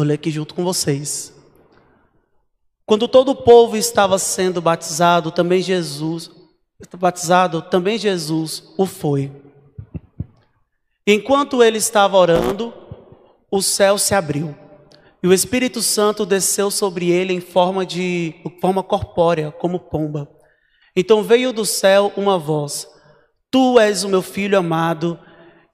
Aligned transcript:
Vou 0.00 0.06
ler 0.06 0.14
aqui 0.14 0.30
junto 0.30 0.54
com 0.54 0.64
vocês. 0.64 1.30
Quando 2.86 3.06
todo 3.06 3.32
o 3.32 3.34
povo 3.34 3.76
estava 3.76 4.18
sendo 4.18 4.58
batizado, 4.58 5.30
também 5.30 5.60
Jesus, 5.60 6.30
batizado, 6.96 7.60
também 7.60 7.98
Jesus 7.98 8.72
o 8.78 8.86
foi. 8.86 9.30
Enquanto 11.06 11.62
ele 11.62 11.76
estava 11.76 12.16
orando, 12.16 12.72
o 13.50 13.60
céu 13.60 13.98
se 13.98 14.14
abriu 14.14 14.56
e 15.22 15.28
o 15.28 15.34
Espírito 15.34 15.82
Santo 15.82 16.24
desceu 16.24 16.70
sobre 16.70 17.10
ele 17.10 17.34
em 17.34 17.40
forma 17.40 17.84
de 17.84 18.36
forma 18.58 18.82
corpórea, 18.82 19.52
como 19.52 19.78
pomba. 19.78 20.30
Então 20.96 21.22
veio 21.22 21.52
do 21.52 21.66
céu 21.66 22.10
uma 22.16 22.38
voz: 22.38 22.88
Tu 23.50 23.78
és 23.78 24.02
o 24.02 24.08
meu 24.08 24.22
filho 24.22 24.56
amado, 24.56 25.20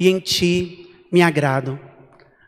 e 0.00 0.08
em 0.08 0.18
ti 0.18 0.90
me 1.12 1.22
agrado. 1.22 1.86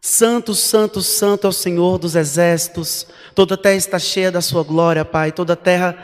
Santo, 0.00 0.54
santo, 0.54 1.02
santo 1.02 1.46
é 1.46 1.50
o 1.50 1.52
Senhor 1.52 1.98
dos 1.98 2.14
exércitos. 2.14 3.06
Toda 3.34 3.54
a 3.54 3.58
terra 3.58 3.76
está 3.76 3.98
cheia 3.98 4.30
da 4.30 4.40
sua 4.40 4.62
glória, 4.62 5.04
Pai. 5.04 5.32
Toda 5.32 5.54
a 5.54 5.56
terra 5.56 5.96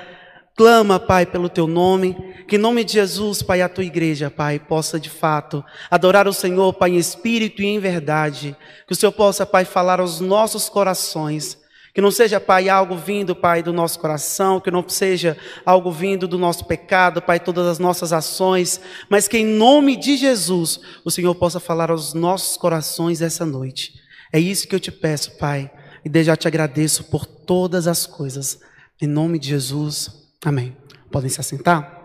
clama, 0.57 0.99
Pai, 0.99 1.25
pelo 1.25 1.49
teu 1.49 1.67
nome. 1.67 2.17
Que 2.49 2.57
em 2.57 2.59
nome 2.59 2.85
de 2.85 2.95
Jesus, 2.95 3.43
Pai, 3.43 3.63
a 3.63 3.69
tua 3.69 3.85
igreja, 3.85 4.31
Pai, 4.31 4.59
possa 4.59 4.99
de 4.99 5.09
fato 5.09 5.65
adorar 5.91 6.29
o 6.29 6.33
Senhor, 6.33 6.73
Pai, 6.75 6.91
em 6.91 6.97
espírito 6.97 7.63
e 7.63 7.67
em 7.67 7.79
verdade. 7.79 8.57
Que 8.87 8.93
o 8.93 8.97
Senhor 8.97 9.13
possa, 9.13 9.47
Pai, 9.47 9.65
falar 9.65 10.01
aos 10.01 10.21
nossos 10.21 10.69
corações. 10.69 11.64
Que 11.95 12.01
não 12.01 12.11
seja, 12.11 12.41
Pai, 12.41 12.69
algo 12.69 12.97
vindo, 12.97 13.37
Pai, 13.37 13.63
do 13.63 13.73
nosso 13.73 14.01
coração, 14.01 14.61
que 14.61 14.69
não 14.69 14.87
seja 14.89 15.39
algo 15.65 15.93
vindo 15.93 16.27
do 16.27 16.37
nosso 16.37 16.65
pecado, 16.65 17.23
Pai, 17.23 17.39
todas 17.39 17.69
as 17.69 17.79
nossas 17.79 18.13
ações, 18.13 18.81
mas 19.09 19.29
que 19.29 19.39
em 19.39 19.47
nome 19.47 19.97
de 19.97 20.17
Jesus 20.17 20.81
o 21.05 21.11
Senhor 21.11 21.33
possa 21.37 21.61
falar 21.61 21.93
aos 21.93 22.13
nossos 22.13 22.57
corações 22.57 23.23
essa 23.23 23.47
noite. 23.47 23.95
É 24.33 24.41
isso 24.41 24.67
que 24.67 24.75
eu 24.75 24.81
te 24.81 24.91
peço, 24.91 25.39
Pai, 25.39 25.71
e 26.05 26.09
desde 26.09 26.27
já 26.27 26.37
te 26.37 26.49
agradeço 26.49 27.05
por 27.05 27.25
todas 27.25 27.87
as 27.87 28.07
coisas. 28.07 28.59
Em 29.01 29.07
nome 29.07 29.39
de 29.39 29.51
Jesus, 29.51 30.11
amém. 30.45 30.77
Podem 31.13 31.31
se 31.31 31.39
assentar? 31.39 32.03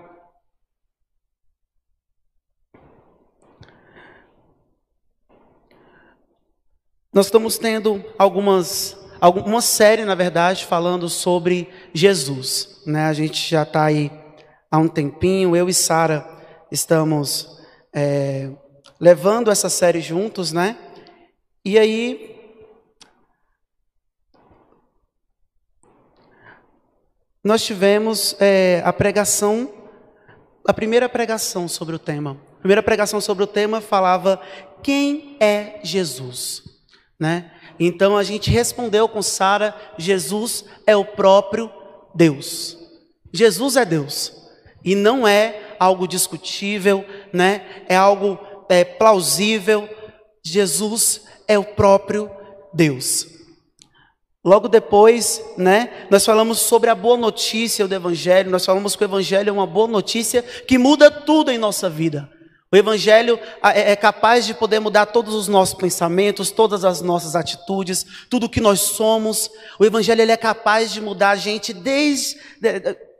Nós 7.12 7.26
estamos 7.26 7.58
tendo 7.58 8.06
algumas 8.20 8.99
uma 9.28 9.62
série, 9.62 10.06
na 10.06 10.16
verdade, 10.16 10.66
falando 10.66 11.10
sobre 11.10 11.68
Jesus. 11.94 12.82
Né? 12.86 13.06
A 13.06 13.14
gente 13.14 13.50
já 13.50 13.64
está 13.64 13.84
aí 13.84 14.12
há 14.72 14.78
um 14.78 14.88
tempinho, 14.88 15.56
eu 15.56 15.68
e 15.68 15.74
Sara 15.74 16.26
estamos 16.72 17.60
é, 17.94 18.50
levando 19.00 19.52
essa 19.52 19.70
série 19.70 20.02
juntos, 20.02 20.52
né? 20.52 20.78
E 21.66 21.78
aí. 21.78 22.38
Nós 27.44 27.64
tivemos 27.64 28.36
é, 28.40 28.82
a 28.86 28.92
pregação, 28.92 29.74
a 30.68 30.74
primeira 30.74 31.08
pregação 31.08 31.68
sobre 31.68 31.96
o 31.96 32.00
tema. 32.00 32.38
A 32.58 32.60
primeira 32.60 32.84
pregação 32.84 33.22
sobre 33.22 33.44
o 33.44 33.48
tema 33.48 33.80
falava 33.80 34.42
quem 34.84 35.38
é 35.40 35.80
Jesus, 35.82 36.64
né? 37.20 37.52
Então 37.80 38.18
a 38.18 38.24
gente 38.24 38.50
respondeu 38.50 39.08
com 39.08 39.22
Sara: 39.22 39.76
Jesus 39.98 40.66
é 40.86 40.96
o 40.96 41.06
próprio 41.06 41.72
Deus. 42.14 42.78
Jesus 43.32 43.76
é 43.76 43.86
Deus. 43.86 44.34
E 44.84 44.96
não 44.96 45.28
é 45.28 45.76
algo 45.80 46.08
discutível, 46.08 47.06
né? 47.32 47.84
É 47.88 47.96
algo 47.96 48.40
é, 48.68 48.84
plausível. 48.84 49.88
Jesus 50.44 51.22
é 51.48 51.58
o 51.58 51.64
próprio 51.64 52.30
Deus. 52.74 53.28
Logo 54.44 54.70
depois, 54.70 55.44
né, 55.58 56.08
nós 56.10 56.26
falamos 56.26 56.60
sobre 56.60 56.90
a 56.90 56.96
boa 56.96 57.18
notícia 57.18 57.86
do 57.86 57.94
Evangelho, 57.94 58.50
nós 58.50 58.66
falamos 58.66 58.96
que 58.96 59.04
o 59.04 59.06
Evangelho 59.06 59.50
é 59.50 59.52
uma 59.52 59.68
boa 59.68 59.88
notícia 59.88 60.42
que 60.42 60.78
muda 60.78 61.12
tudo 61.12 61.52
em 61.52 61.58
nossa 61.58 61.90
vida. 61.90 62.30
O 62.72 62.78
Evangelho 62.78 63.40
é, 63.64 63.94
é 63.94 63.96
capaz 63.96 64.46
de 64.46 64.54
poder 64.54 64.80
mudar 64.80 65.08
todos 65.08 65.34
os 65.34 65.48
nossos 65.48 65.74
pensamentos, 65.74 66.52
todas 66.52 66.86
as 66.86 67.02
nossas 67.02 67.36
atitudes, 67.36 68.06
tudo 68.30 68.46
o 68.46 68.50
que 68.50 68.62
nós 68.62 68.80
somos. 68.82 69.50
O 69.80 69.86
Evangelho 69.86 70.22
ele 70.22 70.32
é 70.32 70.38
capaz 70.38 70.92
de 70.92 71.02
mudar 71.02 71.32
a 71.32 71.36
gente 71.36 71.74
desde. 71.74 72.38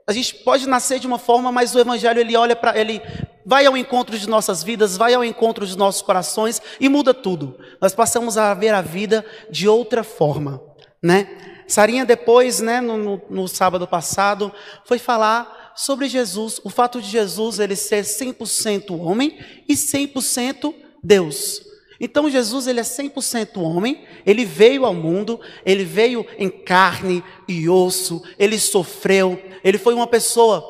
A 0.06 0.12
gente 0.12 0.36
pode 0.36 0.68
nascer 0.68 1.00
de 1.00 1.06
uma 1.06 1.18
forma, 1.18 1.50
mas 1.50 1.74
o 1.74 1.80
Evangelho 1.80 2.20
ele 2.20 2.36
olha 2.36 2.54
para. 2.54 2.78
ele 2.78 3.02
vai 3.44 3.66
ao 3.66 3.76
encontro 3.76 4.16
de 4.16 4.28
nossas 4.28 4.62
vidas, 4.62 4.96
vai 4.96 5.14
ao 5.14 5.24
encontro 5.24 5.66
de 5.66 5.76
nossos 5.76 6.02
corações 6.02 6.62
e 6.78 6.88
muda 6.88 7.12
tudo. 7.12 7.58
Nós 7.80 7.92
passamos 7.92 8.38
a 8.38 8.54
ver 8.54 8.72
a 8.72 8.80
vida 8.80 9.26
de 9.50 9.66
outra 9.66 10.04
forma, 10.04 10.62
né? 11.02 11.28
Sarinha 11.66 12.04
depois, 12.04 12.60
né, 12.60 12.80
no, 12.80 12.96
no, 12.96 13.22
no 13.30 13.48
sábado 13.48 13.86
passado, 13.86 14.52
foi 14.84 14.98
falar 14.98 15.59
sobre 15.74 16.08
Jesus, 16.08 16.60
o 16.64 16.70
fato 16.70 17.00
de 17.00 17.08
Jesus 17.08 17.58
ele 17.58 17.76
ser 17.76 18.04
100% 18.04 18.98
homem 18.98 19.38
e 19.68 19.74
100% 19.74 20.74
Deus. 21.02 21.62
Então 22.00 22.30
Jesus 22.30 22.66
ele 22.66 22.80
é 22.80 22.82
100% 22.82 23.60
homem, 23.60 24.04
ele 24.24 24.44
veio 24.44 24.86
ao 24.86 24.94
mundo, 24.94 25.38
ele 25.66 25.84
veio 25.84 26.26
em 26.38 26.48
carne 26.48 27.22
e 27.46 27.68
osso, 27.68 28.22
ele 28.38 28.58
sofreu, 28.58 29.40
ele 29.62 29.76
foi 29.76 29.92
uma 29.92 30.06
pessoa, 30.06 30.64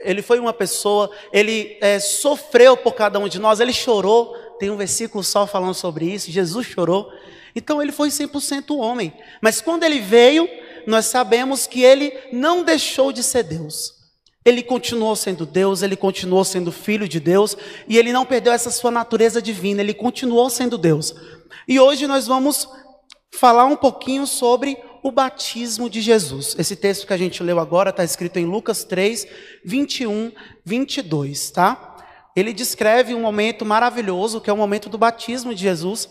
ele 0.00 0.22
foi 0.22 0.38
uma 0.38 0.52
pessoa, 0.52 1.10
ele 1.32 1.76
é, 1.80 1.98
sofreu 1.98 2.76
por 2.76 2.94
cada 2.94 3.18
um 3.18 3.26
de 3.26 3.40
nós, 3.40 3.58
ele 3.58 3.72
chorou, 3.72 4.36
tem 4.60 4.70
um 4.70 4.76
versículo 4.76 5.24
só 5.24 5.44
falando 5.44 5.74
sobre 5.74 6.06
isso, 6.06 6.30
Jesus 6.30 6.68
chorou, 6.68 7.10
então 7.54 7.82
ele 7.82 7.90
foi 7.90 8.08
100% 8.08 8.78
homem, 8.78 9.12
mas 9.40 9.60
quando 9.60 9.82
ele 9.82 9.98
veio, 9.98 10.48
nós 10.86 11.06
sabemos 11.06 11.66
que 11.66 11.82
ele 11.82 12.16
não 12.32 12.62
deixou 12.62 13.12
de 13.12 13.24
ser 13.24 13.42
Deus. 13.42 13.99
Ele 14.44 14.62
continuou 14.62 15.14
sendo 15.14 15.44
Deus, 15.44 15.82
ele 15.82 15.96
continuou 15.96 16.44
sendo 16.44 16.72
filho 16.72 17.06
de 17.06 17.20
Deus, 17.20 17.56
e 17.86 17.98
ele 17.98 18.12
não 18.12 18.24
perdeu 18.24 18.52
essa 18.52 18.70
sua 18.70 18.90
natureza 18.90 19.40
divina, 19.42 19.82
ele 19.82 19.92
continuou 19.92 20.48
sendo 20.48 20.78
Deus. 20.78 21.14
E 21.68 21.78
hoje 21.78 22.06
nós 22.06 22.26
vamos 22.26 22.68
falar 23.32 23.66
um 23.66 23.76
pouquinho 23.76 24.26
sobre 24.26 24.78
o 25.02 25.10
batismo 25.10 25.88
de 25.88 26.00
Jesus. 26.00 26.54
Esse 26.58 26.76
texto 26.76 27.06
que 27.06 27.12
a 27.12 27.16
gente 27.16 27.42
leu 27.42 27.58
agora 27.58 27.90
está 27.90 28.04
escrito 28.04 28.38
em 28.38 28.44
Lucas 28.44 28.84
3, 28.84 29.26
21, 29.64 30.32
22, 30.64 31.50
tá? 31.50 31.96
Ele 32.34 32.52
descreve 32.52 33.14
um 33.14 33.20
momento 33.20 33.64
maravilhoso, 33.64 34.40
que 34.40 34.48
é 34.48 34.52
o 34.52 34.56
momento 34.56 34.88
do 34.88 34.98
batismo 34.98 35.54
de 35.54 35.62
Jesus. 35.62 36.08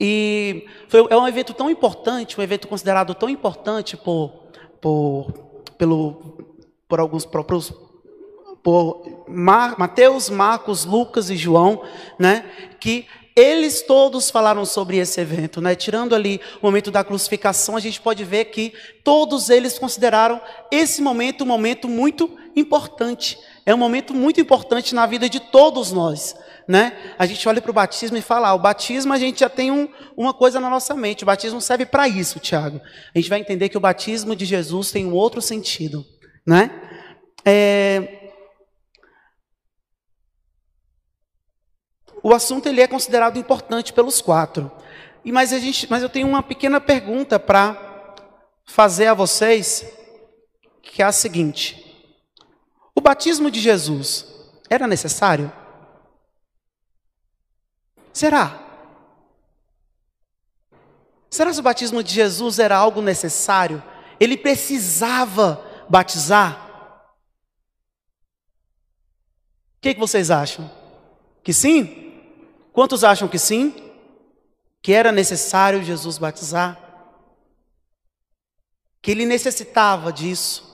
E 0.00 0.66
foi, 0.88 1.06
é 1.10 1.16
um 1.16 1.26
evento 1.26 1.52
tão 1.54 1.70
importante, 1.70 2.38
um 2.38 2.42
evento 2.42 2.68
considerado 2.68 3.14
tão 3.14 3.28
importante 3.28 3.96
por, 3.96 4.48
por, 4.80 5.32
pelo 5.76 6.47
por 6.88 6.98
alguns 6.98 7.24
próprios 7.24 7.72
por 8.62 9.24
Mar, 9.28 9.78
Mateus, 9.78 10.28
Marcos, 10.28 10.84
Lucas 10.84 11.30
e 11.30 11.36
João, 11.36 11.82
né, 12.18 12.44
que 12.80 13.06
eles 13.36 13.82
todos 13.82 14.30
falaram 14.30 14.64
sobre 14.64 14.96
esse 14.96 15.20
evento, 15.20 15.60
né? 15.60 15.76
Tirando 15.76 16.12
ali 16.12 16.40
o 16.60 16.66
momento 16.66 16.90
da 16.90 17.04
crucificação, 17.04 17.76
a 17.76 17.80
gente 17.80 18.00
pode 18.00 18.24
ver 18.24 18.46
que 18.46 18.72
todos 19.04 19.48
eles 19.48 19.78
consideraram 19.78 20.40
esse 20.72 21.00
momento 21.00 21.44
um 21.44 21.46
momento 21.46 21.88
muito 21.88 22.36
importante. 22.56 23.38
É 23.64 23.72
um 23.72 23.78
momento 23.78 24.12
muito 24.12 24.40
importante 24.40 24.92
na 24.92 25.06
vida 25.06 25.28
de 25.28 25.38
todos 25.38 25.92
nós, 25.92 26.34
né? 26.66 26.94
A 27.16 27.26
gente 27.26 27.48
olha 27.48 27.62
para 27.62 27.70
o 27.70 27.74
batismo 27.74 28.16
e 28.16 28.22
fala, 28.22 28.48
ah, 28.48 28.54
o 28.54 28.58
batismo 28.58 29.12
a 29.12 29.18
gente 29.18 29.38
já 29.38 29.48
tem 29.48 29.70
um, 29.70 29.88
uma 30.16 30.34
coisa 30.34 30.58
na 30.58 30.68
nossa 30.68 30.92
mente. 30.96 31.22
O 31.22 31.26
batismo 31.26 31.60
serve 31.60 31.86
para 31.86 32.08
isso, 32.08 32.40
Tiago. 32.40 32.80
A 33.14 33.18
gente 33.20 33.30
vai 33.30 33.38
entender 33.38 33.68
que 33.68 33.76
o 33.76 33.80
batismo 33.80 34.34
de 34.34 34.44
Jesus 34.44 34.90
tem 34.90 35.06
um 35.06 35.14
outro 35.14 35.40
sentido 35.40 36.04
né? 36.48 36.70
É... 37.44 38.32
O 42.22 42.32
assunto 42.32 42.66
ele 42.66 42.80
é 42.80 42.86
considerado 42.86 43.38
importante 43.38 43.92
pelos 43.92 44.22
quatro. 44.22 44.72
E 45.22 45.30
mas 45.30 45.52
a 45.52 45.58
gente, 45.58 45.88
mas 45.90 46.02
eu 46.02 46.08
tenho 46.08 46.26
uma 46.26 46.42
pequena 46.42 46.80
pergunta 46.80 47.38
para 47.38 48.16
fazer 48.64 49.08
a 49.08 49.14
vocês, 49.14 49.84
que 50.80 51.02
é 51.02 51.04
a 51.04 51.12
seguinte: 51.12 52.10
o 52.94 53.00
batismo 53.00 53.50
de 53.50 53.60
Jesus 53.60 54.26
era 54.70 54.86
necessário? 54.86 55.52
Será? 58.10 58.64
Será 61.28 61.52
que 61.52 61.60
o 61.60 61.62
batismo 61.62 62.02
de 62.02 62.14
Jesus 62.14 62.58
era 62.58 62.74
algo 62.74 63.02
necessário? 63.02 63.82
Ele 64.18 64.36
precisava 64.36 65.67
batizar? 65.88 66.66
O 69.76 69.80
que, 69.80 69.94
que 69.94 70.00
vocês 70.00 70.30
acham? 70.30 70.70
Que 71.42 71.52
sim? 71.52 72.12
Quantos 72.72 73.04
acham 73.04 73.28
que 73.28 73.38
sim? 73.38 73.74
Que 74.82 74.92
era 74.92 75.10
necessário 75.10 75.82
Jesus 75.82 76.18
batizar? 76.18 76.78
Que 79.00 79.12
ele 79.12 79.24
necessitava 79.24 80.12
disso? 80.12 80.68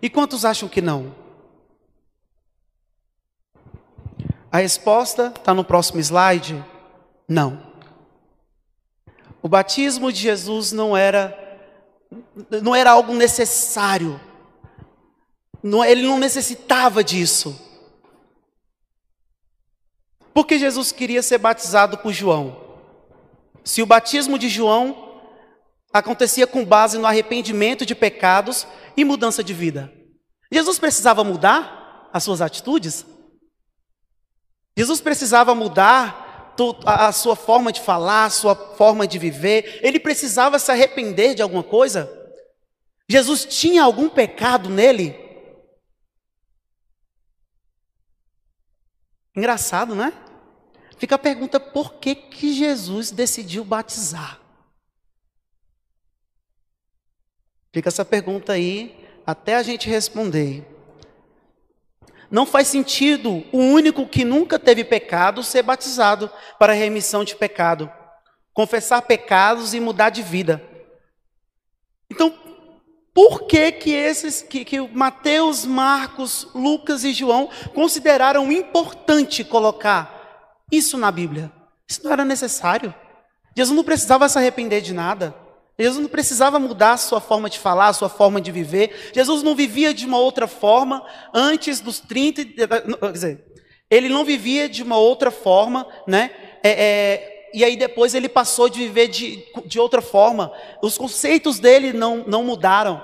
E 0.00 0.08
quantos 0.08 0.44
acham 0.44 0.68
que 0.68 0.80
não? 0.80 1.14
A 4.50 4.58
resposta 4.58 5.32
está 5.36 5.52
no 5.52 5.64
próximo 5.64 6.00
slide? 6.00 6.64
Não. 7.28 7.60
O 9.42 9.48
batismo 9.48 10.12
de 10.12 10.20
Jesus 10.20 10.72
não 10.72 10.96
era 10.96 11.45
não 12.62 12.74
era 12.74 12.90
algo 12.90 13.14
necessário. 13.14 14.20
Não, 15.62 15.84
ele 15.84 16.02
não 16.02 16.18
necessitava 16.18 17.02
disso. 17.02 17.60
Porque 20.32 20.58
Jesus 20.58 20.92
queria 20.92 21.22
ser 21.22 21.38
batizado 21.38 21.98
por 21.98 22.12
João. 22.12 22.64
Se 23.64 23.82
o 23.82 23.86
batismo 23.86 24.38
de 24.38 24.48
João 24.48 25.06
acontecia 25.92 26.46
com 26.46 26.64
base 26.64 26.98
no 26.98 27.06
arrependimento 27.06 27.86
de 27.86 27.94
pecados 27.94 28.66
e 28.96 29.04
mudança 29.04 29.42
de 29.42 29.54
vida. 29.54 29.92
Jesus 30.50 30.78
precisava 30.78 31.24
mudar 31.24 32.08
as 32.12 32.22
suas 32.22 32.40
atitudes? 32.40 33.04
Jesus 34.76 35.00
precisava 35.00 35.54
mudar 35.54 36.25
a 36.84 37.12
sua 37.12 37.36
forma 37.36 37.72
de 37.72 37.80
falar, 37.80 38.26
a 38.26 38.30
sua 38.30 38.54
forma 38.54 39.06
de 39.06 39.18
viver, 39.18 39.80
ele 39.82 40.00
precisava 40.00 40.58
se 40.58 40.70
arrepender 40.70 41.34
de 41.34 41.42
alguma 41.42 41.62
coisa? 41.62 42.10
Jesus 43.08 43.44
tinha 43.44 43.82
algum 43.82 44.08
pecado 44.08 44.68
nele? 44.68 45.14
Engraçado, 49.34 49.94
né? 49.94 50.12
Fica 50.98 51.14
a 51.14 51.18
pergunta: 51.18 51.60
por 51.60 51.94
que, 51.94 52.14
que 52.14 52.54
Jesus 52.54 53.10
decidiu 53.10 53.64
batizar? 53.64 54.40
Fica 57.72 57.88
essa 57.88 58.04
pergunta 58.04 58.54
aí 58.54 59.06
até 59.26 59.56
a 59.56 59.62
gente 59.62 59.88
responder. 59.88 60.75
Não 62.30 62.44
faz 62.44 62.68
sentido 62.68 63.44
o 63.52 63.58
único 63.58 64.06
que 64.06 64.24
nunca 64.24 64.58
teve 64.58 64.84
pecado 64.84 65.42
ser 65.42 65.62
batizado 65.62 66.30
para 66.58 66.72
remissão 66.72 67.24
de 67.24 67.36
pecado, 67.36 67.90
confessar 68.52 69.02
pecados 69.02 69.74
e 69.74 69.80
mudar 69.80 70.10
de 70.10 70.22
vida. 70.22 70.62
Então, 72.10 72.34
por 73.14 73.46
que 73.46 73.72
que 73.72 73.90
esses 73.90 74.42
que, 74.42 74.64
que 74.64 74.80
Mateus, 74.80 75.64
Marcos, 75.64 76.48
Lucas 76.54 77.04
e 77.04 77.12
João 77.12 77.48
consideraram 77.74 78.52
importante 78.52 79.42
colocar 79.42 80.60
isso 80.70 80.98
na 80.98 81.10
Bíblia? 81.10 81.50
Isso 81.88 82.02
não 82.04 82.12
era 82.12 82.24
necessário. 82.24 82.94
Jesus 83.56 83.74
não 83.74 83.84
precisava 83.84 84.28
se 84.28 84.36
arrepender 84.36 84.82
de 84.82 84.92
nada. 84.92 85.34
Jesus 85.78 86.02
não 86.02 86.08
precisava 86.08 86.58
mudar 86.58 86.92
a 86.92 86.96
sua 86.96 87.20
forma 87.20 87.50
de 87.50 87.58
falar, 87.58 87.88
a 87.88 87.92
sua 87.92 88.08
forma 88.08 88.40
de 88.40 88.50
viver. 88.50 89.10
Jesus 89.14 89.42
não 89.42 89.54
vivia 89.54 89.92
de 89.92 90.06
uma 90.06 90.18
outra 90.18 90.46
forma 90.46 91.04
antes 91.34 91.80
dos 91.80 92.00
30. 92.00 92.44
Quer 92.44 93.12
dizer, 93.12 93.44
ele 93.90 94.08
não 94.08 94.24
vivia 94.24 94.68
de 94.68 94.82
uma 94.82 94.96
outra 94.96 95.30
forma, 95.30 95.86
né? 96.06 96.30
É, 96.62 96.70
é, 96.70 97.50
e 97.52 97.62
aí 97.62 97.76
depois 97.76 98.14
ele 98.14 98.28
passou 98.28 98.68
de 98.70 98.78
viver 98.80 99.08
de, 99.08 99.44
de 99.66 99.78
outra 99.78 100.00
forma. 100.00 100.50
Os 100.82 100.96
conceitos 100.96 101.58
dele 101.58 101.92
não, 101.92 102.24
não 102.26 102.42
mudaram. 102.42 103.02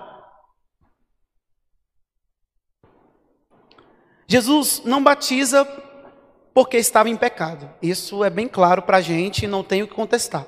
Jesus 4.26 4.80
não 4.82 5.02
batiza 5.04 5.66
porque 6.54 6.78
estava 6.78 7.10
em 7.10 7.16
pecado. 7.16 7.70
Isso 7.82 8.24
é 8.24 8.30
bem 8.30 8.48
claro 8.48 8.80
para 8.80 8.96
a 8.96 9.02
gente 9.02 9.44
e 9.44 9.48
não 9.48 9.62
tenho 9.62 9.86
que 9.86 9.94
contestar. 9.94 10.46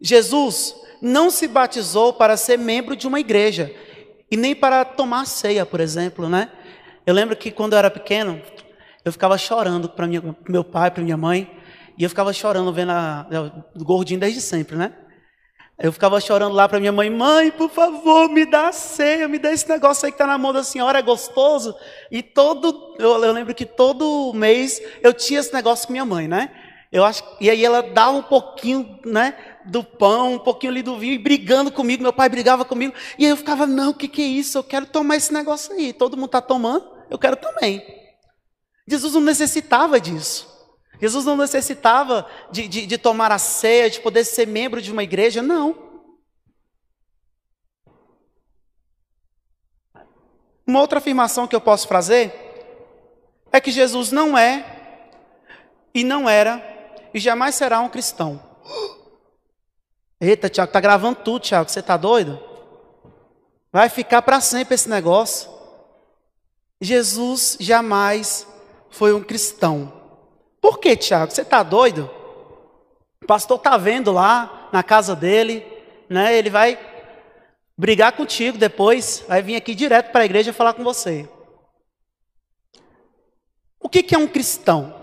Jesus 0.00 0.74
não 1.04 1.28
se 1.28 1.46
batizou 1.46 2.14
para 2.14 2.34
ser 2.34 2.58
membro 2.58 2.96
de 2.96 3.06
uma 3.06 3.20
igreja 3.20 3.70
e 4.30 4.38
nem 4.38 4.54
para 4.54 4.84
tomar 4.86 5.26
ceia, 5.26 5.66
por 5.66 5.78
exemplo, 5.78 6.30
né? 6.30 6.50
Eu 7.06 7.12
lembro 7.12 7.36
que 7.36 7.50
quando 7.50 7.74
eu 7.74 7.78
era 7.78 7.90
pequeno, 7.90 8.40
eu 9.04 9.12
ficava 9.12 9.36
chorando 9.36 9.86
para 9.86 10.08
meu 10.48 10.64
pai, 10.64 10.90
para 10.90 11.02
minha 11.02 11.16
mãe, 11.16 11.50
e 11.98 12.02
eu 12.02 12.08
ficava 12.08 12.32
chorando 12.32 12.72
vendo 12.72 12.90
a, 12.90 13.26
o 13.76 13.84
gordinho 13.84 14.18
desde 14.18 14.40
sempre, 14.40 14.76
né? 14.76 14.94
Eu 15.78 15.92
ficava 15.92 16.18
chorando 16.20 16.54
lá 16.54 16.66
para 16.68 16.80
minha 16.80 16.92
mãe, 16.92 17.10
mãe, 17.10 17.50
por 17.50 17.68
favor, 17.68 18.30
me 18.30 18.46
dá 18.46 18.68
a 18.68 18.72
ceia, 18.72 19.28
me 19.28 19.38
dá 19.38 19.52
esse 19.52 19.68
negócio 19.68 20.06
aí 20.06 20.12
que 20.12 20.14
está 20.14 20.26
na 20.26 20.38
mão 20.38 20.52
da 20.52 20.62
senhora, 20.62 21.00
é 21.00 21.02
gostoso. 21.02 21.76
E 22.10 22.22
todo, 22.22 22.94
eu, 22.98 23.22
eu 23.22 23.32
lembro 23.32 23.54
que 23.54 23.66
todo 23.66 24.32
mês 24.34 24.80
eu 25.02 25.12
tinha 25.12 25.40
esse 25.40 25.52
negócio 25.52 25.86
com 25.86 25.92
minha 25.92 26.04
mãe, 26.06 26.26
né? 26.26 26.50
Eu 26.90 27.04
acho, 27.04 27.24
e 27.40 27.50
aí 27.50 27.64
ela 27.64 27.82
dava 27.82 28.12
um 28.12 28.22
pouquinho, 28.22 29.00
né, 29.04 29.34
do 29.64 29.82
pão, 29.82 30.34
um 30.34 30.38
pouquinho 30.38 30.72
ali 30.72 30.82
do 30.82 30.98
vinho, 30.98 31.14
e 31.14 31.18
brigando 31.18 31.72
comigo, 31.72 32.02
meu 32.02 32.12
pai 32.12 32.28
brigava 32.28 32.64
comigo, 32.64 32.94
e 33.18 33.24
aí 33.24 33.30
eu 33.30 33.36
ficava, 33.36 33.66
não, 33.66 33.90
o 33.90 33.94
que, 33.94 34.08
que 34.08 34.22
é 34.22 34.26
isso? 34.26 34.58
Eu 34.58 34.64
quero 34.64 34.86
tomar 34.86 35.16
esse 35.16 35.32
negócio 35.32 35.74
aí, 35.74 35.92
todo 35.92 36.16
mundo 36.16 36.26
está 36.26 36.40
tomando, 36.40 36.86
eu 37.10 37.18
quero 37.18 37.36
também. 37.36 37.82
Jesus 38.86 39.14
não 39.14 39.20
necessitava 39.20 39.98
disso. 39.98 40.52
Jesus 41.00 41.24
não 41.24 41.36
necessitava 41.36 42.26
de, 42.50 42.68
de, 42.68 42.86
de 42.86 42.98
tomar 42.98 43.32
a 43.32 43.38
ceia, 43.38 43.90
de 43.90 44.00
poder 44.00 44.24
ser 44.24 44.46
membro 44.46 44.80
de 44.80 44.92
uma 44.92 45.02
igreja, 45.02 45.42
não. 45.42 45.84
Uma 50.66 50.80
outra 50.80 50.98
afirmação 50.98 51.46
que 51.46 51.54
eu 51.54 51.60
posso 51.60 51.86
fazer 51.86 52.32
é 53.52 53.60
que 53.60 53.70
Jesus 53.70 54.10
não 54.10 54.36
é 54.36 54.64
e 55.92 56.02
não 56.02 56.28
era 56.28 56.62
e 57.12 57.20
jamais 57.20 57.54
será 57.54 57.80
um 57.80 57.88
cristão. 57.88 58.42
Eita, 60.24 60.48
Tiago, 60.48 60.72
tá 60.72 60.80
gravando 60.80 61.16
tudo, 61.16 61.42
Tiago. 61.42 61.68
Você 61.68 61.82
tá 61.82 61.98
doido? 61.98 62.40
Vai 63.70 63.90
ficar 63.90 64.22
para 64.22 64.40
sempre 64.40 64.74
esse 64.74 64.88
negócio. 64.88 65.50
Jesus 66.80 67.58
jamais 67.60 68.46
foi 68.88 69.12
um 69.12 69.22
cristão. 69.22 69.92
Por 70.62 70.78
que, 70.78 70.96
Tiago? 70.96 71.30
Você 71.30 71.44
tá 71.44 71.62
doido? 71.62 72.10
O 73.22 73.26
pastor 73.26 73.58
tá 73.58 73.76
vendo 73.76 74.12
lá 74.12 74.70
na 74.72 74.82
casa 74.82 75.14
dele, 75.14 75.66
né? 76.08 76.34
Ele 76.34 76.48
vai 76.48 76.78
brigar 77.76 78.12
contigo 78.12 78.56
depois, 78.56 79.24
vai 79.28 79.42
vir 79.42 79.56
aqui 79.56 79.74
direto 79.74 80.10
para 80.10 80.22
a 80.22 80.24
igreja 80.24 80.52
falar 80.52 80.72
com 80.72 80.84
você. 80.84 81.28
O 83.78 83.90
que, 83.90 84.02
que 84.02 84.14
é 84.14 84.18
um 84.18 84.28
cristão? 84.28 84.94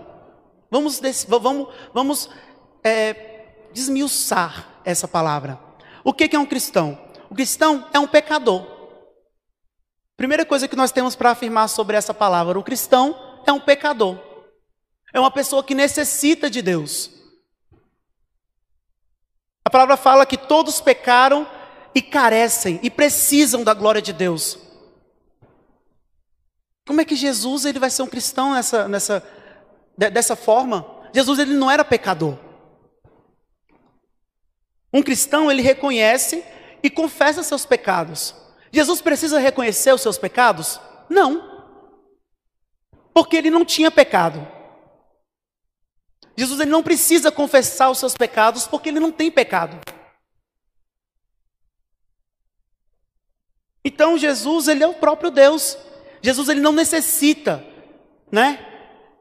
Vamos, 0.68 1.00
vamos, 1.28 1.68
vamos 1.92 2.30
é, 2.82 3.68
desmiuçar 3.72 4.71
essa 4.84 5.06
palavra. 5.06 5.58
O 6.04 6.12
que 6.12 6.34
é 6.34 6.38
um 6.38 6.46
cristão? 6.46 6.98
O 7.30 7.34
cristão 7.34 7.88
é 7.92 7.98
um 7.98 8.06
pecador. 8.06 8.66
Primeira 10.16 10.44
coisa 10.44 10.68
que 10.68 10.76
nós 10.76 10.92
temos 10.92 11.16
para 11.16 11.30
afirmar 11.30 11.68
sobre 11.68 11.96
essa 11.96 12.12
palavra: 12.12 12.58
o 12.58 12.62
cristão 12.62 13.40
é 13.46 13.52
um 13.52 13.60
pecador. 13.60 14.18
É 15.12 15.20
uma 15.20 15.30
pessoa 15.30 15.62
que 15.62 15.74
necessita 15.74 16.48
de 16.48 16.62
Deus. 16.62 17.10
A 19.64 19.70
palavra 19.70 19.96
fala 19.96 20.26
que 20.26 20.36
todos 20.36 20.80
pecaram 20.80 21.46
e 21.94 22.00
carecem 22.00 22.80
e 22.82 22.90
precisam 22.90 23.62
da 23.62 23.74
glória 23.74 24.02
de 24.02 24.12
Deus. 24.12 24.58
Como 26.86 27.00
é 27.00 27.04
que 27.04 27.14
Jesus 27.14 27.64
ele 27.64 27.78
vai 27.78 27.90
ser 27.90 28.02
um 28.02 28.08
cristão 28.08 28.54
nessa, 28.54 28.88
nessa, 28.88 29.22
dessa 29.96 30.36
forma. 30.36 30.84
Jesus 31.12 31.38
ele 31.38 31.54
não 31.54 31.70
era 31.70 31.84
pecador. 31.84 32.36
Um 34.92 35.02
cristão 35.02 35.50
ele 35.50 35.62
reconhece 35.62 36.44
e 36.82 36.90
confessa 36.90 37.42
seus 37.42 37.64
pecados. 37.64 38.34
Jesus 38.70 39.00
precisa 39.00 39.38
reconhecer 39.38 39.92
os 39.92 40.00
seus 40.00 40.18
pecados? 40.18 40.80
Não. 41.08 41.70
Porque 43.14 43.36
ele 43.36 43.50
não 43.50 43.64
tinha 43.64 43.90
pecado. 43.90 44.46
Jesus 46.36 46.60
ele 46.60 46.70
não 46.70 46.82
precisa 46.82 47.30
confessar 47.30 47.90
os 47.90 47.98
seus 47.98 48.14
pecados 48.14 48.66
porque 48.66 48.88
ele 48.88 49.00
não 49.00 49.12
tem 49.12 49.30
pecado. 49.30 49.78
Então 53.84 54.16
Jesus 54.16 54.68
ele 54.68 54.82
é 54.82 54.86
o 54.86 54.94
próprio 54.94 55.30
Deus. 55.30 55.76
Jesus 56.22 56.48
ele 56.48 56.60
não 56.60 56.72
necessita, 56.72 57.64
né, 58.30 58.64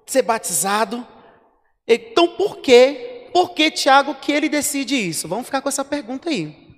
ser 0.06 0.22
batizado. 0.22 1.06
Então, 1.88 2.28
por 2.36 2.58
que, 2.58 3.11
por 3.34 3.54
que, 3.54 3.72
Tiago, 3.72 4.16
que 4.16 4.32
ele 4.32 4.50
decide 4.50 4.96
isso? 4.96 5.28
Vamos 5.28 5.46
ficar 5.46 5.62
com 5.62 5.70
essa 5.70 5.86
pergunta 5.86 6.30
aí. 6.30 6.72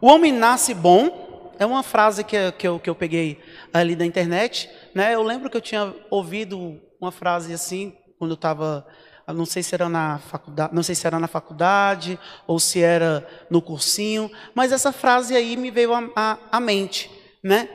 O 0.00 0.08
homem 0.08 0.32
nasce 0.32 0.74
bom, 0.74 1.52
é 1.58 1.64
uma 1.64 1.82
frase 1.82 2.24
que, 2.24 2.50
que, 2.52 2.66
eu, 2.66 2.80
que 2.80 2.90
eu 2.90 2.94
peguei 2.94 3.40
ali 3.72 3.94
da 3.94 4.04
internet. 4.04 4.68
Né? 4.94 5.14
Eu 5.14 5.22
lembro 5.22 5.48
que 5.48 5.56
eu 5.56 5.60
tinha 5.60 5.94
ouvido 6.10 6.80
uma 7.00 7.12
frase 7.12 7.52
assim, 7.52 7.96
quando 8.18 8.32
eu 8.32 8.36
estava 8.36 8.86
não 9.28 9.46
sei 9.46 9.62
se 9.62 9.74
era 9.74 9.88
na 9.88 10.18
faculdade, 10.18 10.74
não 10.74 10.82
sei 10.82 10.94
se 10.94 11.06
era 11.06 11.18
na 11.18 11.28
faculdade 11.28 12.18
ou 12.46 12.58
se 12.58 12.82
era 12.82 13.26
no 13.48 13.62
cursinho, 13.62 14.30
mas 14.54 14.72
essa 14.72 14.92
frase 14.92 15.36
aí 15.36 15.56
me 15.56 15.70
veio 15.70 15.92
à 16.14 16.60
mente, 16.60 17.10
né? 17.42 17.68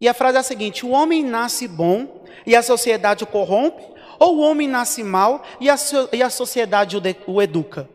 E 0.00 0.08
a 0.08 0.14
frase 0.14 0.36
é 0.36 0.40
a 0.40 0.44
seguinte: 0.44 0.86
o 0.86 0.90
homem 0.90 1.22
nasce 1.22 1.66
bom 1.66 2.24
e 2.46 2.54
a 2.54 2.62
sociedade 2.62 3.24
o 3.24 3.26
corrompe, 3.26 3.82
ou 4.18 4.36
o 4.36 4.40
homem 4.40 4.68
nasce 4.68 5.02
mal 5.02 5.42
e 5.60 5.68
a, 5.68 5.76
e 6.12 6.22
a 6.22 6.30
sociedade 6.30 6.96
o, 6.96 7.02
o 7.26 7.42
educa? 7.42 7.88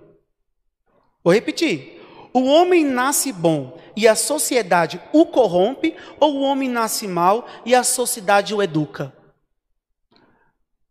Vou 1.24 1.34
repetir: 1.34 2.02
o 2.34 2.44
homem 2.46 2.84
nasce 2.84 3.32
bom 3.32 3.78
e 3.96 4.08
a 4.08 4.16
sociedade 4.16 5.02
o 5.14 5.26
corrompe, 5.26 5.96
ou 6.20 6.36
o 6.36 6.42
homem 6.42 6.68
nasce 6.68 7.08
mal 7.08 7.46
e 7.66 7.74
a 7.74 7.84
sociedade 7.84 8.54
o 8.54 8.62
educa? 8.62 9.14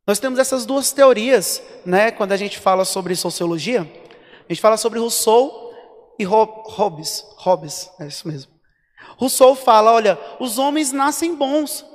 Nós 0.06 0.18
temos 0.18 0.38
essas 0.38 0.66
duas 0.66 0.92
teorias, 0.92 1.62
né? 1.86 2.10
Quando 2.10 2.32
a 2.32 2.36
gente 2.36 2.58
fala 2.58 2.84
sobre 2.84 3.14
sociologia, 3.14 3.82
a 4.48 4.52
gente 4.52 4.60
fala 4.60 4.76
sobre 4.76 4.98
Rousseau 4.98 5.72
e 6.18 6.24
Hobbes. 6.24 7.24
Hobbes, 7.36 7.90
é 8.00 8.06
isso 8.06 8.26
mesmo. 8.26 8.51
Rousseau 9.22 9.54
fala: 9.54 9.92
olha, 9.92 10.18
os 10.40 10.58
homens 10.58 10.90
nascem 10.90 11.36
bons, 11.36 11.86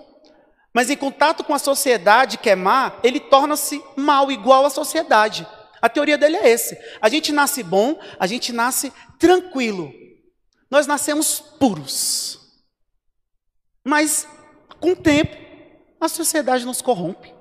mas 0.74 0.90
em 0.90 0.96
contato 0.96 1.44
com 1.44 1.54
a 1.54 1.60
sociedade 1.60 2.38
que 2.38 2.50
é 2.50 2.56
má, 2.56 2.94
ele 3.04 3.20
torna-se 3.20 3.84
mal, 3.98 4.32
igual 4.32 4.66
à 4.66 4.70
sociedade. 4.70 5.46
A 5.82 5.90
teoria 5.90 6.18
dele 6.18 6.38
é 6.38 6.50
esse. 6.50 6.78
A 7.02 7.10
gente 7.10 7.34
nasce 7.34 7.64
bom, 7.64 8.00
a 8.18 8.26
gente 8.26 8.54
nasce 8.54 8.94
tranquilo. 9.20 9.92
Nós 10.72 10.88
nascemos 10.88 11.42
puros. 11.42 12.40
Mas, 13.84 14.26
com 14.80 14.92
o 14.92 14.96
tempo, 14.96 15.36
a 16.00 16.08
sociedade 16.08 16.66
nos 16.66 16.82
corrompe. 16.82 17.34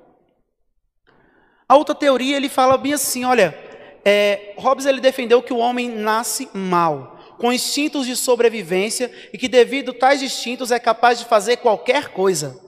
A 1.68 1.76
outra 1.76 1.94
teoria, 1.94 2.36
ele 2.36 2.48
fala 2.48 2.76
bem 2.76 2.92
assim, 2.92 3.24
olha, 3.24 3.56
é, 4.04 4.54
Hobbes 4.58 4.84
ele 4.84 5.00
defendeu 5.00 5.42
que 5.42 5.52
o 5.52 5.58
homem 5.58 5.88
nasce 5.88 6.48
mal, 6.52 7.15
com 7.38 7.52
instintos 7.52 8.06
de 8.06 8.16
sobrevivência 8.16 9.12
e 9.32 9.38
que 9.38 9.48
devido 9.48 9.90
a 9.90 9.94
tais 9.94 10.22
instintos 10.22 10.70
é 10.70 10.78
capaz 10.78 11.18
de 11.18 11.24
fazer 11.24 11.58
qualquer 11.58 12.12
coisa. 12.12 12.60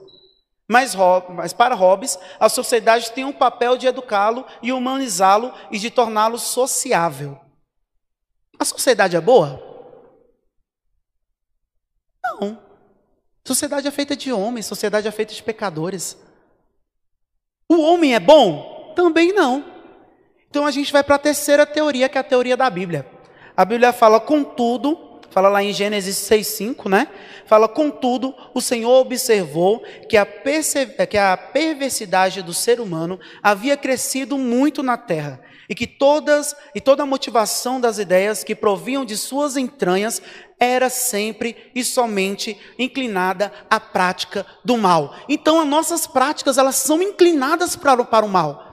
Mas, 0.68 0.94
mas 1.30 1.52
para 1.52 1.74
Hobbes, 1.74 2.18
a 2.38 2.48
sociedade 2.48 3.10
tem 3.12 3.24
um 3.24 3.32
papel 3.32 3.78
de 3.78 3.86
educá-lo 3.86 4.44
e 4.62 4.70
humanizá-lo 4.70 5.52
e 5.70 5.78
de 5.78 5.90
torná-lo 5.90 6.38
sociável. 6.38 7.40
A 8.58 8.64
sociedade 8.64 9.16
é 9.16 9.20
boa? 9.20 9.62
Não. 12.22 12.58
Sociedade 13.46 13.88
é 13.88 13.90
feita 13.90 14.14
de 14.14 14.30
homens, 14.30 14.66
sociedade 14.66 15.08
é 15.08 15.10
feita 15.10 15.32
de 15.32 15.42
pecadores. 15.42 16.18
O 17.66 17.80
homem 17.80 18.14
é 18.14 18.20
bom? 18.20 18.92
Também 18.94 19.32
não. 19.32 19.64
Então 20.50 20.66
a 20.66 20.70
gente 20.70 20.92
vai 20.92 21.02
para 21.02 21.14
a 21.14 21.18
terceira 21.18 21.64
teoria, 21.64 22.08
que 22.10 22.18
é 22.18 22.20
a 22.20 22.24
teoria 22.24 22.56
da 22.56 22.68
Bíblia. 22.68 23.06
A 23.58 23.64
Bíblia 23.64 23.92
fala, 23.92 24.20
contudo, 24.20 24.96
fala 25.30 25.48
lá 25.48 25.60
em 25.64 25.72
Gênesis 25.72 26.16
6,5, 26.30 26.88
né? 26.88 27.08
Fala, 27.44 27.66
contudo, 27.66 28.32
o 28.54 28.60
Senhor 28.60 29.00
observou 29.00 29.82
que 30.08 30.16
a, 30.16 30.24
que 30.24 31.18
a 31.18 31.36
perversidade 31.36 32.40
do 32.40 32.54
ser 32.54 32.80
humano 32.80 33.18
havia 33.42 33.76
crescido 33.76 34.38
muito 34.38 34.80
na 34.80 34.96
terra 34.96 35.40
e 35.68 35.74
que 35.74 35.88
todas 35.88 36.54
e 36.72 36.80
toda 36.80 37.02
a 37.02 37.06
motivação 37.06 37.80
das 37.80 37.98
ideias 37.98 38.44
que 38.44 38.54
provinham 38.54 39.04
de 39.04 39.16
suas 39.16 39.56
entranhas 39.56 40.22
era 40.60 40.88
sempre 40.88 41.56
e 41.74 41.82
somente 41.82 42.56
inclinada 42.78 43.52
à 43.68 43.80
prática 43.80 44.46
do 44.64 44.76
mal. 44.76 45.16
Então, 45.28 45.58
as 45.58 45.66
nossas 45.66 46.06
práticas 46.06 46.58
elas 46.58 46.76
são 46.76 47.02
inclinadas 47.02 47.74
para, 47.74 48.04
para 48.04 48.24
o 48.24 48.28
mal. 48.28 48.67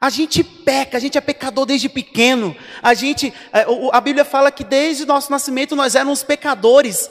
A 0.00 0.08
gente 0.08 0.42
peca, 0.42 0.96
a 0.96 1.00
gente 1.00 1.18
é 1.18 1.20
pecador 1.20 1.66
desde 1.66 1.88
pequeno. 1.88 2.56
A 2.82 2.94
gente, 2.94 3.34
é, 3.52 3.66
a 3.92 4.00
Bíblia 4.00 4.24
fala 4.24 4.50
que 4.50 4.64
desde 4.64 5.04
nosso 5.04 5.30
nascimento 5.30 5.76
nós 5.76 5.94
éramos 5.94 6.22
pecadores. 6.22 7.10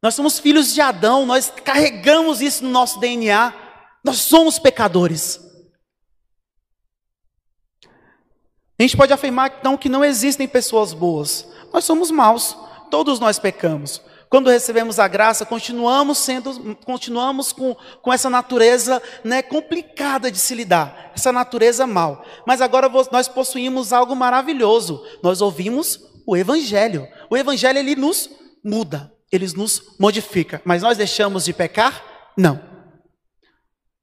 Nós 0.00 0.14
somos 0.14 0.38
filhos 0.38 0.72
de 0.72 0.80
Adão, 0.80 1.26
nós 1.26 1.52
carregamos 1.64 2.40
isso 2.40 2.62
no 2.62 2.70
nosso 2.70 3.00
DNA. 3.00 3.52
Nós 4.04 4.18
somos 4.18 4.58
pecadores. 4.58 5.40
A 8.78 8.82
gente 8.82 8.96
pode 8.96 9.12
afirmar 9.12 9.56
então 9.58 9.76
que 9.76 9.88
não 9.88 10.04
existem 10.04 10.46
pessoas 10.46 10.92
boas. 10.92 11.48
Nós 11.72 11.84
somos 11.84 12.10
maus. 12.10 12.56
Todos 12.90 13.18
nós 13.18 13.40
pecamos. 13.40 14.00
Quando 14.34 14.50
recebemos 14.50 14.98
a 14.98 15.06
graça, 15.06 15.46
continuamos 15.46 16.18
sendo, 16.18 16.74
continuamos 16.84 17.52
com, 17.52 17.76
com 18.02 18.12
essa 18.12 18.28
natureza 18.28 19.00
né, 19.22 19.40
complicada 19.42 20.28
de 20.28 20.38
se 20.38 20.56
lidar, 20.56 21.12
essa 21.14 21.30
natureza 21.30 21.86
mal. 21.86 22.26
Mas 22.44 22.60
agora 22.60 22.90
nós 23.12 23.28
possuímos 23.28 23.92
algo 23.92 24.16
maravilhoso. 24.16 25.06
Nós 25.22 25.40
ouvimos 25.40 26.00
o 26.26 26.36
Evangelho. 26.36 27.06
O 27.30 27.36
Evangelho 27.36 27.78
ele 27.78 27.94
nos 27.94 28.28
muda, 28.64 29.14
ele 29.30 29.46
nos 29.56 29.96
modifica. 30.00 30.60
Mas 30.64 30.82
nós 30.82 30.98
deixamos 30.98 31.44
de 31.44 31.52
pecar? 31.52 32.02
Não. 32.36 32.60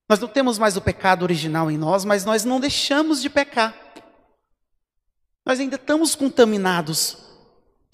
Nós 0.07 0.17
não 0.17 0.29
temos 0.29 0.57
mais 0.57 0.77
o 0.77 0.81
pecado 0.81 1.23
original 1.23 1.69
em 1.69 1.77
nós, 1.77 2.05
mas 2.05 2.23
nós 2.23 2.45
não 2.45 2.57
deixamos 2.57 3.21
de 3.21 3.29
pecar. 3.29 3.75
Nós 5.45 5.59
ainda 5.59 5.75
estamos 5.75 6.15
contaminados 6.15 7.17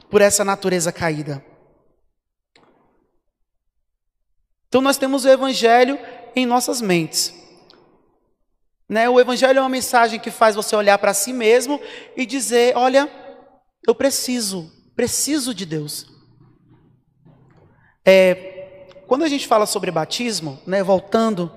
por 0.08 0.22
essa 0.22 0.46
natureza 0.46 0.92
caída. 0.92 1.44
Então 4.78 4.84
nós 4.84 4.98
temos 5.00 5.26
o 5.26 5.28
Evangelho 5.28 5.98
em 6.36 6.46
nossas 6.46 6.82
mentes. 6.82 7.34
Né? 8.88 9.10
O 9.10 9.20
Evangelho 9.20 9.58
é 9.58 9.62
uma 9.62 9.68
mensagem 9.68 10.20
que 10.20 10.30
faz 10.30 10.54
você 10.54 10.76
olhar 10.76 11.00
para 11.00 11.16
si 11.16 11.34
mesmo 11.34 11.82
e 12.16 12.28
dizer: 12.28 12.78
olha, 12.78 13.10
eu 13.88 13.96
preciso, 13.96 14.72
preciso 14.96 15.52
de 15.52 15.66
Deus. 15.66 16.06
É, 18.06 18.86
quando 19.08 19.24
a 19.24 19.28
gente 19.28 19.48
fala 19.48 19.66
sobre 19.66 19.90
batismo, 19.90 20.60
né, 20.68 20.84
voltando 20.84 21.52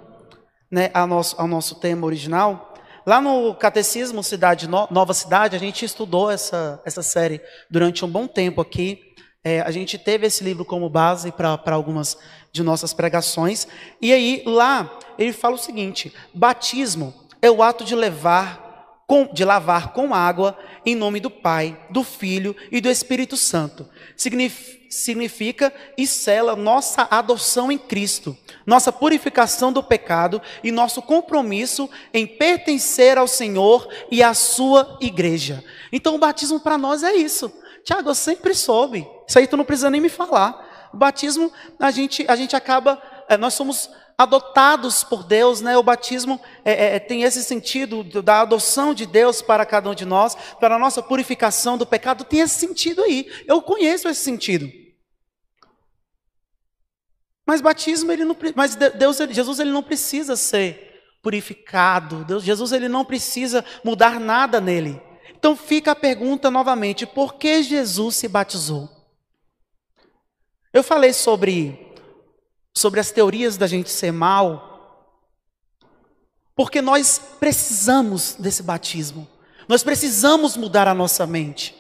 né, 0.71 0.91
ao, 0.95 1.07
nosso, 1.07 1.39
ao 1.39 1.47
nosso 1.47 1.75
tema 1.75 2.07
original, 2.07 2.73
lá 3.05 3.21
no 3.21 3.55
Catecismo 3.55 4.23
Cidade 4.23 4.67
Nova 4.67 5.13
Cidade, 5.13 5.55
a 5.55 5.61
gente 5.61 5.85
estudou 5.85 6.31
essa, 6.31 6.81
essa 6.87 7.03
série 7.03 7.39
durante 7.71 8.03
um 8.03 8.09
bom 8.09 8.27
tempo 8.27 8.63
aqui. 8.63 8.99
É, 9.45 9.61
a 9.61 9.71
gente 9.71 9.99
teve 9.99 10.27
esse 10.27 10.43
livro 10.43 10.65
como 10.65 10.89
base 10.89 11.33
para 11.33 11.75
algumas 11.75 12.17
de 12.53 12.63
nossas 12.63 12.93
pregações. 12.93 13.67
E 14.01 14.13
aí, 14.13 14.43
lá, 14.47 14.99
ele 15.19 15.33
fala 15.33 15.55
o 15.55 15.59
seguinte: 15.59 16.13
batismo 16.35 17.15
é 17.43 17.51
o 17.51 17.63
ato 17.63 17.85
de 17.85 17.95
levar, 17.95 19.03
com, 19.07 19.27
de 19.33 19.45
lavar 19.45 19.93
com 19.93 20.15
água 20.15 20.59
em 20.85 20.95
nome 20.95 21.21
do 21.21 21.31
Pai, 21.31 21.79
do 21.91 22.03
Filho 22.03 22.57
e 22.71 22.81
do 22.81 22.89
Espírito 22.89 23.37
Santo. 23.37 23.89
significa 24.89 25.73
e 25.97 26.07
sela 26.07 26.57
nossa 26.57 27.07
adoção 27.11 27.71
em 27.71 27.79
Cristo, 27.79 28.37
nossa 28.67 28.93
purificação 28.93 29.73
do 29.73 29.83
pecado 29.83 30.41
e 30.65 30.73
nosso 30.73 31.03
compromisso 31.03 31.89
em 32.13 32.27
pertencer 32.27 33.19
ao 33.19 33.29
Senhor 33.29 33.89
e 34.11 34.23
à 34.23 34.35
sua 34.35 34.99
igreja. 35.01 35.63
Então, 35.93 36.15
o 36.15 36.19
batismo 36.19 36.61
para 36.61 36.79
nós 36.79 37.03
é 37.03 37.15
isso. 37.15 37.53
Tiago, 37.85 38.11
eu 38.11 38.15
sempre 38.15 38.55
soube. 38.55 39.07
Isso 39.27 39.39
aí 39.39 39.47
tu 39.47 39.57
não 39.57 39.65
precisa 39.65 39.91
nem 39.91 40.01
me 40.01 40.09
falar. 40.09 40.70
O 40.93 40.97
batismo, 40.97 41.53
a 41.79 41.91
gente, 41.91 42.25
a 42.29 42.37
gente 42.37 42.57
acaba, 42.57 43.01
é, 43.29 43.37
nós 43.37 43.55
somos 43.55 43.91
adotados 44.21 45.03
por 45.03 45.25
Deus, 45.25 45.63
né? 45.63 45.79
O 45.79 45.83
batismo 45.83 46.39
é, 46.63 46.97
é, 46.97 46.99
tem 46.99 47.23
esse 47.23 47.43
sentido 47.43 48.05
da 48.23 48.43
adoção 48.43 48.93
de 48.93 49.07
Deus 49.07 49.41
para 49.41 49.65
cada 49.65 49.89
um 49.89 49.95
de 49.95 50.05
nós, 50.05 50.37
para 50.59 50.77
a 50.77 50.79
nossa 50.79 51.03
purificação 51.03 51.79
do 51.79 51.87
pecado, 51.87 52.25
tem 52.25 52.41
esse 52.41 52.61
sentido 52.61 53.03
aí. 53.03 53.27
Eu 53.47 53.63
conheço 53.63 54.09
esse 54.09 54.21
sentido. 54.21 54.71
Mas 57.47 57.63
batismo 57.63 58.13
ele 58.13 58.25
não, 58.25 58.37
mas 58.55 58.77
Deus, 58.77 59.17
Jesus 59.17 59.59
ele 59.59 59.71
não 59.71 59.83
precisa 59.83 60.37
ser 60.37 61.03
purificado. 61.23 62.25
Deus, 62.25 62.45
Jesus 62.45 62.73
ele 62.73 62.89
não 62.89 63.07
precisa 63.07 63.65
mudar 63.83 64.21
nada 64.21 64.61
nele. 64.61 65.01
Então 65.35 65.57
fica 65.57 65.93
a 65.93 65.97
pergunta 65.97 66.51
novamente: 66.51 67.07
por 67.07 67.37
que 67.37 67.63
Jesus 67.63 68.17
se 68.17 68.29
batizou? 68.29 69.00
Eu 70.73 70.83
falei 70.83 71.13
sobre, 71.13 71.95
sobre 72.77 73.01
as 73.01 73.11
teorias 73.11 73.57
da 73.57 73.67
gente 73.67 73.91
ser 73.91 74.13
mal, 74.13 74.69
porque 76.55 76.81
nós 76.81 77.19
precisamos 77.39 78.35
desse 78.35 78.63
batismo, 78.63 79.27
nós 79.69 79.83
precisamos 79.83 80.57
mudar 80.57 80.87
a 80.87 80.95
nossa 80.95 81.27
mente. 81.27 81.75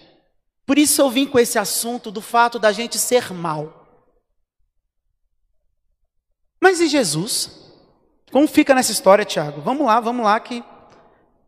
Por 0.66 0.78
isso 0.78 1.02
eu 1.02 1.10
vim 1.10 1.26
com 1.26 1.38
esse 1.38 1.58
assunto 1.58 2.10
do 2.10 2.20
fato 2.20 2.58
da 2.58 2.70
gente 2.72 2.98
ser 2.98 3.32
mal. 3.32 3.80
Mas 6.60 6.80
e 6.80 6.86
Jesus? 6.86 7.50
Como 8.30 8.46
fica 8.46 8.74
nessa 8.74 8.92
história, 8.92 9.24
Tiago? 9.24 9.60
Vamos 9.60 9.86
lá, 9.86 9.98
vamos 9.98 10.24
lá 10.24 10.38
que, 10.38 10.62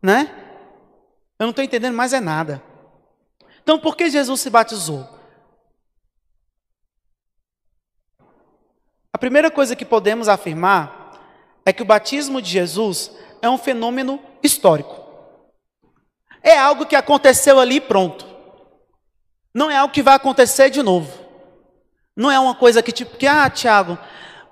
né? 0.01 0.29
Eu 1.39 1.45
não 1.45 1.51
estou 1.51 1.63
entendendo 1.63 1.95
mais 1.95 2.13
é 2.13 2.19
nada. 2.19 2.61
Então, 3.61 3.79
por 3.79 3.95
que 3.95 4.09
Jesus 4.09 4.41
se 4.41 4.49
batizou? 4.49 5.07
A 9.12 9.12
primeira 9.23 9.49
coisa 9.49 9.73
que 9.73 9.85
podemos 9.85 10.27
afirmar 10.27 11.17
é 11.65 11.71
que 11.71 11.81
o 11.81 11.85
batismo 11.85 12.41
de 12.41 12.49
Jesus 12.49 13.09
é 13.41 13.49
um 13.49 13.57
fenômeno 13.57 14.19
histórico. 14.43 15.01
É 16.41 16.59
algo 16.59 16.85
que 16.85 16.93
aconteceu 16.93 17.57
ali 17.57 17.79
pronto. 17.79 18.27
Não 19.53 19.71
é 19.71 19.77
algo 19.77 19.93
que 19.93 20.03
vai 20.03 20.15
acontecer 20.15 20.69
de 20.69 20.83
novo. 20.83 21.09
Não 22.13 22.29
é 22.29 22.37
uma 22.37 22.53
coisa 22.53 22.83
que 22.83 22.91
tipo 22.91 23.15
que 23.15 23.25
ah, 23.25 23.49
Tiago, 23.49 23.97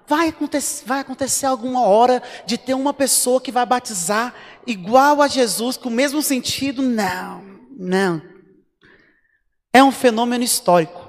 vai 0.08 0.30
acontecer, 0.30 0.86
vai 0.86 1.02
acontecer 1.02 1.48
alguma 1.48 1.82
hora 1.82 2.24
de 2.46 2.58
ter 2.58 2.74
uma 2.74 2.94
pessoa 2.94 3.42
que 3.42 3.52
vai 3.52 3.66
batizar 3.66 4.34
igual 4.66 5.22
a 5.22 5.28
Jesus, 5.28 5.76
com 5.76 5.90
o 5.90 5.92
mesmo 5.92 6.22
sentido? 6.22 6.82
Não, 6.82 7.44
não. 7.78 8.22
É 9.74 9.84
um 9.84 9.92
fenômeno 9.92 10.46
histórico. 10.46 11.01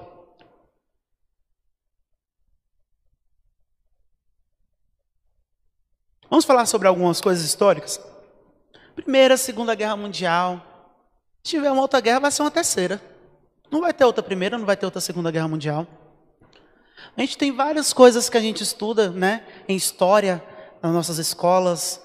Vamos 6.33 6.47
falar 6.47 6.65
sobre 6.65 6.89
algumas 6.89 7.21
coisas 7.21 7.45
históricas? 7.45 8.01
Primeira, 8.95 9.37
Segunda 9.37 9.75
Guerra 9.75 9.99
Mundial. 9.99 10.62
Se 11.45 11.51
tiver 11.51 11.71
uma 11.71 11.83
outra 11.83 12.01
guerra, 12.01 12.21
vai 12.21 12.31
ser 12.31 12.41
uma 12.41 12.51
terceira. 12.51 12.99
Não 13.71 13.83
vai 13.83 13.93
ter 13.93 14.07
outra 14.07 14.23
primeira, 14.23 14.57
não 14.57 14.65
vai 14.65 14.75
ter 14.75 14.87
outra 14.87 14.99
Segunda 14.99 15.31
Guerra 15.31 15.47
Mundial. 15.47 15.87
A 17.15 17.21
gente 17.21 17.37
tem 17.37 17.53
várias 17.53 17.93
coisas 17.93 18.31
que 18.31 18.39
a 18.39 18.41
gente 18.41 18.62
estuda, 18.62 19.11
né, 19.11 19.47
em 19.69 19.77
história, 19.77 20.43
nas 20.81 20.91
nossas 20.91 21.19
escolas. 21.19 22.01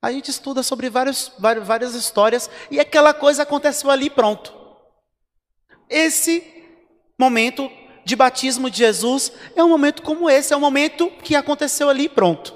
A 0.00 0.10
gente 0.10 0.30
estuda 0.30 0.62
sobre 0.62 0.88
vários, 0.88 1.30
várias 1.38 1.94
histórias 1.94 2.48
e 2.70 2.80
aquela 2.80 3.12
coisa 3.12 3.42
aconteceu 3.42 3.90
ali 3.90 4.08
pronto. 4.08 4.54
Esse 5.86 6.42
momento 7.20 7.70
de 8.06 8.16
batismo 8.16 8.70
de 8.70 8.78
Jesus 8.78 9.32
é 9.54 9.62
um 9.62 9.68
momento 9.68 10.00
como 10.00 10.30
esse, 10.30 10.54
é 10.54 10.56
um 10.56 10.60
momento 10.60 11.10
que 11.22 11.36
aconteceu 11.36 11.90
ali 11.90 12.08
pronto. 12.08 12.55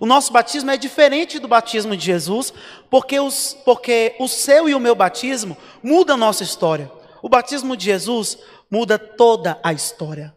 O 0.00 0.06
nosso 0.06 0.32
batismo 0.32 0.70
é 0.70 0.78
diferente 0.78 1.38
do 1.38 1.46
batismo 1.46 1.94
de 1.94 2.02
Jesus, 2.02 2.54
porque, 2.88 3.20
os, 3.20 3.54
porque 3.66 4.16
o 4.18 4.26
seu 4.26 4.66
e 4.66 4.74
o 4.74 4.80
meu 4.80 4.94
batismo 4.94 5.54
muda 5.82 6.14
a 6.14 6.16
nossa 6.16 6.42
história. 6.42 6.90
O 7.20 7.28
batismo 7.28 7.76
de 7.76 7.84
Jesus 7.84 8.38
muda 8.70 8.98
toda 8.98 9.60
a 9.62 9.74
história. 9.74 10.34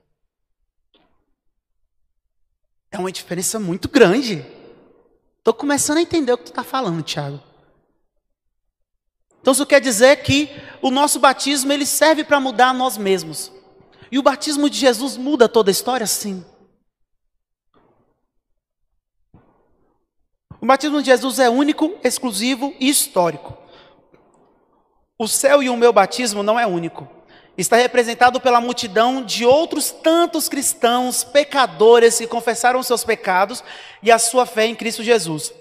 É 2.91 2.97
uma 2.97 3.11
diferença 3.11 3.57
muito 3.57 3.87
grande. 3.87 4.45
Estou 5.37 5.53
começando 5.53 5.97
a 5.97 6.01
entender 6.01 6.33
o 6.33 6.37
que 6.37 6.43
tu 6.43 6.51
está 6.51 6.63
falando, 6.63 7.01
Tiago. 7.01 7.41
Então 9.39 9.53
isso 9.53 9.65
quer 9.65 9.79
dizer 9.79 10.23
que 10.23 10.49
o 10.81 10.91
nosso 10.91 11.21
batismo 11.21 11.71
ele 11.71 11.85
serve 11.85 12.25
para 12.25 12.39
mudar 12.39 12.73
nós 12.73 12.97
mesmos. 12.97 13.49
E 14.11 14.19
o 14.19 14.23
batismo 14.23 14.69
de 14.69 14.77
Jesus 14.77 15.15
muda 15.15 15.47
toda 15.47 15.71
a 15.71 15.73
história? 15.73 16.05
Sim. 16.05 16.45
O 20.63 20.65
batismo 20.65 21.01
de 21.01 21.07
Jesus 21.07 21.39
é 21.39 21.49
único, 21.49 21.91
exclusivo 22.05 22.73
e 22.79 22.87
histórico. 22.87 23.57
O 25.19 25.27
seu 25.27 25.61
e 25.61 25.69
o 25.69 25.75
meu 25.75 25.91
batismo 25.91 26.41
não 26.41 26.57
é 26.57 26.65
único. 26.65 27.05
Está 27.57 27.75
representado 27.75 28.39
pela 28.39 28.61
multidão 28.61 29.21
de 29.21 29.45
outros 29.45 29.91
tantos 29.91 30.47
cristãos 30.47 31.21
pecadores 31.21 32.17
que 32.17 32.27
confessaram 32.27 32.81
seus 32.81 33.03
pecados 33.03 33.61
e 34.01 34.09
a 34.09 34.17
sua 34.17 34.45
fé 34.45 34.65
em 34.65 34.73
Cristo 34.73 35.03
Jesus 35.03 35.53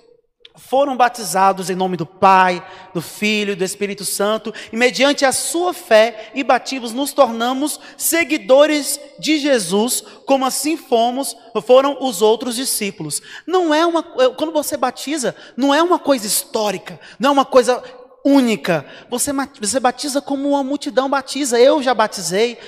foram 0.55 0.97
batizados 0.97 1.71
em 1.71 1.75
nome 1.75 1.97
do 1.97 2.05
Pai, 2.05 2.65
do 2.93 3.01
Filho 3.01 3.53
e 3.53 3.57
do 3.57 3.65
Espírito 3.65 4.05
Santo, 4.05 4.53
e 4.73 4.77
mediante 4.77 5.25
a 5.25 5.33
sua 5.33 5.73
fé 5.73 6.31
e 6.35 6.45
batismos 6.45 6.93
nos 6.93 7.13
tornamos 7.13 7.81
seguidores 7.97 9.01
de 9.19 9.39
Jesus, 9.39 10.03
como 10.27 10.45
assim 10.45 10.77
fomos, 10.77 11.37
foram 11.65 11.97
os 12.01 12.21
outros 12.21 12.57
discípulos. 12.57 13.23
Não 13.47 13.73
é 13.73 13.85
uma 13.87 14.03
quando 14.03 14.53
você 14.53 14.77
batiza, 14.77 15.35
não 15.57 15.75
é 15.75 15.83
uma 15.83 15.99
coisa 15.99 16.27
histórica, 16.27 17.01
não 17.19 17.31
é 17.31 17.33
uma 17.33 17.45
coisa 17.45 17.83
única. 18.25 18.85
Você 19.11 19.33
você 19.61 19.81
batiza 19.81 20.21
como 20.21 20.51
uma 20.51 20.63
multidão 20.63 21.09
batiza. 21.09 21.59
Eu 21.59 21.83
já 21.83 21.95
batizei, 21.95 22.59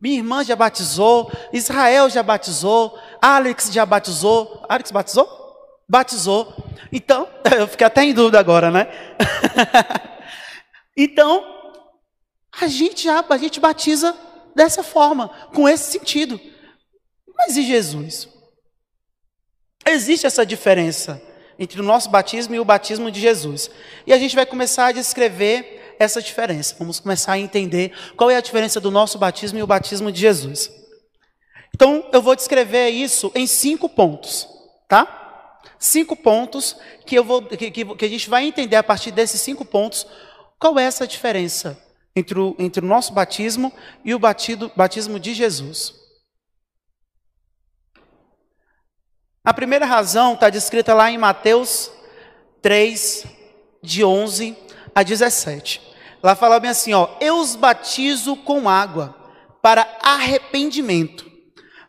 minha 0.00 0.16
irmã 0.16 0.44
já 0.44 0.56
batizou, 0.56 1.30
Israel 1.52 2.08
já 2.08 2.22
batizou, 2.22 2.98
Alex 3.20 3.70
já 3.72 3.84
batizou. 3.84 4.64
Alex 4.68 4.90
batizou? 4.90 5.47
Batizou. 5.88 6.54
Então, 6.92 7.28
eu 7.56 7.66
fiquei 7.66 7.86
até 7.86 8.04
em 8.04 8.12
dúvida 8.12 8.38
agora, 8.38 8.70
né? 8.70 8.86
então, 10.96 11.44
a 12.60 12.66
gente 12.66 13.04
já, 13.04 13.24
a 13.28 13.36
gente 13.36 13.60
batiza 13.60 14.16
dessa 14.54 14.82
forma, 14.82 15.28
com 15.54 15.68
esse 15.68 15.92
sentido. 15.92 16.40
Mas 17.36 17.56
e 17.56 17.62
Jesus? 17.62 18.28
Existe 19.86 20.26
essa 20.26 20.44
diferença 20.44 21.22
entre 21.58 21.80
o 21.80 21.84
nosso 21.84 22.10
batismo 22.10 22.54
e 22.54 22.60
o 22.60 22.64
batismo 22.64 23.10
de 23.10 23.20
Jesus. 23.20 23.70
E 24.06 24.12
a 24.12 24.18
gente 24.18 24.34
vai 24.34 24.44
começar 24.44 24.86
a 24.86 24.92
descrever 24.92 25.96
essa 25.98 26.22
diferença. 26.22 26.76
Vamos 26.78 27.00
começar 27.00 27.32
a 27.32 27.38
entender 27.38 27.92
qual 28.16 28.30
é 28.30 28.36
a 28.36 28.40
diferença 28.40 28.80
do 28.80 28.90
nosso 28.90 29.18
batismo 29.18 29.58
e 29.58 29.62
o 29.62 29.66
batismo 29.66 30.12
de 30.12 30.20
Jesus. 30.20 30.70
Então, 31.74 32.08
eu 32.12 32.22
vou 32.22 32.34
descrever 32.34 32.88
isso 32.90 33.30
em 33.34 33.46
cinco 33.46 33.88
pontos, 33.88 34.48
tá? 34.88 35.17
Cinco 35.78 36.16
pontos 36.16 36.76
que, 37.06 37.14
eu 37.14 37.24
vou, 37.24 37.42
que, 37.42 37.70
que, 37.70 38.04
a 38.04 38.08
gente 38.08 38.28
vai 38.28 38.44
entender 38.44 38.76
a 38.76 38.82
partir 38.82 39.10
desses 39.10 39.40
cinco 39.40 39.64
pontos 39.64 40.06
qual 40.58 40.78
é 40.78 40.84
essa 40.84 41.06
diferença 41.06 41.80
entre 42.14 42.38
o, 42.38 42.56
entre 42.58 42.84
o 42.84 42.88
nosso 42.88 43.12
batismo 43.12 43.72
e 44.04 44.14
o 44.14 44.18
batido, 44.18 44.70
batismo 44.74 45.20
de 45.20 45.34
Jesus. 45.34 45.94
A 49.44 49.54
primeira 49.54 49.86
razão 49.86 50.34
está 50.34 50.50
descrita 50.50 50.92
lá 50.92 51.10
em 51.10 51.16
Mateus 51.16 51.90
3, 52.60 53.24
de 53.82 54.04
11 54.04 54.56
a 54.94 55.02
17. 55.02 55.80
Lá 56.22 56.34
fala 56.34 56.58
bem 56.58 56.70
assim, 56.70 56.92
ó, 56.92 57.08
eu 57.20 57.38
os 57.38 57.54
batizo 57.54 58.36
com 58.36 58.68
água 58.68 59.16
para 59.62 59.98
arrependimento. 60.02 61.30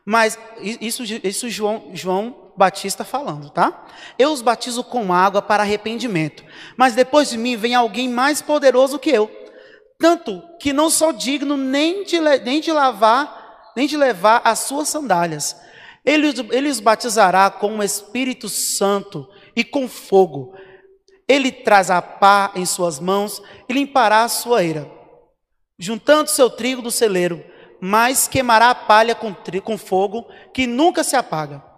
Mas 0.06 0.38
isso, 0.80 1.04
isso 1.04 1.50
João, 1.50 1.92
João 1.94 2.39
Batista 2.60 3.06
falando, 3.06 3.50
tá? 3.50 3.86
Eu 4.18 4.34
os 4.34 4.42
batizo 4.42 4.84
com 4.84 5.14
água 5.14 5.42
para 5.42 5.64
arrependimento, 5.64 6.44
mas 6.76 6.94
depois 6.94 7.30
de 7.30 7.38
mim 7.38 7.56
vem 7.56 7.74
alguém 7.74 8.10
mais 8.10 8.42
poderoso 8.42 9.00
que 9.00 9.10
eu, 9.10 9.32
tanto 9.98 10.44
que 10.60 10.74
não 10.74 10.90
sou 10.90 11.14
digno 11.14 11.56
nem 11.56 12.04
de, 12.04 12.20
nem 12.20 12.60
de 12.60 12.70
lavar, 12.74 13.72
nem 13.78 13.88
de 13.88 13.96
levar 13.96 14.42
as 14.44 14.60
suas 14.60 14.90
sandálias. 14.90 15.56
Ele, 16.06 16.34
ele 16.52 16.68
os 16.68 16.82
batizará 16.82 17.50
com 17.50 17.78
o 17.78 17.84
Espírito 17.84 18.50
Santo 18.50 19.26
e 19.56 19.64
com 19.64 19.88
fogo. 19.88 20.54
Ele 21.30 21.54
traz 21.54 21.90
a 21.90 22.02
pá 22.02 22.52
em 22.56 22.66
suas 22.66 23.00
mãos 23.00 23.42
e 23.70 23.74
limpará 23.74 24.24
a 24.24 24.30
sua 24.30 24.66
eira, 24.66 24.92
juntando 25.78 26.30
seu 26.30 26.50
trigo 26.50 26.82
do 26.82 26.92
celeiro, 26.92 27.42
mas 27.80 28.28
queimará 28.28 28.72
a 28.72 28.76
palha 28.76 29.16
com, 29.16 29.34
com 29.64 29.78
fogo 29.78 30.28
que 30.54 30.68
nunca 30.68 31.06
se 31.06 31.16
apaga. 31.16 31.69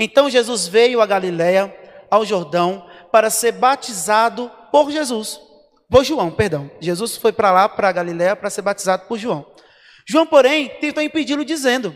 Então 0.00 0.30
Jesus 0.30 0.66
veio 0.66 1.02
a 1.02 1.06
Galiléia, 1.06 1.76
ao 2.10 2.24
Jordão, 2.24 2.88
para 3.12 3.28
ser 3.28 3.52
batizado 3.52 4.50
por 4.72 4.90
Jesus. 4.90 5.38
Por 5.90 6.02
João, 6.04 6.30
perdão. 6.30 6.70
Jesus 6.80 7.18
foi 7.18 7.32
para 7.32 7.52
lá, 7.52 7.68
para 7.68 7.90
a 7.90 7.92
Galiléia, 7.92 8.34
para 8.34 8.48
ser 8.48 8.62
batizado 8.62 9.06
por 9.06 9.18
João. 9.18 9.44
João, 10.08 10.26
porém, 10.26 10.70
tentou 10.80 11.02
impedi-lo, 11.02 11.44
dizendo: 11.44 11.94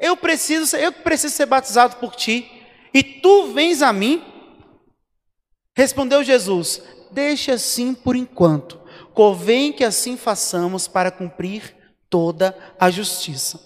Eu 0.00 0.16
preciso, 0.16 0.74
eu 0.76 0.90
preciso 0.90 1.34
ser 1.34 1.44
batizado 1.44 1.96
por 1.96 2.16
ti, 2.16 2.50
e 2.94 3.02
tu 3.02 3.52
vens 3.52 3.82
a 3.82 3.92
mim? 3.92 4.24
Respondeu 5.76 6.24
Jesus: 6.24 6.82
Deixa 7.10 7.52
assim 7.52 7.92
por 7.92 8.16
enquanto. 8.16 8.80
Convém 9.12 9.72
que 9.72 9.84
assim 9.84 10.16
façamos 10.16 10.88
para 10.88 11.10
cumprir 11.10 11.76
toda 12.08 12.56
a 12.80 12.90
justiça. 12.90 13.60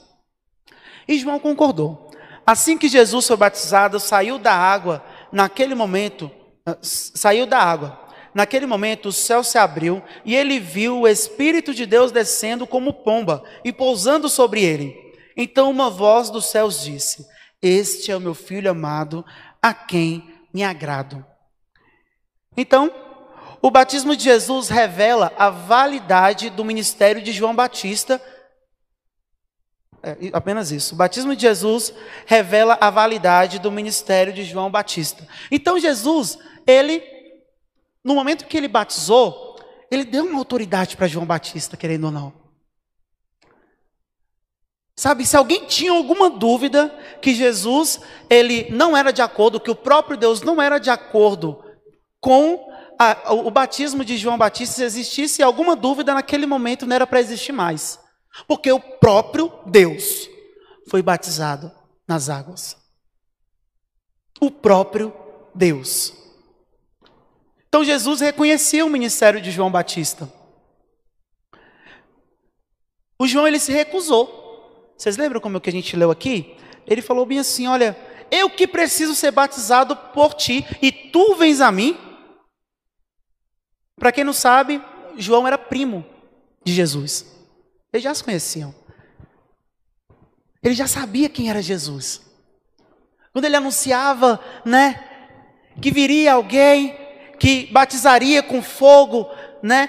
E 1.07 1.19
João 1.19 1.39
concordou. 1.39 2.12
Assim 2.53 2.77
que 2.77 2.87
Jesus 2.87 3.27
foi 3.27 3.37
batizado, 3.39 3.99
saiu 3.99 4.39
da 4.39 4.53
água, 4.53 5.03
naquele 5.33 5.75
momento, 5.75 6.31
ah, 6.67 6.77
saiu 6.83 7.47
da 7.47 7.59
água. 7.59 7.99
Naquele 8.35 8.67
momento 8.67 9.09
o 9.09 9.13
céu 9.13 9.43
se 9.43 9.57
abriu 9.57 10.03
e 10.23 10.37
ele 10.37 10.61
viu 10.61 11.01
o 11.01 11.09
Espírito 11.09 11.73
de 11.73 11.87
Deus 11.87 12.13
descendo 12.13 12.67
como 12.67 12.93
pomba 12.93 13.43
e 13.65 13.73
pousando 13.73 14.29
sobre 14.29 14.63
ele. 14.63 14.95
Então 15.35 15.71
uma 15.71 15.89
voz 15.89 16.29
dos 16.29 16.45
céus 16.45 16.83
disse: 16.83 17.27
Este 17.63 18.13
é 18.13 18.17
o 18.19 18.21
meu 18.21 18.35
filho 18.35 18.71
amado, 18.71 19.25
a 19.63 19.73
quem 19.73 20.23
me 20.53 20.63
agrado. 20.63 21.25
Então, 22.55 22.93
o 23.63 23.71
batismo 23.71 24.15
de 24.15 24.25
Jesus 24.25 24.69
revela 24.69 25.33
a 25.39 25.49
validade 25.49 26.51
do 26.51 26.67
ministério 26.67 27.23
de 27.23 27.33
João 27.33 27.55
Batista 27.55 28.21
é, 30.03 30.17
apenas 30.33 30.73
isso. 30.73 30.95
O 30.95 30.99
batismo 30.99 31.37
de 31.37 31.43
Jesus 31.43 31.95
revela 32.27 32.77
a 32.81 32.91
validade 32.91 33.59
do 33.59 33.71
ministério 33.71 34.33
de 34.33 34.43
João 34.45 34.71
Batista. 34.71 35.27
Então 35.51 35.79
Jesus, 35.79 36.39
ele, 36.67 37.03
no 38.03 38.15
momento 38.15 38.47
que 38.47 38.57
ele 38.57 38.69
batizou, 38.69 39.57
ele 39.91 40.05
deu 40.05 40.25
uma 40.25 40.39
autoridade 40.39 40.97
para 40.97 41.07
João 41.07 41.25
Batista, 41.25 41.77
querendo 41.77 42.05
ou 42.05 42.11
não. 42.11 42.33
Sabe, 44.97 45.25
se 45.25 45.37
alguém 45.37 45.67
tinha 45.67 45.93
alguma 45.93 46.29
dúvida 46.29 46.89
que 47.21 47.35
Jesus, 47.35 48.01
ele 48.29 48.69
não 48.71 48.97
era 48.97 49.13
de 49.13 49.23
acordo, 49.23 49.61
que 49.61 49.71
o 49.71 49.75
próprio 49.75 50.17
Deus 50.17 50.43
não 50.43 50.61
era 50.61 50.79
de 50.79 50.91
acordo 50.91 51.63
com 52.21 52.73
a, 52.99 53.33
o 53.33 53.51
batismo 53.51 54.05
de 54.05 54.17
João 54.17 54.39
Batista, 54.39 54.77
se 54.77 54.85
existisse 54.85 55.43
alguma 55.43 55.75
dúvida 55.75 56.15
naquele 56.15 56.47
momento, 56.47 56.87
não 56.87 56.95
era 56.95 57.07
para 57.07 57.21
existir 57.21 57.53
mais. 57.53 58.02
Porque 58.47 58.71
o 58.71 58.81
próprio 58.81 59.53
Deus 59.67 60.29
foi 60.89 61.03
batizado 61.03 61.71
nas 62.07 62.29
águas. 62.29 62.77
O 64.41 64.51
próprio 64.51 65.15
Deus. 65.55 66.13
Então 67.69 67.85
Jesus 67.85 68.21
reconhecia 68.21 68.85
o 68.85 68.91
ministério 68.91 69.41
de 69.41 69.51
João 69.51 69.71
Batista. 69.71 70.31
O 73.19 73.27
João 73.27 73.47
ele 73.47 73.59
se 73.59 73.73
recusou. 73.73 74.95
Vocês 74.97 75.17
lembram 75.17 75.41
como 75.41 75.61
que 75.61 75.71
a 75.71 75.73
gente 75.73 75.97
leu 75.97 76.11
aqui? 76.11 76.57
Ele 76.87 77.01
falou 77.01 77.25
bem 77.25 77.39
assim: 77.39 77.67
olha, 77.67 77.97
eu 78.31 78.51
que 78.51 78.67
preciso 78.67 79.15
ser 79.15 79.31
batizado 79.31 79.97
por 79.97 80.35
ti 80.35 80.67
e 80.83 80.91
tu 80.91 81.37
vens 81.37 81.61
a 81.61 81.71
mim? 81.71 81.99
Para 83.97 84.13
quem 84.13 84.25
não 84.25 84.33
sabe, 84.33 84.83
João 85.17 85.47
era 85.47 85.57
primo 85.57 86.05
de 86.65 86.73
Jesus. 86.73 87.32
Eles 87.93 88.05
já 88.05 88.15
se 88.15 88.25
conheciam. 88.25 88.75
Ele 90.63 90.75
já 90.75 90.87
sabia 90.87 91.29
quem 91.29 91.51
era 91.51 91.61
Jesus. 91.61 92.23
Quando 93.33 93.45
ele 93.45 93.57
anunciava, 93.57 94.41
né, 94.65 95.09
que 95.81 95.91
viria 95.91 96.35
alguém 96.35 96.97
que 97.39 97.67
batizaria 97.73 98.43
com 98.43 98.63
fogo, 98.63 99.27
né, 99.63 99.89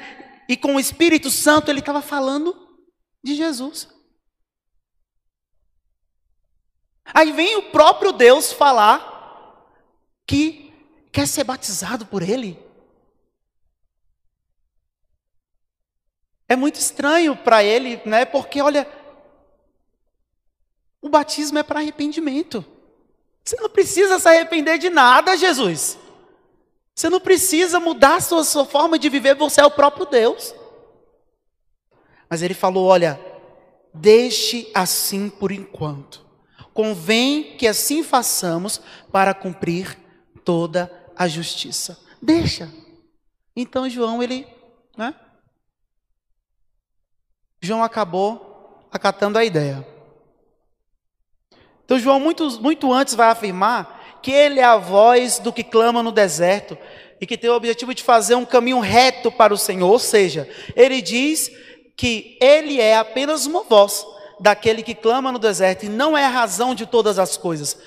e 0.50 0.58
com 0.58 0.76
o 0.76 0.80
Espírito 0.80 1.30
Santo, 1.30 1.70
ele 1.70 1.80
estava 1.80 2.02
falando 2.02 2.56
de 3.24 3.36
Jesus. 3.36 3.88
Aí 7.06 7.32
vem 7.32 7.56
o 7.58 7.72
próprio 7.72 8.12
Deus 8.12 8.52
falar 8.52 9.12
que 10.26 10.74
quer 11.12 11.28
ser 11.28 11.44
batizado 11.44 12.06
por 12.06 12.24
ele. 12.24 12.60
É 16.48 16.56
muito 16.56 16.76
estranho 16.76 17.36
para 17.36 17.64
ele, 17.64 18.02
né? 18.06 18.26
Porque 18.26 18.62
olha, 18.62 18.88
o 21.02 21.10
batismo 21.10 21.58
é 21.60 21.64
para 21.64 21.80
arrependimento. 21.80 22.66
Você 23.44 23.58
não 23.58 23.70
precisa 23.70 24.20
se 24.20 24.28
arrepender 24.28 24.78
de 24.78 24.90
nada, 24.90 25.36
Jesus. 25.36 25.98
Você 26.96 27.10
não 27.10 27.20
precisa 27.20 27.80
mudar 27.80 28.22
sua, 28.22 28.44
sua 28.44 28.66
forma 28.66 28.98
de 29.00 29.10
viver, 29.10 29.36
você 29.36 29.62
é 29.62 29.66
o 29.66 29.72
próprio 29.72 30.06
Deus. 30.06 30.54
Mas 32.30 32.42
ele 32.42 32.54
falou: 32.54 32.86
olha, 32.86 33.20
deixe 33.94 34.70
assim 34.74 35.30
por 35.30 35.52
enquanto. 35.52 36.24
Convém 36.74 37.58
que 37.58 37.68
assim 37.68 38.04
façamos 38.04 38.82
para 39.12 39.34
cumprir 39.34 39.98
toda 40.44 40.92
a 41.16 41.28
justiça. 41.28 42.00
Deixa. 42.22 42.72
Então 43.56 43.90
João, 43.90 44.24
ele, 44.24 44.48
né? 44.98 45.14
João 47.64 47.82
acabou 47.82 48.86
acatando 48.92 49.40
a 49.40 49.46
ideia. 49.46 49.88
Então, 51.86 51.98
João, 51.98 52.20
muito, 52.20 52.62
muito 52.62 52.92
antes, 52.92 53.16
vai 53.16 53.30
afirmar 53.30 54.20
que 54.22 54.32
ele 54.32 54.60
é 54.60 54.66
a 54.66 54.76
voz 54.76 55.40
do 55.40 55.54
que 55.54 55.64
clama 55.64 56.04
no 56.04 56.12
deserto 56.12 56.78
e 57.22 57.26
que 57.26 57.38
tem 57.38 57.50
o 57.50 57.56
objetivo 57.56 57.94
de 57.94 58.04
fazer 58.04 58.36
um 58.36 58.44
caminho 58.44 58.82
reto 58.82 59.32
para 59.32 59.54
o 59.54 59.58
Senhor. 59.58 59.90
Ou 59.90 59.98
seja, 59.98 60.50
ele 60.76 61.02
diz 61.02 61.50
que 61.96 62.38
ele 62.42 62.82
é 62.82 62.98
apenas 62.98 63.46
uma 63.46 63.64
voz 63.64 64.06
daquele 64.42 64.84
que 64.84 64.94
clama 64.94 65.32
no 65.32 65.40
deserto 65.40 65.86
e 65.86 65.90
não 65.90 66.18
é 66.18 66.26
a 66.26 66.30
razão 66.30 66.76
de 66.76 66.86
todas 66.86 67.18
as 67.18 67.38
coisas. 67.38 67.78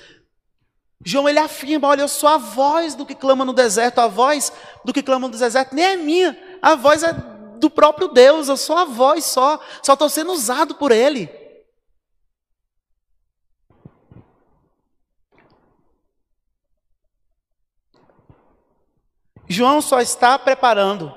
João 1.05 1.29
ele 1.29 1.37
afirma: 1.37 1.87
Olha, 1.87 2.01
eu 2.01 2.07
sou 2.07 2.29
a 2.29 2.39
voz 2.39 2.95
do 2.95 3.05
que 3.05 3.13
clama 3.13 3.45
no 3.45 3.53
deserto, 3.53 3.99
a 3.99 4.07
voz 4.07 4.51
do 4.83 4.91
que 4.91 5.03
clama 5.03 5.27
no 5.27 5.37
deserto 5.37 5.75
nem 5.75 5.85
é 5.85 5.95
minha, 5.97 6.35
a 6.63 6.73
voz 6.73 7.03
é 7.03 7.36
do 7.59 7.69
próprio 7.69 8.07
Deus, 8.07 8.47
eu 8.47 8.57
sou 8.57 8.77
a 8.77 8.85
voz 8.85 9.25
só, 9.25 9.59
só 9.83 9.93
estou 9.93 10.09
sendo 10.09 10.31
usado 10.31 10.75
por 10.75 10.91
Ele. 10.91 11.29
João 19.47 19.81
só 19.81 20.01
está 20.01 20.37
preparando, 20.37 21.13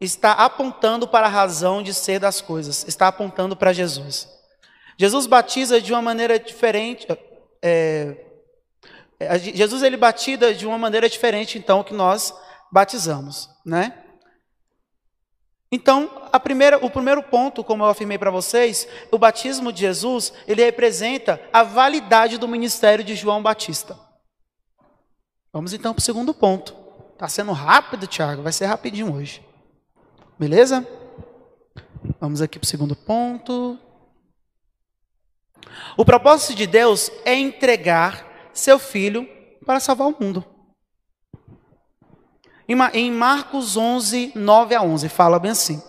está 0.00 0.32
apontando 0.32 1.06
para 1.06 1.26
a 1.26 1.30
razão 1.30 1.82
de 1.82 1.92
ser 1.92 2.18
das 2.18 2.40
coisas, 2.40 2.86
está 2.88 3.08
apontando 3.08 3.54
para 3.54 3.72
Jesus. 3.72 4.28
Jesus 4.96 5.26
batiza 5.26 5.80
de 5.80 5.92
uma 5.92 6.00
maneira 6.00 6.38
diferente. 6.38 7.06
É, 7.60 8.16
é, 9.20 9.38
Jesus 9.38 9.82
ele 9.82 9.96
batiza 9.96 10.54
de 10.54 10.66
uma 10.66 10.78
maneira 10.78 11.08
diferente, 11.08 11.58
então, 11.58 11.84
que 11.84 11.92
nós 11.92 12.34
batizamos, 12.70 13.50
né? 13.64 14.01
Então, 15.74 16.28
primeira, 16.38 16.76
o 16.84 16.90
primeiro 16.90 17.22
ponto, 17.22 17.64
como 17.64 17.82
eu 17.82 17.88
afirmei 17.88 18.18
para 18.18 18.30
vocês, 18.30 18.86
o 19.10 19.16
batismo 19.16 19.72
de 19.72 19.80
Jesus, 19.80 20.30
ele 20.46 20.62
representa 20.62 21.40
a 21.50 21.62
validade 21.62 22.36
do 22.36 22.46
ministério 22.46 23.02
de 23.02 23.14
João 23.14 23.42
Batista. 23.42 23.98
Vamos 25.50 25.72
então 25.72 25.94
para 25.94 26.00
o 26.00 26.04
segundo 26.04 26.34
ponto. 26.34 26.76
Está 27.14 27.26
sendo 27.26 27.52
rápido, 27.52 28.06
Tiago, 28.06 28.42
vai 28.42 28.52
ser 28.52 28.66
rapidinho 28.66 29.14
hoje. 29.14 29.42
Beleza? 30.38 30.86
Vamos 32.20 32.42
aqui 32.42 32.58
para 32.58 32.66
o 32.66 32.68
segundo 32.68 32.94
ponto. 32.94 33.78
O 35.96 36.04
propósito 36.04 36.54
de 36.54 36.66
Deus 36.66 37.10
é 37.24 37.34
entregar 37.34 38.50
seu 38.52 38.78
filho 38.78 39.26
para 39.64 39.80
salvar 39.80 40.08
o 40.08 40.16
mundo. 40.20 40.44
Em 42.68 43.10
Marcos 43.10 43.76
11, 43.76 44.32
9 44.34 44.74
a 44.74 44.82
11, 44.82 45.08
fala 45.08 45.38
bem 45.38 45.50
assim: 45.50 45.82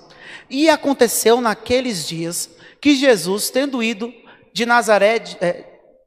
E 0.49 0.69
aconteceu 0.69 1.39
naqueles 1.39 2.07
dias 2.07 2.49
que 2.81 2.95
Jesus, 2.95 3.49
tendo 3.49 3.81
ido 3.81 4.13
de 4.51 4.65
Nazaré, 4.65 5.23
é, 5.39 5.65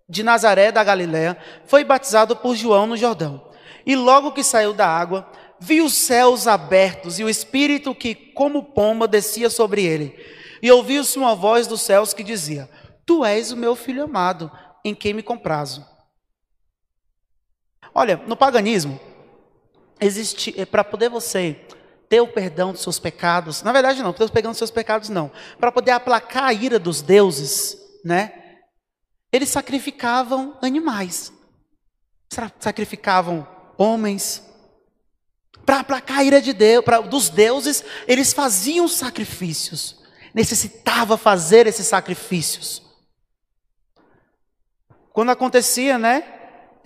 de 0.09 0.23
Nazaré 0.23 0.71
da 0.71 0.85
Galiléia, 0.85 1.37
foi 1.67 1.85
batizado 1.85 2.37
por 2.37 2.55
João 2.55 2.87
no 2.87 2.97
Jordão. 2.97 3.47
E 3.85 3.95
logo 3.95 4.33
que 4.33 4.43
saiu 4.43 4.73
da 4.73 4.87
água, 4.87 5.31
viu 5.61 5.87
os 5.87 5.95
céus 5.95 6.47
abertos 6.47 7.19
e 7.19 7.25
o 7.25 7.29
Espírito 7.29 7.95
que, 7.95 8.15
como 8.15 8.63
pomba, 8.63 9.07
descia 9.09 9.49
sobre 9.49 9.85
ele. 9.85 10.15
E 10.61 10.71
ouviu-se 10.71 11.19
uma 11.19 11.35
voz 11.35 11.67
dos 11.67 11.83
céus 11.83 12.13
que 12.13 12.25
dizia: 12.25 12.69
Tu 13.05 13.25
és 13.25 13.53
o 13.53 13.57
meu 13.57 13.77
filho 13.77 14.03
amado, 14.03 14.51
em 14.85 14.95
quem 14.95 15.15
me 15.15 15.23
comprazo. 15.23 15.87
Olha, 17.95 18.21
no 18.27 18.37
paganismo, 18.37 19.01
existe 20.01 20.55
eh, 20.57 20.65
para 20.65 20.85
poder 20.85 21.09
você 21.09 21.61
ter 22.09 22.21
o 22.21 22.29
perdão 22.29 22.73
dos 22.73 22.83
seus 22.83 22.99
pecados, 22.99 23.63
na 23.63 23.73
verdade 23.73 24.03
não, 24.03 24.13
ter 24.13 24.25
o 24.25 24.31
perdão 24.31 24.53
dos 24.53 24.59
seus 24.59 24.71
pecados 24.71 25.09
não, 25.09 25.31
para 25.59 25.73
poder 25.73 25.91
aplacar 25.91 26.45
a 26.45 26.53
ira 26.53 26.79
dos 26.79 27.03
deuses, 27.03 27.77
né? 28.05 28.33
Eles 29.33 29.49
sacrificavam 29.49 30.57
animais, 30.63 31.33
sacrificavam 32.61 33.47
homens. 33.77 34.43
Para 35.65 35.81
aplacar 35.81 36.19
a 36.19 36.25
ira 36.25 36.41
de 36.41 36.53
Deus, 36.53 36.85
pra, 36.85 37.01
dos 37.01 37.29
deuses, 37.29 37.85
eles 38.07 38.33
faziam 38.33 38.87
sacrifícios. 38.87 40.01
Necessitava 40.33 41.17
fazer 41.17 41.67
esses 41.67 41.89
sacrifícios. 41.89 42.83
Quando 45.13 45.31
acontecia, 45.31 45.99
né? 45.99 46.36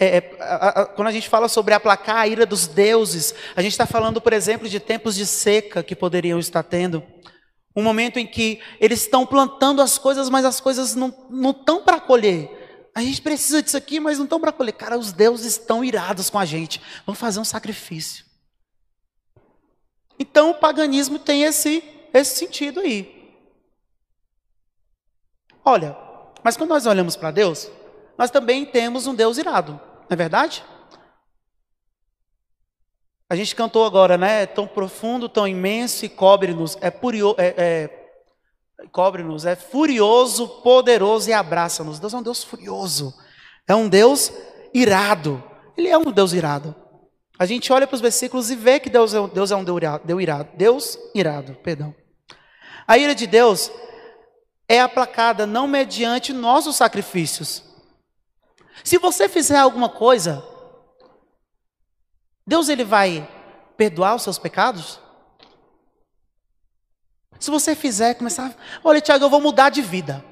É, 0.03 0.17
é, 0.17 0.37
a, 0.41 0.81
a, 0.81 0.87
quando 0.87 1.09
a 1.09 1.13
gente 1.13 1.29
fala 1.29 1.47
sobre 1.47 1.75
aplacar 1.75 2.17
a 2.17 2.27
ira 2.27 2.47
dos 2.47 2.67
deuses, 2.67 3.35
a 3.55 3.61
gente 3.61 3.73
está 3.73 3.85
falando, 3.85 4.19
por 4.19 4.33
exemplo, 4.33 4.67
de 4.67 4.81
tempos 4.81 5.15
de 5.15 5.27
seca 5.27 5.83
que 5.83 5.95
poderiam 5.95 6.39
estar 6.39 6.63
tendo. 6.63 7.03
Um 7.77 7.83
momento 7.83 8.19
em 8.19 8.27
que 8.27 8.61
eles 8.81 9.03
estão 9.03 9.27
plantando 9.27 9.83
as 9.83 9.99
coisas, 9.99 10.31
mas 10.31 10.47
as 10.47 10.59
coisas 10.59 10.95
não 10.95 11.13
estão 11.51 11.85
para 11.85 12.01
colher. 12.01 12.89
A 12.95 13.03
gente 13.03 13.21
precisa 13.21 13.63
disso 13.63 13.77
aqui, 13.77 14.01
mas 14.01 14.17
não 14.17 14.25
estão 14.25 14.41
para 14.41 14.53
colher. 14.53 14.73
Cara, 14.73 14.99
os 14.99 15.13
deuses 15.13 15.53
estão 15.53 15.85
irados 15.85 16.31
com 16.31 16.39
a 16.39 16.47
gente. 16.47 16.81
Vamos 17.05 17.21
fazer 17.21 17.39
um 17.39 17.45
sacrifício. 17.45 18.25
Então 20.19 20.51
o 20.51 20.55
paganismo 20.55 21.19
tem 21.19 21.43
esse, 21.43 21.85
esse 22.15 22.39
sentido 22.39 22.81
aí. 22.81 23.37
Olha, 25.63 25.95
mas 26.43 26.57
quando 26.57 26.71
nós 26.71 26.87
olhamos 26.87 27.17
para 27.17 27.31
Deus, 27.31 27.71
nós 28.17 28.31
também 28.31 28.65
temos 28.65 29.07
um 29.07 29.15
Deus 29.15 29.39
irado, 29.39 29.81
não 30.11 30.14
é 30.14 30.16
verdade? 30.16 30.64
A 33.29 33.37
gente 33.37 33.55
cantou 33.55 33.87
agora, 33.87 34.18
né? 34.18 34.42
É 34.42 34.46
tão 34.46 34.66
profundo, 34.66 35.29
tão 35.29 35.46
imenso 35.46 36.05
e 36.05 36.09
cobre-nos. 36.09 36.77
É, 36.81 36.88
é, 37.38 37.55
é 37.57 37.90
cobre-nos, 38.90 39.46
é 39.46 39.55
furioso, 39.55 40.49
poderoso 40.64 41.31
e 41.31 41.33
abraça-nos. 41.33 42.01
Deus 42.01 42.12
é 42.12 42.16
um 42.16 42.23
Deus 42.23 42.42
furioso, 42.42 43.14
é 43.68 43.75
um 43.75 43.88
Deus 43.88 44.33
irado. 44.75 45.40
Ele 45.77 45.88
é 45.88 45.96
um 45.96 46.11
Deus 46.11 46.33
irado. 46.33 46.75
A 47.38 47.46
gente 47.46 47.73
olha 47.73 47.87
para 47.87 47.94
os 47.94 48.01
versículos 48.01 48.51
e 48.51 48.57
vê 48.57 48.81
que 48.81 48.90
Deus 48.90 49.14
é, 49.14 49.29
Deus 49.29 49.53
é 49.53 49.57
um 49.57 49.62
Deus 49.62 49.79
irado, 50.20 50.51
Deus 50.57 50.99
irado, 51.14 51.55
perdão. 51.62 51.94
A 52.85 52.99
ira 52.99 53.14
de 53.14 53.29
Deus 53.29 53.70
é 54.68 54.81
aplacada 54.81 55.46
não 55.46 55.68
mediante 55.68 56.33
nossos 56.33 56.75
sacrifícios. 56.75 57.70
Se 58.85 58.99
você 58.99 59.29
fizer 59.29 59.59
alguma 59.59 59.88
coisa, 59.88 60.45
Deus 62.47 62.69
ele 62.69 62.85
vai 62.85 63.29
perdoar 63.77 64.14
os 64.14 64.23
seus 64.23 64.38
pecados? 64.38 65.01
Se 67.38 67.51
você 67.51 67.75
fizer, 67.75 68.14
começar, 68.14 68.55
olha, 68.85 69.01
Tiago, 69.01 69.25
eu 69.25 69.31
vou 69.31 69.40
mudar 69.40 69.71
de 69.71 69.81
vida. 69.81 70.25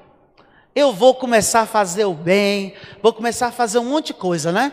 Eu 0.75 0.93
vou 0.93 1.15
começar 1.15 1.61
a 1.61 1.65
fazer 1.65 2.05
o 2.05 2.13
bem, 2.13 2.75
vou 3.01 3.11
começar 3.11 3.47
a 3.47 3.51
fazer 3.51 3.79
um 3.79 3.85
monte 3.85 4.07
de 4.07 4.13
coisa, 4.13 4.51
né? 4.51 4.71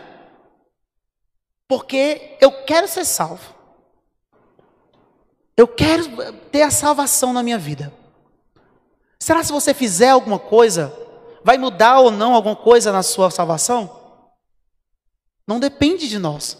Porque 1.66 2.36
eu 2.40 2.64
quero 2.64 2.86
ser 2.86 3.04
salvo. 3.04 3.54
Eu 5.56 5.66
quero 5.66 6.32
ter 6.50 6.62
a 6.62 6.70
salvação 6.70 7.32
na 7.32 7.42
minha 7.42 7.58
vida. 7.58 7.92
Será 9.18 9.40
que 9.40 9.46
se 9.46 9.52
você 9.52 9.72
fizer 9.72 10.10
alguma 10.10 10.38
coisa, 10.38 10.94
vai 11.46 11.56
mudar 11.58 12.00
ou 12.00 12.10
não 12.10 12.34
alguma 12.34 12.56
coisa 12.56 12.90
na 12.90 13.04
sua 13.04 13.30
salvação? 13.30 14.02
Não 15.46 15.60
depende 15.60 16.08
de 16.08 16.18
nós. 16.18 16.58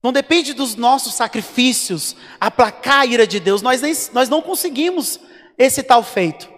Não 0.00 0.12
depende 0.12 0.54
dos 0.54 0.76
nossos 0.76 1.14
sacrifícios 1.14 2.14
aplacar 2.40 3.00
a 3.00 3.06
ira 3.06 3.26
de 3.26 3.40
Deus. 3.40 3.62
Nós, 3.62 3.82
nem, 3.82 3.92
nós 4.12 4.28
não 4.28 4.40
conseguimos 4.40 5.18
esse 5.58 5.82
tal 5.82 6.04
feito. 6.04 6.48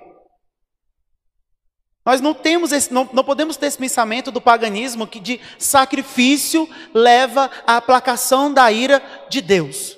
Nós 2.05 2.21
não 2.21 2.35
temos 2.35 2.71
esse, 2.71 2.93
não, 2.93 3.09
não 3.15 3.25
podemos 3.25 3.57
ter 3.57 3.65
esse 3.65 3.79
pensamento 3.79 4.31
do 4.31 4.38
paganismo 4.38 5.07
que 5.07 5.21
de 5.21 5.41
sacrifício 5.59 6.69
leva 6.93 7.51
à 7.67 7.79
aplacação 7.79 8.53
da 8.53 8.71
ira 8.71 9.03
de 9.31 9.41
Deus. 9.41 9.97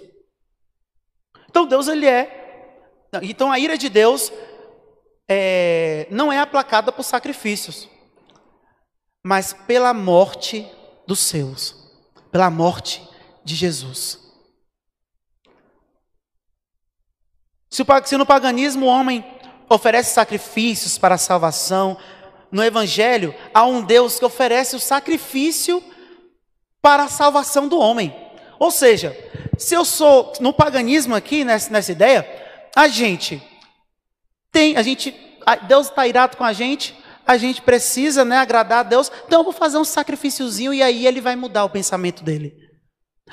Então 1.51 1.67
Deus 1.67 1.89
ele 1.89 2.07
é. 2.07 2.79
Então 3.23 3.51
a 3.51 3.59
ira 3.59 3.77
de 3.77 3.89
Deus 3.89 4.33
é, 5.29 6.07
não 6.11 6.33
é 6.33 6.39
aplacada 6.39 6.93
por 6.93 7.03
sacrifícios, 7.03 7.89
mas 9.23 9.53
pela 9.53 9.95
morte 9.95 10.71
dos 11.07 11.21
seus, 11.21 11.75
pela 12.31 12.51
morte 12.51 13.07
de 13.45 13.55
Jesus. 13.55 14.19
Se 17.71 18.17
no 18.17 18.27
paganismo 18.27 18.87
o 18.87 18.89
homem 18.89 19.25
oferece 19.69 20.15
sacrifícios 20.15 20.97
para 20.99 21.17
a 21.17 21.19
salvação, 21.19 21.97
no 22.53 22.63
Evangelho 22.63 23.35
há 23.53 23.65
um 23.65 23.83
Deus 23.83 24.19
que 24.19 24.25
oferece 24.25 24.77
o 24.77 24.81
sacrifício 24.81 25.83
para 26.81 27.05
a 27.05 27.09
salvação 27.09 27.67
do 27.67 27.79
homem. 27.79 28.15
Ou 28.61 28.71
seja, 28.71 29.17
se 29.59 29.75
eu 29.75 29.85
sou 29.85 30.33
no 30.39 30.53
paganismo 30.53 31.15
aqui 31.15 31.45
nessa, 31.45 31.71
nessa 31.71 31.91
ideia, 31.91 32.29
a 32.77 32.87
gente 32.87 33.43
tem, 34.55 34.77
a 34.77 34.83
gente, 34.83 35.13
Deus 35.67 35.89
está 35.89 36.07
irado 36.07 36.37
com 36.37 36.45
a 36.45 36.53
gente, 36.53 36.97
a 37.27 37.37
gente 37.37 37.61
precisa, 37.61 38.25
né, 38.25 38.39
agradar 38.39 38.79
a 38.79 38.89
Deus. 38.89 39.11
Então 39.27 39.41
eu 39.41 39.45
vou 39.45 39.53
fazer 39.53 39.79
um 39.79 39.85
sacrifíciozinho 39.85 40.73
e 40.73 40.81
aí 40.81 41.07
ele 41.07 41.21
vai 41.21 41.35
mudar 41.35 41.65
o 41.65 41.71
pensamento 41.71 42.23
dele. 42.23 42.55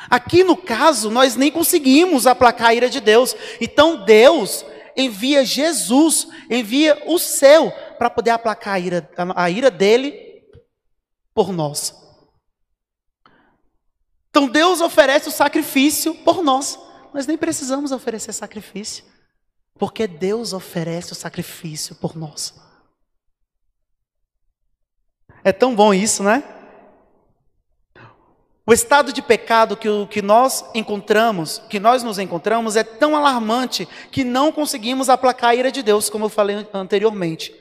Aqui 0.10 0.44
no 0.44 0.58
caso, 0.58 1.12
nós 1.12 1.36
nem 1.36 1.52
conseguimos 1.52 2.26
aplacar 2.26 2.70
a 2.70 2.74
ira 2.74 2.90
de 2.90 3.00
Deus. 3.00 3.36
Então 3.60 4.04
Deus 4.04 4.66
envia 4.98 5.46
Jesus, 5.46 6.28
envia 6.50 7.02
o 7.06 7.20
céu 7.20 7.72
para 8.00 8.10
poder 8.10 8.32
aplacar 8.32 8.74
a 8.74 8.80
ira, 8.80 9.10
a 9.36 9.50
ira 9.50 9.70
dele 9.70 10.14
por 11.36 11.54
nós. 11.54 11.94
Então 14.30 14.48
Deus 14.48 14.82
oferece 14.82 15.28
o 15.28 15.32
sacrifício 15.32 16.16
por 16.16 16.42
nós. 16.42 16.80
Nós 17.14 17.28
nem 17.28 17.38
precisamos 17.38 17.92
oferecer 17.92 18.34
sacrifício, 18.34 19.04
porque 19.82 20.06
Deus 20.06 20.54
oferece 20.54 21.12
o 21.12 21.16
sacrifício 21.16 21.96
por 21.96 22.16
nós. 22.16 22.54
É 25.44 25.52
tão 25.52 25.74
bom 25.74 25.92
isso, 25.92 26.22
né? 26.22 26.44
O 28.64 28.72
estado 28.72 29.12
de 29.12 29.24
pecado 29.24 29.76
que, 29.76 29.88
que 30.06 30.22
nós 30.22 30.64
encontramos, 30.76 31.64
que 31.68 31.80
nós 31.80 32.04
nos 32.04 32.20
encontramos, 32.20 32.76
é 32.76 32.84
tão 32.84 33.16
alarmante 33.16 33.88
que 34.12 34.24
não 34.24 34.52
conseguimos 34.52 35.10
aplacar 35.10 35.50
a 35.50 35.56
ira 35.56 35.72
de 35.72 35.82
Deus, 35.82 36.12
como 36.12 36.26
eu 36.26 36.30
falei 36.30 36.64
anteriormente. 36.72 37.52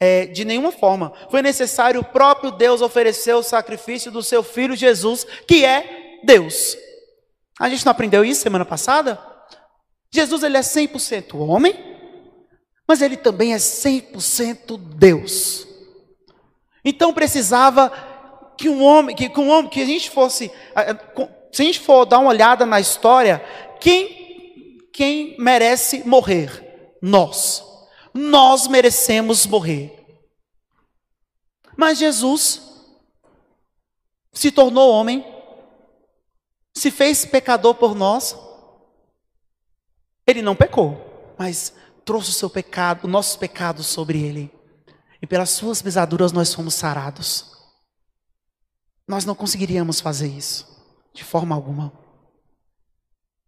É, 0.00 0.26
de 0.26 0.44
nenhuma 0.44 0.72
forma. 0.72 1.12
Foi 1.30 1.42
necessário 1.42 2.00
o 2.00 2.04
próprio 2.04 2.50
Deus 2.50 2.82
oferecer 2.82 3.34
o 3.34 3.42
sacrifício 3.44 4.10
do 4.10 4.20
seu 4.20 4.42
filho 4.42 4.74
Jesus, 4.74 5.24
que 5.46 5.64
é 5.64 6.18
Deus. 6.24 6.76
A 7.56 7.68
gente 7.68 7.86
não 7.86 7.92
aprendeu 7.92 8.24
isso 8.24 8.42
semana 8.42 8.64
passada? 8.64 9.27
Jesus 10.10 10.42
ele 10.42 10.56
é 10.56 10.60
100% 10.60 11.38
homem, 11.38 11.74
mas 12.86 13.02
ele 13.02 13.16
também 13.16 13.52
é 13.52 13.58
100% 13.58 14.78
Deus. 14.78 15.66
Então 16.84 17.12
precisava 17.12 17.90
que 18.56 18.68
um 18.68 18.82
homem, 18.82 19.14
que, 19.14 19.28
que 19.28 19.40
um 19.40 19.50
homem, 19.50 19.70
que 19.70 19.82
a 19.82 19.86
gente 19.86 20.10
fosse, 20.10 20.50
se 21.52 21.62
a 21.62 21.64
gente 21.64 21.80
for 21.80 22.04
dar 22.04 22.18
uma 22.18 22.30
olhada 22.30 22.64
na 22.64 22.80
história, 22.80 23.44
quem, 23.80 24.78
quem 24.92 25.36
merece 25.38 26.02
morrer? 26.06 26.96
Nós. 27.00 27.62
Nós 28.12 28.66
merecemos 28.66 29.46
morrer. 29.46 29.94
Mas 31.76 31.98
Jesus 31.98 32.62
se 34.32 34.50
tornou 34.50 34.90
homem, 34.90 35.24
se 36.74 36.90
fez 36.90 37.24
pecador 37.24 37.74
por 37.74 37.94
nós. 37.94 38.36
Ele 40.28 40.42
não 40.42 40.54
pecou, 40.54 41.34
mas 41.38 41.72
trouxe 42.04 42.28
o 42.28 42.34
seu 42.34 42.50
pecado, 42.50 43.04
o 43.04 43.08
nosso 43.08 43.38
pecado 43.38 43.82
sobre 43.82 44.22
ele. 44.22 44.52
E 45.22 45.26
pelas 45.26 45.48
suas 45.48 45.80
pisaduras 45.80 46.32
nós 46.32 46.52
fomos 46.52 46.74
sarados. 46.74 47.56
Nós 49.06 49.24
não 49.24 49.34
conseguiríamos 49.34 50.02
fazer 50.02 50.28
isso, 50.28 50.84
de 51.14 51.24
forma 51.24 51.54
alguma. 51.54 51.90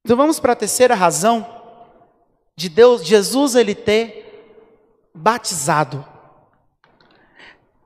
Então 0.03 0.17
vamos 0.17 0.41
para 0.41 0.55
a 0.55 0.57
terceira 0.57 0.95
razão 0.95 1.47
de 2.57 2.71
Deus, 2.71 3.05
Jesus 3.05 3.55
ele 3.55 3.75
ter 3.75 5.13
batizado. 5.15 6.03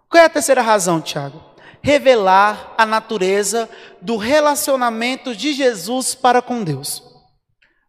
Qual 0.09 0.23
é 0.23 0.27
a 0.27 0.31
terceira 0.31 0.63
razão, 0.63 1.01
Tiago? 1.01 1.43
Revelar 1.83 2.73
a 2.79 2.87
natureza 2.87 3.69
do 4.01 4.17
relacionamento 4.17 5.35
de 5.35 5.53
Jesus 5.53 6.15
para 6.15 6.41
com 6.41 6.63
Deus. 6.63 7.14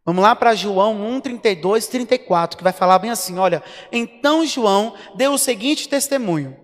Vamos 0.05 0.21
lá 0.21 0.35
para 0.35 0.53
João 0.53 1.01
1, 1.15 1.19
32, 1.19 1.87
34, 1.87 2.57
que 2.57 2.63
vai 2.63 2.71
falar 2.71 2.99
bem 2.99 3.09
assim: 3.09 3.39
olha, 3.39 3.63
então 3.91 4.45
João 4.45 4.93
deu 5.15 5.33
o 5.33 5.37
seguinte 5.37 5.89
testemunho. 5.89 6.55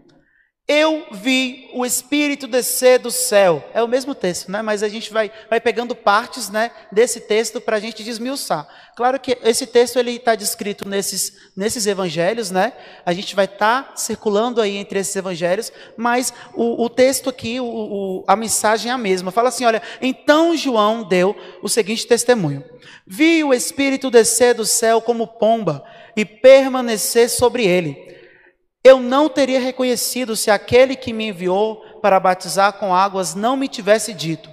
Eu 0.73 1.03
vi 1.11 1.69
o 1.73 1.85
Espírito 1.85 2.47
descer 2.47 2.97
do 2.97 3.11
céu. 3.11 3.61
É 3.73 3.83
o 3.83 3.89
mesmo 3.89 4.15
texto, 4.15 4.49
né? 4.49 4.61
Mas 4.61 4.81
a 4.81 4.87
gente 4.87 5.11
vai, 5.11 5.29
vai 5.49 5.59
pegando 5.59 5.93
partes 5.93 6.47
né, 6.47 6.71
desse 6.89 7.19
texto 7.19 7.59
para 7.59 7.75
a 7.75 7.79
gente 7.81 8.01
desmiuçar. 8.01 8.65
Claro 8.95 9.19
que 9.19 9.37
esse 9.43 9.67
texto 9.67 9.99
ele 9.99 10.11
está 10.11 10.33
descrito 10.33 10.87
nesses, 10.87 11.33
nesses 11.57 11.87
evangelhos, 11.87 12.51
né? 12.51 12.71
A 13.05 13.11
gente 13.11 13.35
vai 13.35 13.43
estar 13.43 13.83
tá 13.83 13.95
circulando 13.97 14.61
aí 14.61 14.77
entre 14.77 14.97
esses 14.97 15.13
evangelhos, 15.13 15.73
mas 15.97 16.33
o, 16.53 16.85
o 16.85 16.89
texto 16.89 17.29
aqui, 17.29 17.59
o, 17.59 17.65
o, 17.65 18.23
a 18.25 18.37
mensagem 18.37 18.89
é 18.89 18.93
a 18.93 18.97
mesma. 18.97 19.29
Fala 19.29 19.49
assim: 19.49 19.65
olha, 19.65 19.81
então 20.01 20.55
João 20.55 21.03
deu 21.03 21.35
o 21.61 21.67
seguinte 21.67 22.07
testemunho: 22.07 22.63
Vi 23.05 23.43
o 23.43 23.53
Espírito 23.53 24.09
descer 24.09 24.55
do 24.55 24.65
céu 24.65 25.01
como 25.01 25.27
pomba 25.27 25.83
e 26.15 26.23
permanecer 26.23 27.29
sobre 27.29 27.67
ele. 27.67 28.10
Eu 28.83 28.99
não 28.99 29.29
teria 29.29 29.59
reconhecido 29.59 30.35
se 30.35 30.49
aquele 30.49 30.95
que 30.95 31.13
me 31.13 31.27
enviou 31.27 31.99
para 32.01 32.19
batizar 32.19 32.73
com 32.73 32.95
águas 32.95 33.35
não 33.35 33.55
me 33.55 33.67
tivesse 33.67 34.13
dito: 34.13 34.49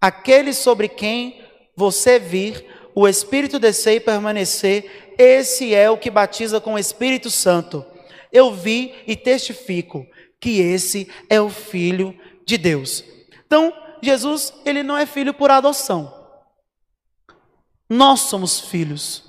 Aquele 0.00 0.52
sobre 0.52 0.88
quem 0.88 1.44
você 1.76 2.18
vir 2.18 2.64
o 2.94 3.06
Espírito 3.06 3.58
descer 3.58 3.96
e 3.96 4.00
permanecer, 4.00 5.14
esse 5.18 5.74
é 5.74 5.90
o 5.90 5.96
que 5.98 6.10
batiza 6.10 6.60
com 6.60 6.74
o 6.74 6.78
Espírito 6.78 7.30
Santo. 7.30 7.84
Eu 8.32 8.52
vi 8.52 8.94
e 9.06 9.16
testifico 9.16 10.06
que 10.40 10.60
esse 10.60 11.08
é 11.28 11.40
o 11.40 11.48
Filho 11.48 12.16
de 12.44 12.56
Deus. 12.58 13.04
Então, 13.46 13.72
Jesus, 14.02 14.52
ele 14.64 14.82
não 14.82 14.96
é 14.96 15.06
filho 15.06 15.34
por 15.34 15.50
adoção. 15.50 16.12
Nós 17.88 18.20
somos 18.20 18.60
filhos 18.60 19.24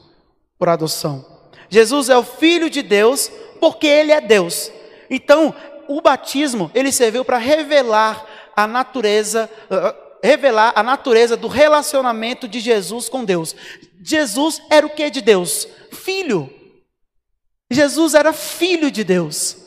por 0.58 0.68
adoção. 0.68 1.26
Jesus 1.70 2.10
é 2.10 2.18
o 2.18 2.24
Filho 2.24 2.70
de 2.70 2.82
Deus 2.82 3.32
porque 3.60 3.88
ele 3.88 4.12
é 4.12 4.22
Deus. 4.22 4.72
Então, 5.10 5.54
o 5.88 6.02
batismo, 6.02 6.70
ele 6.74 6.92
serviu 6.92 7.26
para 7.26 7.38
revelar 7.38 8.26
a 8.56 8.68
natureza, 8.68 9.50
uh, 9.70 10.18
revelar 10.24 10.74
a 10.76 10.84
natureza 10.84 11.36
do 11.36 11.48
relacionamento 11.48 12.48
de 12.48 12.60
Jesus 12.60 13.10
com 13.10 13.26
Deus. 13.26 13.56
Jesus 14.04 14.62
era 14.70 14.86
o 14.86 14.90
que 14.90 15.10
de 15.10 15.22
Deus? 15.22 15.68
Filho. 15.92 16.50
Jesus 17.72 18.14
era 18.14 18.34
filho 18.34 18.92
de 18.92 19.04
Deus. 19.04 19.58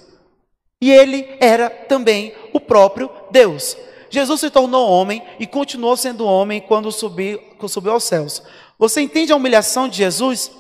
E 0.81 0.91
ele 0.91 1.37
era 1.41 1.71
também 1.71 2.35
o 2.53 2.61
próprio 2.61 3.11
Deus. 3.31 3.77
Jesus 4.11 4.41
se 4.41 4.51
tornou 4.51 4.91
homem 4.91 5.23
e 5.39 5.47
continuou 5.47 5.97
sendo 5.97 6.27
homem 6.27 6.61
quando 6.61 6.93
subiu, 6.93 7.41
subiu 7.67 7.93
aos 7.93 8.05
céus. 8.05 8.43
Você 8.79 9.01
entende 9.01 9.33
a 9.33 9.37
humilhação 9.37 9.89
de 9.89 9.99
Jesus? 9.99 10.51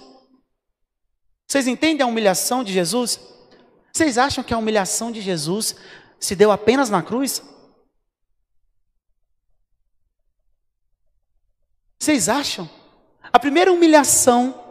Vocês 1.53 1.67
entendem 1.67 2.03
a 2.03 2.09
humilhação 2.09 2.65
de 2.65 2.73
Jesus? 2.73 3.21
Vocês 3.93 4.17
acham 4.17 4.43
que 4.43 4.55
a 4.55 4.57
humilhação 4.57 5.13
de 5.13 5.21
Jesus 5.21 5.77
se 6.19 6.35
deu 6.35 6.51
apenas 6.51 6.89
na 6.89 7.03
cruz? 7.03 7.43
Vocês 11.99 12.31
acham? 12.31 12.71
A 13.31 13.39
primeira 13.39 13.71
humilhação 13.71 14.65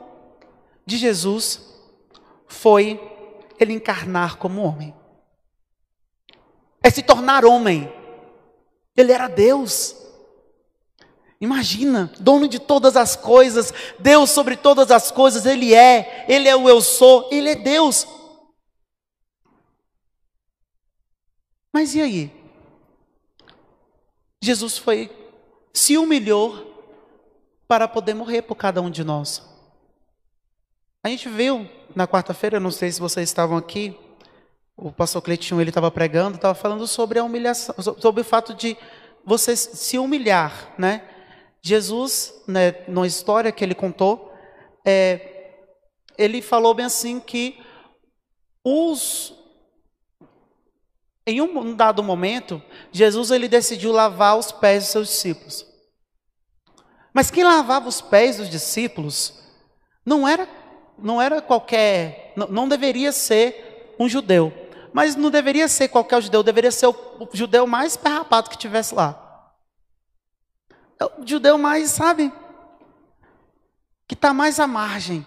de 0.83 0.97
Jesus 0.97 1.61
foi 2.47 2.99
ele 3.59 3.73
encarnar 3.73 4.37
como 4.37 4.63
homem. 4.63 4.91
É 6.81 6.89
se 6.89 7.03
tornar 7.03 7.45
homem. 7.45 7.93
Ele 8.97 9.11
era 9.11 9.27
Deus. 9.27 9.95
Imagina, 11.41 12.11
dono 12.19 12.47
de 12.47 12.59
todas 12.59 12.95
as 12.95 13.15
coisas, 13.15 13.73
Deus 13.97 14.29
sobre 14.29 14.55
todas 14.55 14.91
as 14.91 15.09
coisas, 15.09 15.43
Ele 15.43 15.73
é, 15.73 16.23
Ele 16.29 16.47
é 16.47 16.55
o 16.55 16.69
eu 16.69 16.79
sou, 16.81 17.27
Ele 17.31 17.49
é 17.49 17.55
Deus. 17.55 18.05
Mas 21.73 21.95
e 21.95 22.01
aí? 22.01 22.31
Jesus 24.39 24.77
foi, 24.77 25.09
se 25.73 25.97
humilhou 25.97 26.67
para 27.67 27.87
poder 27.87 28.13
morrer 28.13 28.43
por 28.43 28.55
cada 28.55 28.79
um 28.79 28.91
de 28.91 29.03
nós. 29.03 29.41
A 31.03 31.09
gente 31.09 31.27
viu 31.27 31.67
na 31.95 32.07
quarta-feira, 32.07 32.59
não 32.59 32.69
sei 32.69 32.91
se 32.91 32.99
vocês 32.99 33.27
estavam 33.27 33.57
aqui, 33.57 33.97
o 34.77 34.91
pastor 34.91 35.23
Cleitinho 35.23 35.59
ele 35.59 35.71
estava 35.71 35.89
pregando, 35.89 36.35
estava 36.35 36.53
falando 36.53 36.85
sobre 36.85 37.17
a 37.17 37.23
humilhação, 37.23 37.75
sobre 37.97 38.21
o 38.21 38.25
fato 38.25 38.53
de 38.53 38.77
você 39.25 39.55
se 39.55 39.97
humilhar, 39.97 40.73
né? 40.77 41.07
Jesus, 41.61 42.33
né, 42.47 42.75
história 43.05 43.51
que 43.51 43.63
ele 43.63 43.75
contou, 43.75 44.33
é, 44.85 45.53
ele 46.17 46.41
falou 46.41 46.73
bem 46.73 46.85
assim 46.85 47.19
que 47.19 47.59
os 48.63 49.33
em 51.25 51.39
um 51.39 51.75
dado 51.75 52.01
momento, 52.01 52.61
Jesus 52.91 53.29
ele 53.29 53.47
decidiu 53.47 53.91
lavar 53.91 54.37
os 54.37 54.51
pés 54.51 54.83
dos 54.83 54.91
seus 54.91 55.07
discípulos. 55.07 55.65
Mas 57.13 57.29
quem 57.29 57.43
lavava 57.43 57.87
os 57.87 58.01
pés 58.01 58.37
dos 58.37 58.49
discípulos 58.49 59.39
não 60.03 60.27
era 60.27 60.47
não 60.97 61.21
era 61.21 61.41
qualquer, 61.41 62.33
não, 62.35 62.47
não 62.47 62.67
deveria 62.67 63.11
ser 63.11 63.95
um 63.99 64.07
judeu. 64.07 64.53
Mas 64.93 65.15
não 65.15 65.29
deveria 65.29 65.67
ser 65.67 65.87
qualquer 65.87 66.21
judeu, 66.21 66.43
deveria 66.43 66.71
ser 66.71 66.87
o, 66.87 66.95
o 67.19 67.27
judeu 67.33 67.65
mais 67.65 67.95
perrapado 67.95 68.49
que 68.49 68.57
tivesse 68.57 68.93
lá. 68.93 69.30
É 71.01 71.05
o 71.05 71.25
judeu 71.25 71.57
mais, 71.57 71.89
sabe? 71.89 72.31
Que 74.07 74.13
está 74.13 74.31
mais 74.31 74.59
à 74.59 74.67
margem. 74.67 75.25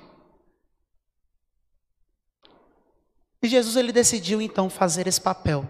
E 3.42 3.48
Jesus 3.48 3.74
ele 3.74 3.90
decidiu 3.90 4.40
então 4.40 4.70
fazer 4.70 5.08
esse 5.08 5.20
papel. 5.20 5.68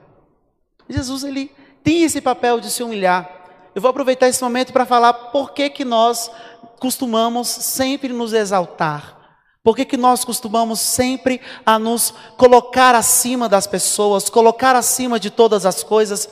Jesus 0.87 1.25
ele 1.25 1.51
tem 1.83 2.03
esse 2.03 2.21
papel 2.21 2.61
de 2.61 2.71
se 2.71 2.83
humilhar. 2.83 3.31
Eu 3.75 3.81
vou 3.81 3.91
aproveitar 3.91 4.29
esse 4.29 4.43
momento 4.43 4.75
para 4.75 4.85
falar 4.85 5.15
por 5.15 5.53
que, 5.55 5.71
que 5.71 5.87
nós 5.87 6.31
costumamos 6.79 7.49
sempre 7.49 8.13
nos 8.13 8.35
exaltar. 8.35 9.41
Por 9.63 9.75
que, 9.75 9.87
que 9.87 9.97
nós 9.97 10.23
costumamos 10.23 10.81
sempre 10.81 11.41
a 11.65 11.79
nos 11.79 12.13
colocar 12.37 12.95
acima 12.95 13.49
das 13.49 13.67
pessoas, 13.67 14.29
colocar 14.29 14.77
acima 14.77 15.19
de 15.19 15.31
todas 15.31 15.65
as 15.65 15.83
coisas? 15.83 16.29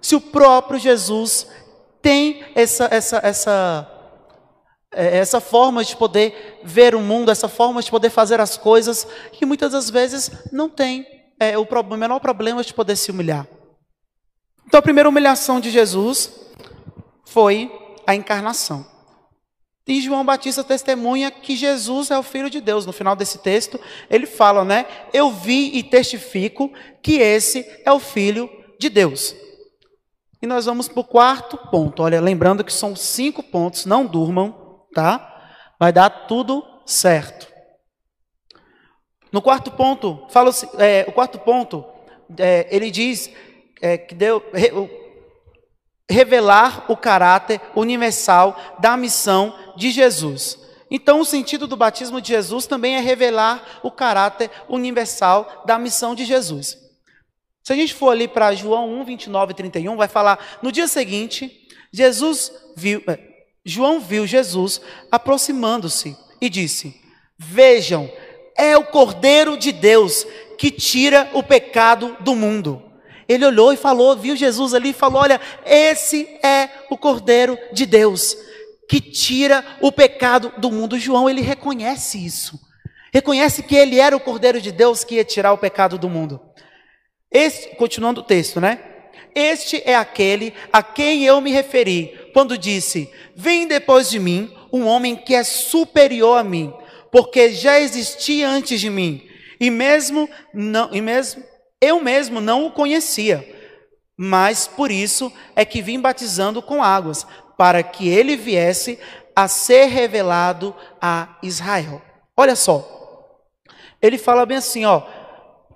Se 0.00 0.14
o 0.14 0.20
próprio 0.20 0.78
Jesus 0.78 1.46
tem 2.02 2.44
essa, 2.54 2.88
essa, 2.90 3.20
essa, 3.22 3.90
é, 4.92 5.18
essa 5.18 5.40
forma 5.40 5.84
de 5.84 5.96
poder 5.96 6.60
ver 6.62 6.94
o 6.94 7.00
mundo, 7.00 7.30
essa 7.30 7.48
forma 7.48 7.82
de 7.82 7.90
poder 7.90 8.10
fazer 8.10 8.40
as 8.40 8.56
coisas, 8.56 9.06
que 9.32 9.44
muitas 9.44 9.72
das 9.72 9.90
vezes 9.90 10.30
não 10.52 10.68
tem 10.68 11.06
é, 11.40 11.58
o, 11.58 11.62
o 11.62 11.96
menor 11.96 12.20
problema 12.20 12.62
de 12.62 12.72
poder 12.72 12.96
se 12.96 13.10
humilhar. 13.10 13.46
Então, 14.66 14.78
a 14.78 14.82
primeira 14.82 15.08
humilhação 15.08 15.60
de 15.60 15.70
Jesus 15.70 16.30
foi 17.24 17.70
a 18.06 18.14
encarnação. 18.14 18.86
E 19.88 20.00
João 20.00 20.24
Batista 20.24 20.64
testemunha 20.64 21.30
que 21.30 21.54
Jesus 21.54 22.10
é 22.10 22.18
o 22.18 22.22
Filho 22.22 22.50
de 22.50 22.60
Deus. 22.60 22.84
No 22.84 22.92
final 22.92 23.14
desse 23.14 23.38
texto, 23.38 23.78
ele 24.10 24.26
fala, 24.26 24.64
né? 24.64 24.84
Eu 25.12 25.30
vi 25.30 25.76
e 25.76 25.82
testifico 25.82 26.72
que 27.00 27.18
esse 27.18 27.64
é 27.84 27.92
o 27.92 28.00
Filho 28.00 28.50
de 28.80 28.88
Deus. 28.88 29.34
E 30.46 30.48
nós 30.48 30.64
vamos 30.64 30.86
para 30.86 31.00
o 31.00 31.04
quarto 31.04 31.56
ponto. 31.72 32.04
Olha, 32.04 32.20
lembrando 32.20 32.62
que 32.62 32.72
são 32.72 32.94
cinco 32.94 33.42
pontos, 33.42 33.84
não 33.84 34.06
durmam, 34.06 34.54
tá? 34.94 35.50
Vai 35.76 35.92
dar 35.92 36.08
tudo 36.08 36.64
certo. 36.86 37.48
No 39.32 39.42
quarto 39.42 39.72
ponto, 39.72 40.24
fala, 40.30 40.52
é, 40.78 41.04
o 41.08 41.10
quarto 41.10 41.40
ponto, 41.40 41.84
é, 42.38 42.68
ele 42.70 42.92
diz 42.92 43.28
é, 43.82 43.98
que 43.98 44.14
deu, 44.14 44.40
revelar 46.08 46.84
o 46.88 46.96
caráter 46.96 47.60
universal 47.74 48.56
da 48.78 48.96
missão 48.96 49.52
de 49.76 49.90
Jesus. 49.90 50.60
Então, 50.88 51.18
o 51.18 51.24
sentido 51.24 51.66
do 51.66 51.76
batismo 51.76 52.20
de 52.20 52.28
Jesus 52.28 52.68
também 52.68 52.94
é 52.94 53.00
revelar 53.00 53.80
o 53.82 53.90
caráter 53.90 54.48
universal 54.68 55.64
da 55.66 55.76
missão 55.76 56.14
de 56.14 56.24
Jesus. 56.24 56.85
Se 57.66 57.72
a 57.72 57.76
gente 57.76 57.94
for 57.94 58.10
ali 58.10 58.28
para 58.28 58.54
João 58.54 59.00
1, 59.00 59.04
29 59.04 59.50
e 59.50 59.56
31, 59.56 59.96
vai 59.96 60.06
falar: 60.06 60.60
no 60.62 60.70
dia 60.70 60.86
seguinte, 60.86 61.66
Jesus 61.90 62.52
viu, 62.76 63.02
é, 63.08 63.18
João 63.64 63.98
viu 63.98 64.24
Jesus 64.24 64.80
aproximando-se 65.10 66.16
e 66.40 66.48
disse: 66.48 66.94
Vejam, 67.36 68.08
é 68.56 68.76
o 68.76 68.84
Cordeiro 68.84 69.56
de 69.56 69.72
Deus 69.72 70.24
que 70.56 70.70
tira 70.70 71.28
o 71.34 71.42
pecado 71.42 72.16
do 72.20 72.36
mundo. 72.36 72.80
Ele 73.28 73.44
olhou 73.44 73.72
e 73.72 73.76
falou, 73.76 74.14
viu 74.16 74.36
Jesus 74.36 74.72
ali 74.72 74.90
e 74.90 74.92
falou: 74.92 75.22
Olha, 75.22 75.40
esse 75.64 76.22
é 76.44 76.70
o 76.88 76.96
Cordeiro 76.96 77.58
de 77.72 77.84
Deus 77.84 78.36
que 78.88 79.00
tira 79.00 79.64
o 79.80 79.90
pecado 79.90 80.52
do 80.56 80.70
mundo. 80.70 81.00
João, 81.00 81.28
ele 81.28 81.40
reconhece 81.40 82.24
isso. 82.24 82.60
Reconhece 83.12 83.64
que 83.64 83.74
ele 83.74 83.98
era 83.98 84.16
o 84.16 84.20
Cordeiro 84.20 84.60
de 84.60 84.70
Deus 84.70 85.02
que 85.02 85.16
ia 85.16 85.24
tirar 85.24 85.52
o 85.52 85.58
pecado 85.58 85.98
do 85.98 86.08
mundo. 86.08 86.40
Este, 87.30 87.74
continuando 87.76 88.20
o 88.20 88.24
texto, 88.24 88.60
né? 88.60 88.78
Este 89.34 89.82
é 89.84 89.94
aquele 89.94 90.54
a 90.72 90.82
quem 90.82 91.24
eu 91.24 91.40
me 91.40 91.50
referi 91.50 92.30
quando 92.32 92.56
disse: 92.56 93.12
Vem 93.34 93.66
depois 93.66 94.08
de 94.08 94.18
mim 94.18 94.54
um 94.72 94.86
homem 94.86 95.14
que 95.14 95.34
é 95.34 95.44
superior 95.44 96.38
a 96.38 96.44
mim, 96.44 96.72
porque 97.12 97.52
já 97.52 97.78
existia 97.78 98.48
antes 98.48 98.80
de 98.80 98.88
mim, 98.88 99.26
e 99.60 99.70
mesmo 99.70 100.28
não, 100.54 100.88
e 100.92 101.00
mesmo 101.00 101.42
eu 101.80 102.02
mesmo 102.02 102.40
não 102.40 102.66
o 102.66 102.72
conhecia, 102.72 103.46
mas 104.16 104.66
por 104.66 104.90
isso 104.90 105.30
é 105.54 105.64
que 105.64 105.82
vim 105.82 106.00
batizando 106.00 106.62
com 106.62 106.82
águas, 106.82 107.26
para 107.58 107.82
que 107.82 108.08
ele 108.08 108.36
viesse 108.36 108.98
a 109.34 109.48
ser 109.48 109.86
revelado 109.86 110.74
a 111.00 111.36
Israel. 111.42 112.00
Olha 112.34 112.56
só, 112.56 112.86
ele 114.00 114.16
fala 114.16 114.46
bem 114.46 114.56
assim: 114.56 114.84
ó, 114.86 115.02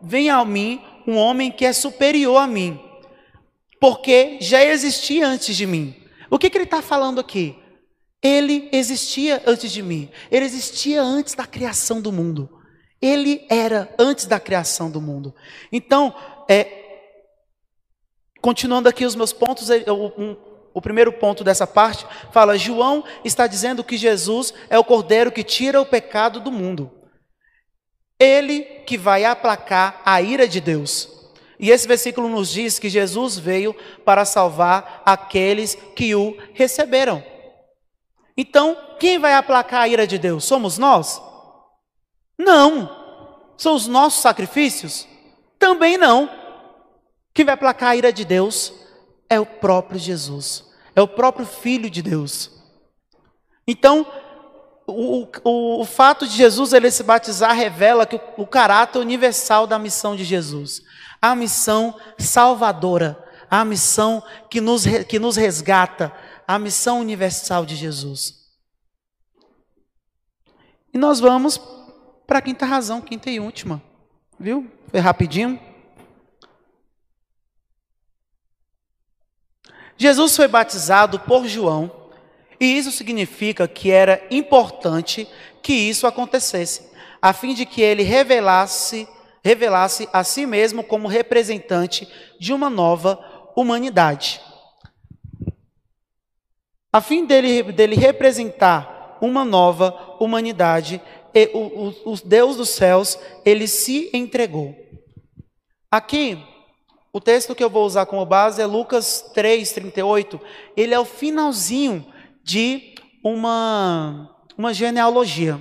vem 0.01 0.31
a 0.31 0.43
mim 0.45 0.83
um 1.11 1.17
homem 1.17 1.51
que 1.51 1.65
é 1.65 1.73
superior 1.73 2.37
a 2.37 2.47
mim, 2.47 2.81
porque 3.81 4.39
já 4.41 4.65
existia 4.65 5.27
antes 5.27 5.57
de 5.57 5.67
mim. 5.67 5.97
O 6.31 6.39
que, 6.39 6.49
que 6.49 6.57
ele 6.57 6.65
está 6.65 6.81
falando 6.81 7.21
aqui? 7.21 7.59
Ele 8.23 8.69
existia 8.71 9.43
antes 9.47 9.73
de 9.73 9.83
mim, 9.83 10.11
ele 10.31 10.45
existia 10.45 11.03
antes 11.03 11.35
da 11.35 11.47
criação 11.47 12.01
do 12.01 12.13
mundo. 12.13 12.49
Ele 13.03 13.47
era 13.49 13.93
antes 13.99 14.27
da 14.27 14.39
criação 14.39 14.91
do 14.91 15.01
mundo. 15.01 15.35
Então, 15.73 16.15
é, 16.47 16.67
continuando 18.43 18.91
aqui 18.91 19.07
os 19.07 19.15
meus 19.15 19.33
pontos, 19.33 19.71
é, 19.71 19.91
um, 19.91 20.37
o 20.75 20.83
primeiro 20.83 21.11
ponto 21.11 21.43
dessa 21.43 21.67
parte 21.67 22.07
fala: 22.31 22.59
João 22.59 23.03
está 23.25 23.47
dizendo 23.47 23.83
que 23.83 23.97
Jesus 23.97 24.53
é 24.69 24.79
o 24.79 24.85
cordeiro 24.85 25.33
que 25.33 25.43
tira 25.43 25.81
o 25.81 25.87
pecado 25.87 26.41
do 26.41 26.53
mundo. 26.53 27.00
Ele 28.21 28.61
que 28.87 28.97
vai 28.99 29.25
aplacar 29.25 30.01
a 30.05 30.23
ira 30.23 30.47
de 30.47 30.61
Deus. 30.61 31.09
E 31.59 31.71
esse 31.71 31.89
versículo 31.89 32.29
nos 32.29 32.51
diz 32.51 32.79
que 32.79 32.89
Jesus 32.89 33.39
veio 33.39 33.75
para 34.05 34.25
salvar 34.25 35.03
aqueles 35.05 35.75
que 35.97 36.15
o 36.15 36.37
receberam. 36.55 37.25
Então, 38.37 38.77
quem 38.99 39.19
vai 39.19 39.35
aplacar 39.35 39.83
a 39.83 39.89
ira 39.89 40.07
de 40.07 40.19
Deus? 40.19 40.45
Somos 40.45 40.79
nós? 40.79 41.21
Não. 42.39 43.55
São 43.57 43.75
os 43.75 43.87
nossos 43.87 44.23
sacrifícios? 44.23 45.07
Também 45.59 45.99
não. 45.99 46.31
Quem 47.35 47.45
vai 47.45 47.55
aplacar 47.55 47.91
a 47.91 47.97
ira 47.97 48.13
de 48.13 48.25
Deus 48.25 48.73
é 49.29 49.39
o 49.39 49.47
próprio 49.47 49.99
Jesus, 49.99 50.65
é 50.97 51.01
o 51.01 51.07
próprio 51.07 51.47
Filho 51.47 51.89
de 51.89 52.03
Deus. 52.03 52.51
Então, 53.67 54.07
o, 54.91 55.29
o, 55.45 55.81
o 55.81 55.85
fato 55.85 56.27
de 56.27 56.37
Jesus 56.37 56.73
ele 56.73 56.91
se 56.91 57.03
batizar 57.03 57.55
revela 57.55 58.07
que 58.07 58.17
o, 58.17 58.21
o 58.39 58.47
caráter 58.47 58.99
universal 58.99 59.67
da 59.67 59.79
missão 59.79 60.15
de 60.17 60.25
Jesus, 60.25 60.83
a 61.21 61.35
missão 61.35 61.99
salvadora, 62.19 63.23
a 63.51 63.65
missão 63.65 64.23
que 64.49 64.61
nos, 64.61 64.85
que 65.09 65.19
nos 65.19 65.37
resgata, 65.37 66.13
a 66.47 66.59
missão 66.59 67.01
universal 67.01 67.65
de 67.65 67.77
Jesus. 67.77 68.41
E 70.93 70.99
nós 70.99 71.21
vamos 71.21 71.61
para 72.27 72.39
a 72.39 72.43
quinta 72.43 72.67
razão, 72.67 73.01
quinta 73.01 73.31
e 73.31 73.41
última. 73.41 73.83
Viu? 74.39 74.71
Foi 74.89 75.01
rapidinho. 75.01 75.61
Jesus 79.97 80.35
foi 80.35 80.49
batizado 80.49 81.21
por 81.21 81.47
João, 81.47 82.00
e 82.61 82.77
isso 82.77 82.93
significa 82.93 83.67
que 83.67 83.91
era 83.91 84.23
importante 84.31 85.27
que 85.63 85.73
isso 85.73 86.07
acontecesse, 86.07 86.91
a 87.21 87.33
fim 87.33 87.55
de 87.55 87.65
que 87.65 87.81
ele 87.81 88.03
revelasse, 88.03 89.09
revelasse 89.43 90.07
a 90.13 90.23
si 90.23 90.45
mesmo 90.45 90.85
como 90.85 91.09
representante 91.09 92.07
de 92.39 92.53
uma 92.53 92.69
nova 92.69 93.19
humanidade. 93.57 94.41
A 96.93 97.01
fim 97.01 97.25
dele, 97.25 97.63
dele 97.73 97.97
representar 97.97 99.19
uma 99.23 99.45
nova 99.45 100.17
humanidade, 100.21 101.01
o, 101.55 101.59
o, 101.59 102.13
o 102.13 102.17
Deus 102.25 102.57
dos 102.57 102.71
céus, 102.71 103.19
ele 103.45 103.67
se 103.67 104.11
entregou. 104.13 104.77
Aqui, 105.91 106.39
o 107.13 107.21
texto 107.21 107.55
que 107.55 107.65
eu 107.65 107.71
vou 107.71 107.87
usar 107.87 108.07
como 108.07 108.25
base 108.27 108.61
é 108.61 108.67
Lucas 108.67 109.31
3, 109.35 109.73
38. 109.73 110.41
Ele 110.77 110.95
é 110.95 110.99
o 110.99 111.05
finalzinho 111.05 112.07
de 112.51 112.95
uma, 113.23 114.35
uma 114.57 114.75
genealogia. 114.75 115.61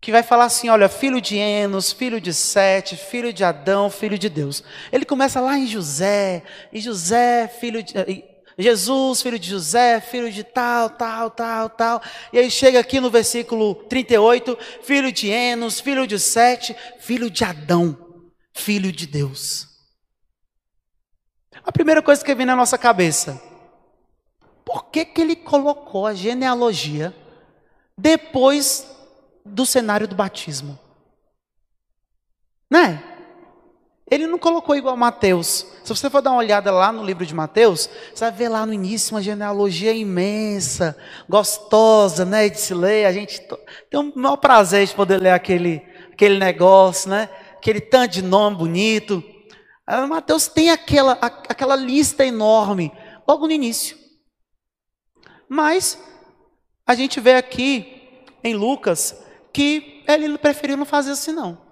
Que 0.00 0.12
vai 0.12 0.22
falar 0.22 0.44
assim: 0.44 0.68
olha, 0.68 0.88
filho 0.88 1.20
de 1.20 1.36
Enos, 1.36 1.92
filho 1.92 2.20
de 2.20 2.32
Sete, 2.32 2.96
filho 2.96 3.32
de 3.32 3.44
Adão, 3.44 3.90
filho 3.90 4.18
de 4.18 4.28
Deus. 4.28 4.62
Ele 4.92 5.04
começa 5.04 5.40
lá 5.40 5.58
em 5.58 5.66
José, 5.66 6.42
e 6.72 6.80
José, 6.80 7.48
filho 7.48 7.82
de. 7.82 7.94
Jesus, 8.58 9.20
filho 9.20 9.38
de 9.38 9.50
José, 9.50 10.00
filho 10.00 10.32
de 10.32 10.42
tal, 10.42 10.88
tal, 10.88 11.30
tal, 11.30 11.68
tal. 11.68 12.02
E 12.32 12.38
aí 12.38 12.50
chega 12.50 12.80
aqui 12.80 13.00
no 13.00 13.10
versículo 13.10 13.74
38, 13.74 14.56
filho 14.82 15.12
de 15.12 15.28
Enos, 15.28 15.78
filho 15.78 16.06
de 16.06 16.18
Sete, 16.18 16.74
filho 16.98 17.28
de 17.30 17.44
Adão 17.44 18.06
filho 18.56 18.90
de 18.90 19.06
Deus. 19.06 19.68
A 21.62 21.70
primeira 21.70 22.02
coisa 22.02 22.24
que 22.24 22.34
vem 22.34 22.46
na 22.46 22.56
nossa 22.56 22.78
cabeça, 22.78 23.40
por 24.66 24.86
que, 24.86 25.04
que 25.04 25.20
ele 25.20 25.36
colocou 25.36 26.08
a 26.08 26.12
genealogia 26.12 27.14
depois 27.96 28.84
do 29.44 29.64
cenário 29.64 30.08
do 30.08 30.16
batismo? 30.16 30.76
Né? 32.68 33.00
Ele 34.10 34.26
não 34.26 34.38
colocou 34.40 34.74
igual 34.74 34.96
Mateus. 34.96 35.64
Se 35.84 35.94
você 35.94 36.10
for 36.10 36.20
dar 36.20 36.32
uma 36.32 36.40
olhada 36.40 36.72
lá 36.72 36.90
no 36.90 37.04
livro 37.04 37.24
de 37.24 37.32
Mateus, 37.32 37.88
você 38.12 38.24
vai 38.24 38.32
ver 38.32 38.48
lá 38.48 38.66
no 38.66 38.72
início 38.72 39.14
uma 39.14 39.22
genealogia 39.22 39.92
imensa, 39.92 40.98
gostosa, 41.28 42.24
né, 42.24 42.48
de 42.48 42.60
se 42.60 42.74
ler. 42.74 43.06
A 43.06 43.12
gente 43.12 43.40
tem 43.88 44.00
o 44.00 44.12
maior 44.16 44.36
prazer 44.36 44.84
de 44.84 44.94
poder 44.94 45.18
ler 45.18 45.30
aquele, 45.30 45.80
aquele 46.12 46.40
negócio, 46.40 47.08
né? 47.08 47.28
aquele 47.56 47.80
tanto 47.80 48.14
de 48.14 48.22
nome 48.22 48.56
bonito. 48.56 49.22
Ah, 49.86 50.08
Mateus 50.08 50.48
tem 50.48 50.70
aquela, 50.70 51.12
aquela 51.12 51.76
lista 51.76 52.24
enorme, 52.26 52.92
logo 53.28 53.46
no 53.46 53.52
início. 53.52 54.05
Mas 55.48 55.98
a 56.86 56.94
gente 56.94 57.20
vê 57.20 57.34
aqui 57.34 58.02
em 58.42 58.54
Lucas 58.54 59.16
que 59.52 60.02
ele 60.06 60.36
preferiu 60.38 60.76
não 60.76 60.84
fazer 60.84 61.12
assim 61.12 61.32
não. 61.32 61.66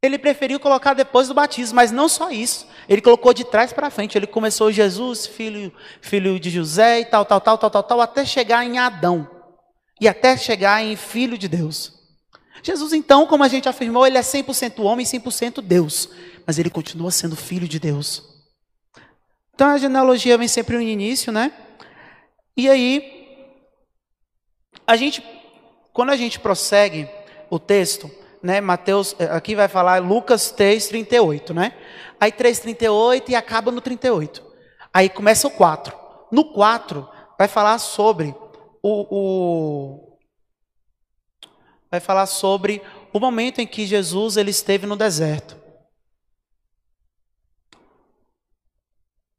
Ele 0.00 0.16
preferiu 0.16 0.60
colocar 0.60 0.94
depois 0.94 1.26
do 1.26 1.34
batismo, 1.34 1.76
mas 1.76 1.90
não 1.90 2.08
só 2.08 2.30
isso. 2.30 2.68
Ele 2.88 3.00
colocou 3.00 3.34
de 3.34 3.44
trás 3.44 3.72
para 3.72 3.90
frente. 3.90 4.16
Ele 4.16 4.28
começou 4.28 4.70
Jesus, 4.70 5.26
filho, 5.26 5.72
filho 6.00 6.38
de 6.38 6.50
José 6.50 7.00
e 7.00 7.04
tal, 7.04 7.24
tal, 7.24 7.40
tal, 7.40 7.58
tal, 7.58 7.70
tal, 7.70 7.82
tal, 7.82 8.00
até 8.00 8.24
chegar 8.24 8.64
em 8.64 8.78
Adão. 8.78 9.28
E 10.00 10.06
até 10.06 10.36
chegar 10.36 10.82
em 10.84 10.94
filho 10.94 11.36
de 11.36 11.48
Deus. 11.48 11.98
Jesus, 12.62 12.92
então, 12.92 13.26
como 13.26 13.42
a 13.42 13.48
gente 13.48 13.68
afirmou, 13.68 14.06
ele 14.06 14.18
é 14.18 14.20
100% 14.20 14.80
homem 14.82 15.04
e 15.04 15.06
100% 15.06 15.60
Deus, 15.60 16.08
mas 16.46 16.58
ele 16.58 16.70
continua 16.70 17.10
sendo 17.10 17.36
filho 17.36 17.68
de 17.68 17.78
Deus. 17.78 18.22
Então 19.54 19.68
a 19.68 19.78
genealogia 19.78 20.38
vem 20.38 20.46
sempre 20.46 20.76
no 20.76 20.82
início, 20.82 21.32
né? 21.32 21.52
E 22.58 22.68
aí, 22.68 23.54
a 24.84 24.96
gente, 24.96 25.22
quando 25.92 26.10
a 26.10 26.16
gente 26.16 26.40
prossegue 26.40 27.08
o 27.48 27.56
texto, 27.56 28.10
né? 28.42 28.60
Mateus, 28.60 29.14
eh, 29.16 29.26
aqui 29.26 29.54
vai 29.54 29.68
falar 29.68 30.02
Lucas 30.02 30.50
3, 30.50 30.88
38, 30.88 31.54
né? 31.54 31.78
Aí 32.18 32.32
3, 32.32 32.58
38 32.58 33.30
e 33.30 33.36
acaba 33.36 33.70
no 33.70 33.80
38. 33.80 34.44
Aí 34.92 35.08
começa 35.08 35.46
o 35.46 35.52
4. 35.52 35.96
No 36.32 36.52
4, 36.52 37.08
vai 37.38 37.46
falar 37.46 37.78
sobre 37.78 38.34
o, 38.82 39.06
o 39.08 40.18
vai 41.88 42.00
falar 42.00 42.26
sobre 42.26 42.82
o 43.12 43.20
momento 43.20 43.60
em 43.60 43.68
que 43.68 43.86
Jesus 43.86 44.36
ele 44.36 44.50
esteve 44.50 44.84
no 44.84 44.96
deserto. 44.96 45.56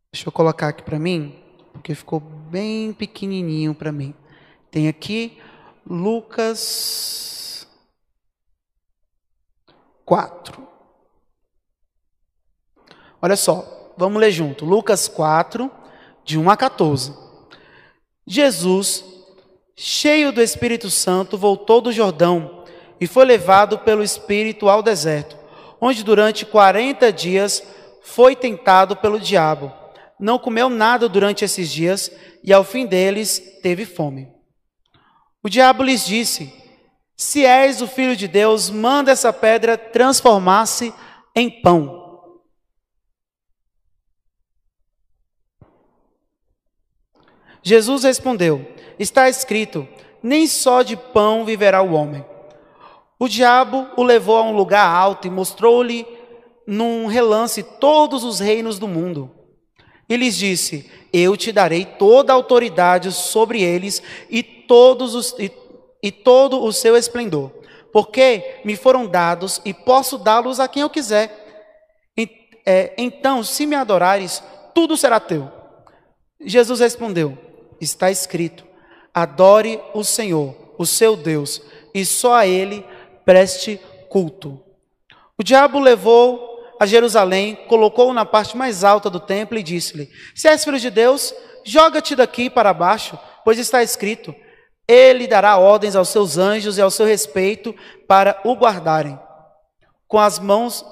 Deixa 0.09 0.25
eu 0.25 0.31
colocar 0.31 0.69
aqui 0.69 0.83
para 0.83 0.97
mim, 0.97 1.37
porque 1.73 1.93
ficou 1.93 2.23
bem 2.49 2.91
pequenininho 2.91 3.75
para 3.75 3.91
mim. 3.91 4.13
Tem 4.71 4.87
aqui 4.87 5.37
Lucas 5.85 7.67
4. 10.03 10.67
Olha 13.21 13.35
só, 13.35 13.93
vamos 13.97 14.19
ler 14.19 14.31
junto. 14.31 14.65
Lucas 14.65 15.07
4, 15.07 15.69
de 16.23 16.39
1 16.39 16.49
a 16.49 16.57
14. 16.57 17.13
Jesus 18.25 19.05
cheio 19.75 20.31
do 20.31 20.41
Espírito 20.41 20.89
Santo, 20.89 21.37
voltou 21.37 21.79
do 21.79 21.91
Jordão 21.91 22.63
e 22.99 23.07
foi 23.07 23.25
levado 23.25 23.79
pelo 23.79 24.03
Espírito 24.03 24.67
ao 24.67 24.83
deserto, 24.83 25.37
onde 25.79 26.03
durante 26.03 26.45
quarenta 26.45 27.13
dias 27.13 27.63
foi 28.01 28.35
tentado 28.35 28.95
pelo 28.97 29.19
diabo. 29.19 29.78
Não 30.19 30.37
comeu 30.37 30.69
nada 30.69 31.07
durante 31.07 31.45
esses 31.45 31.71
dias 31.71 32.11
e 32.43 32.51
ao 32.51 32.63
fim 32.63 32.85
deles 32.85 33.39
teve 33.61 33.85
fome. 33.85 34.27
O 35.41 35.49
diabo 35.49 35.83
lhes 35.83 36.05
disse: 36.05 36.53
Se 37.15 37.45
és 37.45 37.81
o 37.81 37.87
filho 37.87 38.15
de 38.15 38.27
Deus, 38.27 38.69
manda 38.69 39.11
essa 39.11 39.31
pedra 39.31 39.77
transformar-se 39.77 40.93
em 41.35 41.61
pão. 41.61 41.97
Jesus 47.63 48.03
respondeu: 48.03 48.65
está 48.99 49.29
escrito: 49.29 49.87
nem 50.21 50.45
só 50.45 50.83
de 50.83 50.97
pão 50.97 51.45
viverá 51.45 51.81
o 51.81 51.93
homem. 51.93 52.23
O 53.17 53.27
diabo 53.27 53.87
o 53.95 54.03
levou 54.03 54.37
a 54.37 54.43
um 54.43 54.55
lugar 54.55 54.85
alto 54.85 55.27
e 55.27 55.31
mostrou-lhe 55.31 56.05
num 56.67 57.07
relance 57.07 57.63
todos 57.63 58.23
os 58.23 58.39
reinos 58.39 58.77
do 58.77 58.87
mundo. 58.87 59.31
E 60.09 60.17
lhes 60.17 60.35
disse: 60.35 60.89
Eu 61.13 61.37
te 61.37 61.51
darei 61.51 61.85
toda 61.85 62.33
a 62.33 62.35
autoridade 62.35 63.11
sobre 63.11 63.61
eles 63.61 64.01
e, 64.29 64.41
todos 64.41 65.13
os, 65.13 65.35
e, 65.37 65.51
e 66.01 66.11
todo 66.11 66.63
o 66.63 66.73
seu 66.73 66.97
esplendor, 66.97 67.51
porque 67.93 68.59
me 68.65 68.75
foram 68.75 69.05
dados 69.05 69.61
e 69.63 69.73
posso 69.73 70.17
dá-los 70.17 70.59
a 70.59 70.67
quem 70.67 70.81
eu 70.81 70.89
quiser. 70.89 71.75
E, 72.17 72.27
é, 72.65 72.93
então, 72.97 73.43
se 73.43 73.67
me 73.67 73.75
adorares, 73.75 74.41
tudo 74.73 74.97
será 74.97 75.19
teu. 75.19 75.51
Jesus 76.41 76.79
respondeu: 76.79 77.37
Está 77.79 78.09
escrito: 78.09 78.65
Adore 79.13 79.79
o 79.93 80.03
Senhor, 80.03 80.55
o 80.77 80.85
seu 80.85 81.15
Deus, 81.15 81.61
e 81.93 82.03
só 82.03 82.33
a 82.33 82.47
Ele 82.47 82.83
preste 83.23 83.79
culto. 84.09 84.59
O 85.37 85.43
diabo 85.43 85.79
levou 85.79 86.48
a 86.79 86.85
Jerusalém, 86.85 87.55
colocou-o 87.67 88.13
na 88.13 88.25
parte 88.25 88.55
mais 88.55 88.83
alta 88.83 89.09
do 89.09 89.19
templo 89.19 89.57
e 89.57 89.63
disse-lhe: 89.63 90.09
Se 90.33 90.47
és 90.47 90.63
filho 90.63 90.79
de 90.79 90.89
Deus, 90.89 91.33
joga-te 91.65 92.15
daqui 92.15 92.49
para 92.49 92.73
baixo, 92.73 93.19
pois 93.43 93.59
está 93.59 93.83
escrito: 93.83 94.33
Ele 94.87 95.27
dará 95.27 95.57
ordens 95.57 95.95
aos 95.95 96.07
seus 96.07 96.37
anjos 96.37 96.77
e 96.77 96.81
ao 96.81 96.89
seu 96.89 97.05
respeito 97.05 97.75
para 98.07 98.39
o 98.45 98.55
guardarem. 98.55 99.19
Com 100.07 100.19
as 100.19 100.39
mãos, 100.39 100.85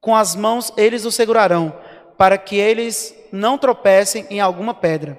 com 0.00 0.16
as 0.16 0.34
mãos 0.34 0.72
eles 0.76 1.04
o 1.04 1.12
segurarão, 1.12 1.72
para 2.18 2.36
que 2.36 2.56
eles 2.56 3.14
não 3.30 3.56
tropecem 3.56 4.26
em 4.28 4.40
alguma 4.40 4.74
pedra. 4.74 5.16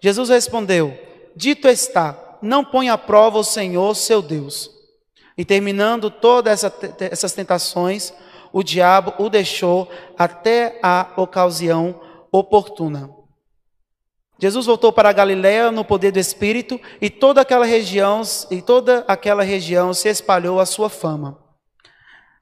Jesus 0.00 0.28
respondeu: 0.28 0.96
dito 1.34 1.66
está: 1.66 2.36
não 2.42 2.62
põe 2.62 2.90
à 2.90 2.98
prova 2.98 3.38
o 3.38 3.44
Senhor, 3.44 3.94
seu 3.94 4.20
Deus. 4.20 4.70
E 5.38 5.44
terminando 5.44 6.10
todas 6.10 6.64
essa, 6.64 6.72
essas 7.10 7.32
tentações, 7.32 8.12
o 8.56 8.62
diabo 8.62 9.12
o 9.18 9.28
deixou 9.28 9.86
até 10.16 10.80
a 10.82 11.12
ocasião 11.18 12.00
oportuna. 12.32 13.10
Jesus 14.40 14.64
voltou 14.64 14.90
para 14.90 15.10
a 15.10 15.12
Galiléia 15.12 15.70
no 15.70 15.84
poder 15.84 16.10
do 16.10 16.18
Espírito 16.18 16.80
e 16.98 17.10
toda 17.10 17.42
aquela 17.42 17.66
região 17.66 18.22
e 18.50 18.62
toda 18.62 19.04
aquela 19.06 19.42
região 19.42 19.92
se 19.92 20.08
espalhou 20.08 20.58
a 20.58 20.64
sua 20.64 20.88
fama. 20.88 21.38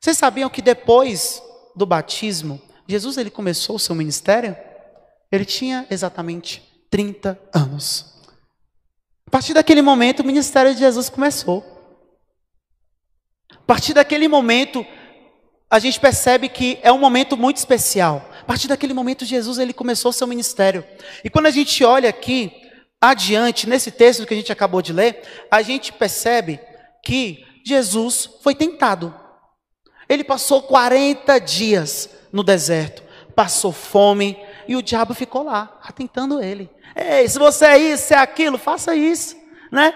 Vocês 0.00 0.16
sabiam 0.16 0.48
que 0.48 0.62
depois 0.62 1.42
do 1.74 1.84
batismo, 1.84 2.62
Jesus 2.86 3.18
ele 3.18 3.28
começou 3.28 3.74
o 3.74 3.80
seu 3.80 3.96
ministério? 3.96 4.56
Ele 5.32 5.44
tinha 5.44 5.84
exatamente 5.90 6.62
30 6.90 7.36
anos. 7.52 8.22
A 9.26 9.30
partir 9.32 9.52
daquele 9.52 9.82
momento, 9.82 10.20
o 10.20 10.24
ministério 10.24 10.72
de 10.72 10.78
Jesus 10.78 11.08
começou. 11.08 11.64
A 13.50 13.66
partir 13.66 13.94
daquele 13.94 14.28
momento, 14.28 14.86
a 15.74 15.80
gente 15.80 15.98
percebe 15.98 16.48
que 16.48 16.78
é 16.84 16.92
um 16.92 16.98
momento 16.98 17.36
muito 17.36 17.56
especial. 17.56 18.30
A 18.42 18.44
partir 18.44 18.68
daquele 18.68 18.94
momento, 18.94 19.24
Jesus 19.24 19.58
ele 19.58 19.72
começou 19.72 20.12
seu 20.12 20.24
ministério. 20.24 20.84
E 21.24 21.28
quando 21.28 21.46
a 21.46 21.50
gente 21.50 21.82
olha 21.82 22.10
aqui 22.10 22.52
adiante, 23.00 23.68
nesse 23.68 23.90
texto 23.90 24.24
que 24.24 24.32
a 24.32 24.36
gente 24.36 24.52
acabou 24.52 24.80
de 24.80 24.92
ler, 24.92 25.20
a 25.50 25.62
gente 25.62 25.92
percebe 25.92 26.60
que 27.02 27.44
Jesus 27.66 28.30
foi 28.40 28.54
tentado. 28.54 29.12
Ele 30.08 30.22
passou 30.22 30.62
40 30.62 31.40
dias 31.40 32.08
no 32.32 32.44
deserto, 32.44 33.02
passou 33.34 33.72
fome, 33.72 34.38
e 34.68 34.76
o 34.76 34.82
diabo 34.82 35.12
ficou 35.12 35.42
lá, 35.42 35.80
atentando 35.82 36.40
ele. 36.40 36.70
Ei, 36.94 37.26
se 37.26 37.36
você 37.36 37.64
é 37.64 37.78
isso, 37.78 38.14
é 38.14 38.18
aquilo, 38.18 38.58
faça 38.58 38.94
isso, 38.94 39.34
né? 39.72 39.92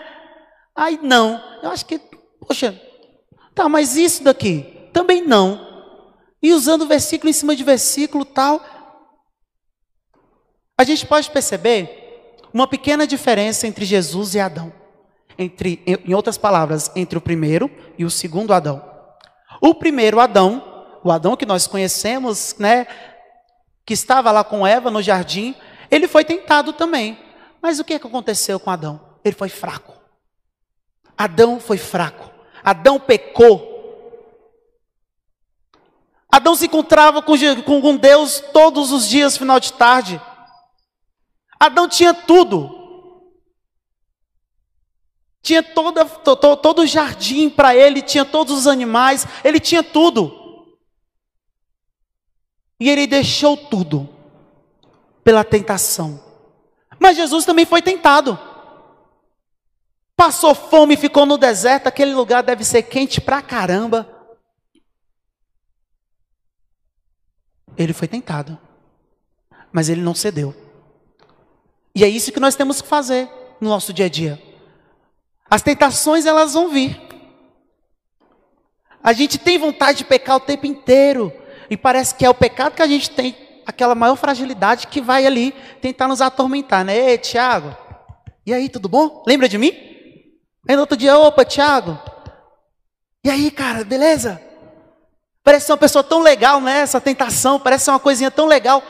Aí 0.75 0.99
não, 1.01 1.41
eu 1.63 1.71
acho 1.71 1.87
que, 1.87 2.01
poxa, 2.41 2.77
tá, 3.55 3.69
mas 3.69 3.97
isso 3.97 4.25
daqui, 4.25 4.91
também 4.93 5.25
não. 5.25 5.68
E 6.43 6.53
usando 6.53 6.87
versículo 6.87 7.31
em 7.31 7.33
cima 7.33 7.57
de 7.57 7.65
versículo 7.65 8.25
tal. 8.25 8.63
A 10.77 10.85
gente 10.85 11.07
pode 11.07 11.31
perceber 11.31 12.39
uma 12.53 12.67
pequena 12.67 13.07
diferença 13.07 13.67
entre 13.67 13.85
Jesus 13.85 14.35
e 14.35 14.41
Adão. 14.41 14.73
Entre, 15.39 15.83
em 15.87 16.15
outras 16.15 16.37
palavras, 16.37 16.91
entre 16.97 17.19
o 17.19 17.21
primeiro 17.21 17.71
e 17.97 18.05
o 18.05 18.11
segundo 18.11 18.53
Adão. 18.53 18.83
O 19.61 19.75
primeiro 19.75 20.21
Adão, 20.21 20.87
o 21.03 21.11
Adão 21.11 21.37
que 21.37 21.47
nós 21.47 21.67
conhecemos, 21.67 22.57
né, 22.59 22.87
que 23.85 23.95
estava 23.95 24.31
lá 24.31 24.45
com 24.45 24.67
Eva 24.67 24.91
no 24.91 25.03
jardim, 25.03 25.55
ele 25.91 26.07
foi 26.07 26.25
tentado 26.25 26.73
também. 26.73 27.19
Mas 27.61 27.79
o 27.79 27.85
que, 27.85 27.95
é 27.95 27.99
que 27.99 28.07
aconteceu 28.07 28.61
com 28.61 28.71
Adão? 28.71 29.01
Ele 29.25 29.35
foi 29.35 29.49
fraco. 29.49 29.95
Adão 31.17 31.59
foi 31.59 31.79
fraco. 31.79 32.31
Adão 32.63 33.01
pecou. 33.01 33.68
Adão 36.31 36.55
se 36.55 36.67
encontrava 36.67 37.23
com, 37.23 37.35
com 37.81 37.97
Deus 37.97 38.43
todos 38.53 38.93
os 38.93 39.09
dias, 39.09 39.37
final 39.37 39.59
de 39.59 39.73
tarde. 39.73 40.21
Adão 41.59 41.89
tinha 41.89 42.13
tudo. 42.13 42.77
Tinha 45.43 45.63
toda, 45.63 46.05
to, 46.05 46.37
to, 46.37 46.57
todo 46.57 46.83
o 46.83 46.87
jardim 46.87 47.49
para 47.49 47.75
ele, 47.75 48.03
tinha 48.03 48.25
todos 48.25 48.55
os 48.57 48.67
animais, 48.67 49.27
ele 49.43 49.59
tinha 49.59 49.83
tudo. 49.83 50.77
E 52.79 52.89
ele 52.91 53.07
deixou 53.07 53.57
tudo 53.57 54.09
pela 55.25 55.43
tentação. 55.43 56.23
Mas 56.99 57.17
Jesus 57.17 57.45
também 57.45 57.65
foi 57.65 57.81
tentado. 57.81 58.39
Passou 60.15 60.55
fome, 60.55 60.97
ficou 60.97 61.25
no 61.25 61.39
deserto, 61.39 61.87
aquele 61.87 62.13
lugar 62.13 62.43
deve 62.43 62.65
ser 62.65 62.83
quente 62.83 63.21
pra 63.21 63.41
caramba. 63.41 64.18
Ele 67.79 67.93
foi 67.93 68.09
tentado, 68.09 68.59
mas 69.73 69.89
ele 69.89 70.01
não 70.01 70.15
cedeu. 70.15 70.55
E 71.95 72.05
é 72.05 72.09
isso 72.09 72.33
que 72.33 72.41
nós 72.41 72.57
temos 72.57 72.83
que 72.83 72.89
fazer 72.89 73.29
no 73.61 73.69
nosso 73.69 73.93
dia 73.93 74.07
a 74.07 74.09
dia. 74.09 74.43
As 75.49 75.63
tentações 75.63 76.27
elas 76.27 76.55
vão 76.55 76.69
vir. 76.69 77.01
A 79.03 79.13
gente 79.13 79.39
tem 79.39 79.57
vontade 79.59 79.99
de 79.99 80.05
pecar 80.05 80.37
o 80.37 80.41
tempo 80.41 80.67
inteiro 80.67 81.33
e 81.71 81.77
parece 81.77 82.15
que 82.15 82.25
é 82.25 82.31
o 82.31 82.35
pecado 82.35 82.75
que 82.75 82.83
a 82.83 82.87
gente 82.87 83.11
tem 83.11 83.37
aquela 83.65 83.95
maior 83.95 84.17
fragilidade 84.17 84.89
que 84.89 85.01
vai 85.01 85.25
ali 85.25 85.53
tentar 85.81 86.09
nos 86.09 86.21
atormentar, 86.21 86.85
né? 86.85 86.97
Ei, 86.97 87.19
Tiago, 87.19 87.77
e 88.45 88.53
aí, 88.53 88.69
tudo 88.69 88.89
bom? 88.89 89.23
Lembra 89.27 89.49
de 89.49 89.59
mim? 89.59 89.73
Aí 90.69 90.75
no 90.75 90.81
outro 90.81 90.97
dia, 90.97 91.17
opa, 91.17 91.45
Tiago, 91.45 91.99
e 93.25 93.31
aí, 93.31 93.51
cara, 93.51 93.85
beleza? 93.85 94.41
Parece 95.49 95.65
ser 95.65 95.73
uma 95.73 95.79
pessoa 95.79 96.05
tão 96.05 96.21
legal, 96.21 96.61
né? 96.61 96.81
Essa 96.81 97.01
tentação, 97.01 97.59
parece 97.59 97.87
ser 97.87 97.91
uma 97.91 97.99
coisinha 97.99 98.31
tão 98.31 98.45
legal. 98.45 98.83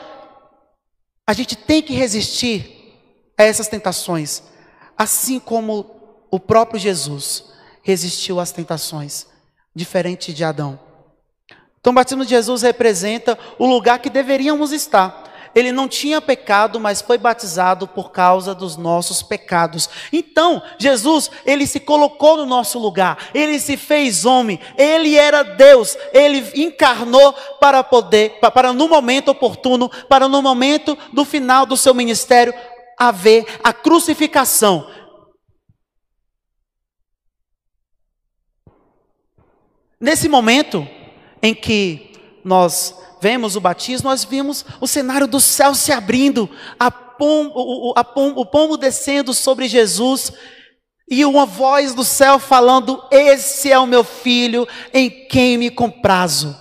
A 1.25 1.31
gente 1.31 1.55
tem 1.55 1.81
que 1.81 1.93
resistir 1.93 2.99
a 3.37 3.45
essas 3.45 3.69
tentações, 3.69 4.43
assim 4.97 5.39
como 5.39 6.25
o 6.29 6.37
próprio 6.37 6.77
Jesus 6.77 7.45
resistiu 7.81 8.41
às 8.41 8.51
tentações, 8.51 9.25
diferente 9.73 10.33
de 10.33 10.43
Adão. 10.43 10.77
Então, 11.79 11.91
o 11.91 11.95
batismo 11.95 12.25
de 12.25 12.31
Jesus 12.31 12.61
representa 12.61 13.39
o 13.57 13.65
lugar 13.65 13.99
que 13.99 14.09
deveríamos 14.09 14.73
estar. 14.73 15.28
Ele 15.53 15.71
não 15.71 15.87
tinha 15.87 16.21
pecado, 16.21 16.79
mas 16.79 17.01
foi 17.01 17.17
batizado 17.17 17.87
por 17.87 18.11
causa 18.11 18.53
dos 18.53 18.77
nossos 18.77 19.21
pecados. 19.21 19.89
Então, 20.11 20.61
Jesus, 20.77 21.29
ele 21.45 21.65
se 21.65 21.79
colocou 21.79 22.37
no 22.37 22.45
nosso 22.45 22.79
lugar, 22.79 23.29
ele 23.33 23.59
se 23.59 23.75
fez 23.77 24.25
homem, 24.25 24.59
ele 24.77 25.15
era 25.15 25.43
Deus, 25.43 25.97
ele 26.13 26.45
encarnou 26.55 27.33
para 27.59 27.83
poder, 27.83 28.39
para 28.39 28.71
no 28.73 28.87
momento 28.87 29.29
oportuno, 29.29 29.89
para 30.07 30.27
no 30.27 30.41
momento 30.41 30.97
do 31.11 31.25
final 31.25 31.65
do 31.65 31.77
seu 31.77 31.93
ministério, 31.93 32.53
haver 32.97 33.45
a 33.63 33.71
crucificação. 33.71 34.87
Nesse 39.99 40.29
momento, 40.29 40.87
em 41.41 41.53
que 41.53 42.13
nós 42.43 42.95
vemos 43.21 43.55
o 43.55 43.61
batismo, 43.61 44.09
nós 44.09 44.23
vimos 44.23 44.65
o 44.79 44.87
cenário 44.87 45.27
do 45.27 45.39
céu 45.39 45.75
se 45.75 45.91
abrindo, 45.91 46.49
a 46.79 46.89
pombo, 46.89 47.53
o, 47.55 47.93
a 47.95 48.03
pombo, 48.03 48.41
o 48.41 48.45
pombo 48.45 48.77
descendo 48.77 49.33
sobre 49.33 49.67
Jesus, 49.67 50.31
e 51.09 51.25
uma 51.25 51.45
voz 51.45 51.93
do 51.95 52.03
céu 52.03 52.37
falando: 52.37 53.03
Esse 53.11 53.71
é 53.71 53.79
o 53.79 53.87
meu 53.87 54.03
filho 54.03 54.67
em 54.93 55.09
quem 55.27 55.57
me 55.57 55.71
comprazo. 55.71 56.55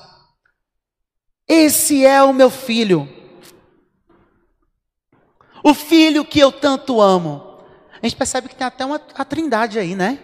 Esse 1.46 2.04
é 2.04 2.22
o 2.22 2.32
meu 2.32 2.50
filho. 2.50 3.08
O 5.62 5.74
filho 5.74 6.24
que 6.24 6.38
eu 6.38 6.50
tanto 6.50 7.00
amo. 7.00 7.58
A 8.00 8.06
gente 8.06 8.16
percebe 8.16 8.48
que 8.48 8.54
tem 8.54 8.66
até 8.66 8.84
uma 8.84 9.00
a 9.14 9.24
trindade 9.24 9.78
aí, 9.78 9.94
né? 9.94 10.18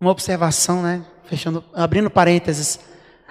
Uma 0.00 0.10
observação, 0.10 0.82
né? 0.82 1.04
Fechando, 1.24 1.64
abrindo 1.72 2.10
parênteses. 2.10 2.80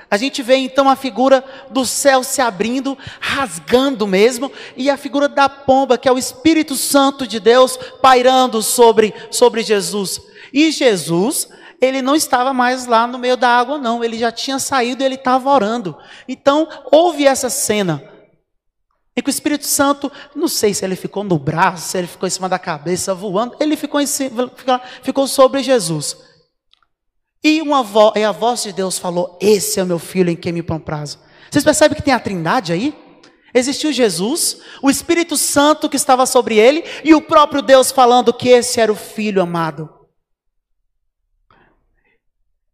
A 0.10 0.16
gente 0.16 0.42
vê 0.42 0.56
então 0.56 0.90
a 0.90 0.96
figura 0.96 1.44
do 1.70 1.86
céu 1.86 2.24
se 2.24 2.42
abrindo, 2.42 2.98
rasgando 3.20 4.08
mesmo, 4.08 4.52
e 4.76 4.90
a 4.90 4.96
figura 4.96 5.28
da 5.28 5.50
pomba, 5.50 5.98
que 5.98 6.08
é 6.08 6.12
o 6.12 6.18
Espírito 6.18 6.76
Santo 6.76 7.28
de 7.28 7.40
Deus 7.40 7.78
pairando 8.02 8.62
sobre, 8.62 9.14
sobre 9.30 9.64
Jesus. 9.64 10.22
E 10.54 10.72
Jesus, 10.72 11.50
ele 11.82 12.02
não 12.02 12.16
estava 12.16 12.54
mais 12.54 12.86
lá 12.86 13.06
no 13.06 13.20
meio 13.20 13.36
da 13.36 13.50
água, 13.50 13.78
não, 13.78 14.02
ele 14.04 14.18
já 14.18 14.32
tinha 14.32 14.60
saído 14.60 15.04
e 15.04 15.06
ele 15.06 15.16
estava 15.16 15.50
orando. 15.50 15.98
Então, 16.28 16.68
houve 16.92 17.26
essa 17.26 17.50
cena. 17.50 18.02
Em 19.16 19.22
que 19.22 19.30
o 19.30 19.32
Espírito 19.32 19.66
Santo, 19.66 20.12
não 20.36 20.48
sei 20.48 20.74
se 20.74 20.86
ele 20.86 20.96
ficou 20.96 21.24
no 21.24 21.40
braço, 21.40 21.90
se 21.90 21.98
ele 21.98 22.08
ficou 22.08 22.28
em 22.28 22.30
cima 22.30 22.48
da 22.48 22.60
cabeça 22.60 23.16
voando, 23.16 23.58
ele 23.60 23.76
ficou, 23.76 24.06
cima, 24.06 24.52
ficou 25.02 25.28
sobre 25.28 25.64
Jesus. 25.64 26.16
E, 27.44 27.62
uma 27.62 27.84
vo 27.84 28.14
e 28.16 28.24
a 28.24 28.32
voz 28.32 28.64
de 28.64 28.74
Deus 28.74 28.98
falou: 28.98 29.38
Esse 29.42 29.80
é 29.80 29.84
o 29.84 29.88
meu 29.88 30.00
filho 30.00 30.30
em 30.30 30.36
quem 30.36 30.52
me 30.52 30.64
prazo. 30.64 31.20
Vocês 31.50 31.64
percebem 31.64 31.96
que 31.96 32.04
tem 32.04 32.14
a 32.14 32.20
trindade 32.20 32.74
aí? 32.74 32.94
Existiu 33.54 33.92
Jesus, 33.92 34.62
o 34.82 34.90
Espírito 34.90 35.38
Santo 35.38 35.90
que 35.90 35.96
estava 35.96 36.26
sobre 36.26 36.58
ele 36.58 36.84
e 37.04 37.16
o 37.16 37.22
próprio 37.22 37.62
Deus 37.62 37.92
falando 37.92 38.34
que 38.34 38.50
esse 38.50 38.80
era 38.80 38.92
o 38.92 38.96
filho 38.96 39.42
amado. 39.42 39.90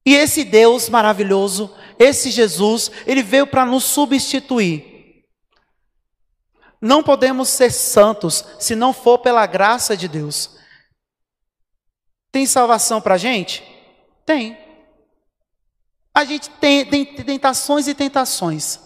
E 0.06 0.16
esse 0.16 0.44
Deus 0.44 0.90
maravilhoso, 0.90 1.74
esse 1.98 2.30
Jesus, 2.30 2.92
ele 3.06 3.24
veio 3.24 3.48
para 3.48 3.66
nos 3.66 3.86
substituir. 3.86 5.24
Não 6.82 7.02
podemos 7.02 7.48
ser 7.48 7.72
santos 7.72 8.44
se 8.60 8.76
não 8.76 8.92
for 8.92 9.20
pela 9.20 9.46
graça 9.46 9.96
de 9.96 10.10
Deus. 10.10 10.58
Tem 12.30 12.46
salvação 12.46 13.00
para 13.00 13.14
a 13.14 13.18
gente? 13.18 13.64
Tem. 14.26 14.58
A 16.14 16.24
gente 16.24 16.50
tem, 16.50 16.86
tem 16.86 17.06
tentações 17.06 17.88
e 17.88 17.96
tentações. 17.96 18.80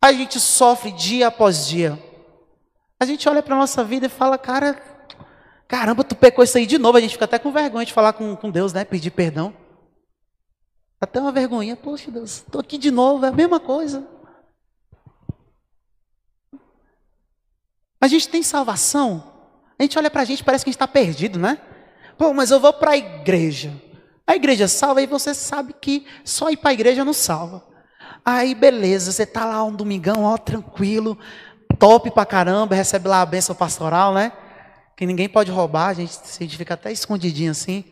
A 0.00 0.12
gente 0.12 0.40
sofre 0.40 0.90
dia 0.90 1.28
após 1.28 1.66
dia. 1.66 2.02
A 2.98 3.04
gente 3.04 3.28
olha 3.28 3.42
para 3.42 3.54
a 3.54 3.58
nossa 3.58 3.84
vida 3.84 4.06
e 4.06 4.08
fala, 4.08 4.36
cara, 4.36 4.74
caramba, 5.68 6.02
tu 6.02 6.16
pecou 6.16 6.42
isso 6.42 6.58
aí 6.58 6.66
de 6.66 6.78
novo. 6.78 6.98
A 6.98 7.00
gente 7.00 7.12
fica 7.12 7.24
até 7.24 7.38
com 7.38 7.52
vergonha 7.52 7.86
de 7.86 7.92
falar 7.92 8.12
com, 8.12 8.34
com 8.34 8.50
Deus, 8.50 8.72
né? 8.72 8.84
Pedir 8.84 9.12
perdão. 9.12 9.54
Até 11.00 11.20
uma 11.20 11.30
vergonha. 11.30 11.76
Poxa, 11.76 12.10
Deus, 12.10 12.38
estou 12.38 12.60
aqui 12.60 12.76
de 12.76 12.90
novo, 12.90 13.24
é 13.24 13.28
a 13.28 13.32
mesma 13.32 13.60
coisa. 13.60 14.06
A 18.00 18.08
gente 18.08 18.28
tem 18.28 18.42
salvação. 18.42 19.32
A 19.78 19.82
gente 19.84 19.96
olha 19.96 20.10
para 20.10 20.22
a 20.22 20.24
gente 20.24 20.42
parece 20.42 20.64
que 20.64 20.70
a 20.70 20.72
gente 20.72 20.76
está 20.76 20.88
perdido, 20.88 21.38
né? 21.38 21.60
Pô, 22.22 22.32
mas 22.32 22.52
eu 22.52 22.60
vou 22.60 22.72
para 22.72 22.92
a 22.92 22.96
igreja. 22.96 23.82
A 24.24 24.36
igreja 24.36 24.68
salva 24.68 25.02
e 25.02 25.08
você 25.08 25.34
sabe 25.34 25.72
que 25.72 26.06
só 26.24 26.50
ir 26.50 26.56
para 26.56 26.70
a 26.70 26.72
igreja 26.72 27.04
não 27.04 27.12
salva. 27.12 27.66
Aí 28.24 28.54
beleza, 28.54 29.10
você 29.10 29.26
tá 29.26 29.44
lá 29.44 29.64
um 29.64 29.74
domingão, 29.74 30.22
ó, 30.22 30.38
tranquilo, 30.38 31.18
top 31.80 32.12
pra 32.12 32.24
caramba, 32.24 32.76
recebe 32.76 33.08
lá 33.08 33.22
a 33.22 33.26
bênção 33.26 33.56
pastoral, 33.56 34.14
né? 34.14 34.30
Que 34.96 35.04
ninguém 35.04 35.28
pode 35.28 35.50
roubar, 35.50 35.88
a 35.88 35.94
gente, 35.94 36.16
a 36.16 36.42
gente 36.44 36.56
fica 36.56 36.74
até 36.74 36.92
escondidinho 36.92 37.50
assim. 37.50 37.84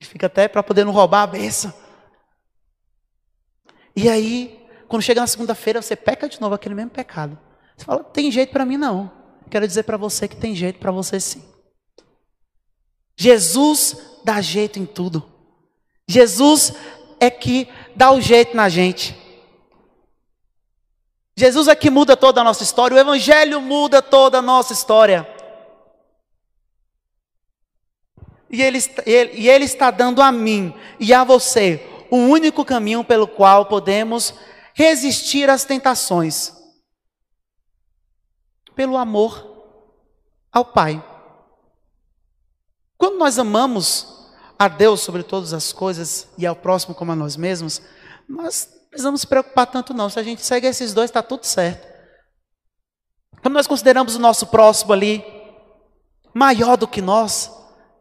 Fica 0.00 0.28
até 0.28 0.46
para 0.46 0.62
poder 0.62 0.84
não 0.84 0.92
roubar 0.92 1.22
a 1.22 1.26
bênção. 1.26 1.74
E 3.96 4.08
aí, 4.08 4.64
quando 4.86 5.02
chega 5.02 5.20
na 5.20 5.26
segunda-feira, 5.26 5.82
você 5.82 5.96
peca 5.96 6.28
de 6.28 6.40
novo 6.40 6.54
aquele 6.54 6.76
mesmo 6.76 6.92
pecado. 6.92 7.36
Você 7.76 7.84
fala, 7.84 8.04
tem 8.04 8.30
jeito 8.30 8.52
para 8.52 8.64
mim 8.64 8.76
não. 8.76 9.10
Quero 9.50 9.66
dizer 9.66 9.82
para 9.82 9.96
você 9.96 10.28
que 10.28 10.36
tem 10.36 10.54
jeito 10.54 10.78
para 10.78 10.92
você 10.92 11.18
sim. 11.18 11.47
Jesus 13.18 13.96
dá 14.22 14.40
jeito 14.40 14.78
em 14.78 14.86
tudo. 14.86 15.28
Jesus 16.06 16.72
é 17.18 17.28
que 17.28 17.68
dá 17.96 18.12
o 18.12 18.20
jeito 18.20 18.56
na 18.56 18.68
gente. 18.68 19.16
Jesus 21.36 21.66
é 21.68 21.74
que 21.74 21.90
muda 21.90 22.16
toda 22.16 22.40
a 22.40 22.44
nossa 22.44 22.62
história, 22.62 22.96
o 22.96 22.98
Evangelho 22.98 23.60
muda 23.60 24.00
toda 24.00 24.38
a 24.38 24.42
nossa 24.42 24.72
história. 24.72 25.28
E 28.50 28.62
ele, 28.62 28.78
ele, 29.04 29.32
e 29.34 29.48
ele 29.48 29.64
está 29.64 29.90
dando 29.90 30.22
a 30.22 30.32
mim 30.32 30.72
e 30.98 31.12
a 31.12 31.22
você 31.22 31.84
o 32.10 32.16
único 32.16 32.64
caminho 32.64 33.04
pelo 33.04 33.28
qual 33.28 33.66
podemos 33.66 34.32
resistir 34.74 35.50
às 35.50 35.64
tentações 35.64 36.56
pelo 38.74 38.96
amor 38.96 39.44
ao 40.52 40.64
Pai. 40.64 41.04
Quando 42.98 43.16
nós 43.16 43.38
amamos 43.38 44.18
a 44.58 44.66
Deus 44.66 45.00
sobre 45.00 45.22
todas 45.22 45.52
as 45.52 45.72
coisas 45.72 46.26
e 46.36 46.44
ao 46.44 46.56
próximo 46.56 46.96
como 46.96 47.12
a 47.12 47.16
nós 47.16 47.36
mesmos, 47.36 47.80
nós 48.28 48.68
não 48.72 48.88
precisamos 48.90 49.20
se 49.20 49.26
preocupar 49.26 49.66
tanto 49.68 49.94
não. 49.94 50.10
Se 50.10 50.18
a 50.18 50.22
gente 50.22 50.44
segue 50.44 50.66
esses 50.66 50.92
dois, 50.92 51.08
está 51.08 51.22
tudo 51.22 51.44
certo. 51.44 51.86
Quando 53.40 53.54
nós 53.54 53.68
consideramos 53.68 54.16
o 54.16 54.18
nosso 54.18 54.48
próximo 54.48 54.92
ali 54.92 55.24
maior 56.34 56.76
do 56.76 56.88
que 56.88 57.00
nós, 57.00 57.52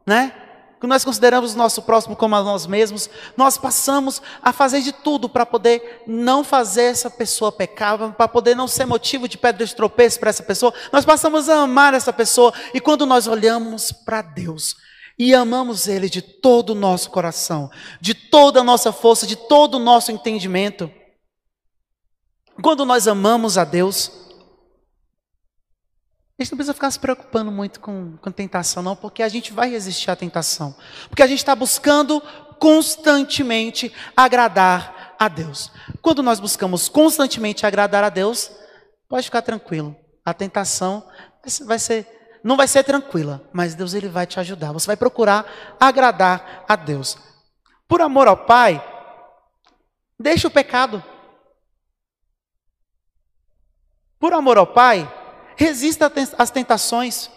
né? 0.06 0.34
Quando 0.80 0.92
nós 0.92 1.06
consideramos 1.06 1.54
o 1.54 1.58
nosso 1.58 1.82
próximo 1.84 2.16
como 2.16 2.36
a 2.36 2.44
nós 2.44 2.66
mesmos, 2.66 3.10
nós 3.36 3.58
passamos 3.58 4.22
a 4.42 4.52
fazer 4.52 4.82
de 4.82 4.92
tudo 4.92 5.28
para 5.28 5.46
poder 5.46 6.04
não 6.08 6.44
fazer 6.44 6.84
essa 6.84 7.10
pessoa 7.10 7.52
pecar, 7.52 8.14
para 8.14 8.28
poder 8.28 8.56
não 8.56 8.68
ser 8.68 8.86
motivo 8.86 9.28
de 9.28 9.38
pedra 9.38 9.66
de 9.66 9.76
tropeço 9.76 10.20
para 10.20 10.30
essa 10.30 10.44
pessoa. 10.44 10.74
Nós 10.92 11.04
passamos 11.04 11.50
a 11.50 11.62
amar 11.62 11.94
essa 11.94 12.14
pessoa. 12.14 12.54
E 12.74 12.80
quando 12.80 13.06
nós 13.06 13.28
olhamos 13.28 13.92
para 13.92 14.22
Deus 14.22 14.76
e 15.18 15.34
amamos 15.34 15.88
Ele 15.88 16.10
de 16.10 16.22
todo 16.22 16.72
o 16.72 16.76
nosso 16.76 17.10
coração, 17.10 17.70
de 18.00 18.14
toda 18.14 18.60
a 18.60 18.64
nossa 18.64 18.92
força, 18.92 19.26
de 19.26 19.36
todo 19.36 19.76
o 19.76 19.80
nosso 19.80 20.12
entendimento, 20.12 20.92
quando 22.62 22.86
nós 22.86 23.08
amamos 23.08 23.58
a 23.58 23.64
Deus, 23.64 24.12
a 26.40 26.44
gente 26.44 26.52
não 26.52 26.58
precisa 26.58 26.74
ficar 26.74 26.92
se 26.92 27.00
preocupando 27.00 27.52
muito 27.52 27.80
com, 27.80 28.18
com 28.18 28.32
tentação, 28.32 28.84
não, 28.84 28.96
porque 28.96 29.24
a 29.24 29.30
gente 29.30 29.52
vai 29.52 29.70
resistir 29.70 30.12
à 30.12 30.16
tentação. 30.16 30.76
Porque 31.10 31.24
a 31.24 31.28
gente 31.28 31.40
está 31.40 31.56
buscando 31.56 32.22
constantemente 32.60 33.92
agradar 34.16 35.16
a 35.20 35.28
Deus. 35.28 35.72
Quando 36.02 36.22
nós 36.22 36.40
buscamos 36.40 36.88
constantemente 36.90 37.66
agradar 37.66 38.04
a 38.04 38.10
Deus, 38.10 38.52
pode 39.08 39.26
ficar 39.26 39.42
tranquilo. 39.42 39.96
A 40.24 40.34
tentação 40.34 41.04
vai 41.66 41.80
ser, 41.80 42.08
não 42.44 42.56
vai 42.56 42.68
ser 42.68 42.84
tranquila, 42.84 43.42
mas 43.52 43.76
Deus 43.76 43.94
ele 43.94 44.08
vai 44.08 44.26
te 44.26 44.40
ajudar. 44.40 44.72
Você 44.72 44.88
vai 44.88 44.98
procurar 44.98 45.46
agradar 45.80 46.66
a 46.68 46.76
Deus. 46.76 47.18
Por 47.88 48.02
amor 48.02 48.28
ao 48.28 48.38
Pai, 48.38 48.84
deixa 50.20 50.48
o 50.48 50.52
pecado. 50.52 51.04
Por 54.20 54.34
amor 54.34 54.58
ao 54.58 54.68
Pai, 54.68 55.12
resista 55.56 56.12
às 56.38 56.50
tentações. 56.50 57.30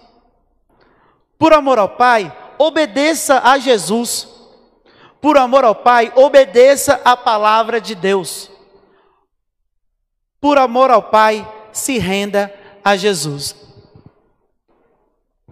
Por 1.38 1.52
amor 1.52 1.78
ao 1.78 1.88
Pai, 1.88 2.36
obedeça 2.58 3.40
a 3.42 3.58
Jesus. 3.58 4.28
Por 5.20 5.36
amor 5.36 5.64
ao 5.64 5.74
Pai, 5.74 6.12
obedeça 6.14 7.00
a 7.04 7.16
palavra 7.16 7.80
de 7.80 7.94
Deus. 7.94 8.50
Por 10.40 10.56
amor 10.56 10.90
ao 10.90 11.02
Pai, 11.02 11.46
se 11.72 11.98
renda 11.98 12.52
a 12.82 12.96
Jesus. 12.96 13.59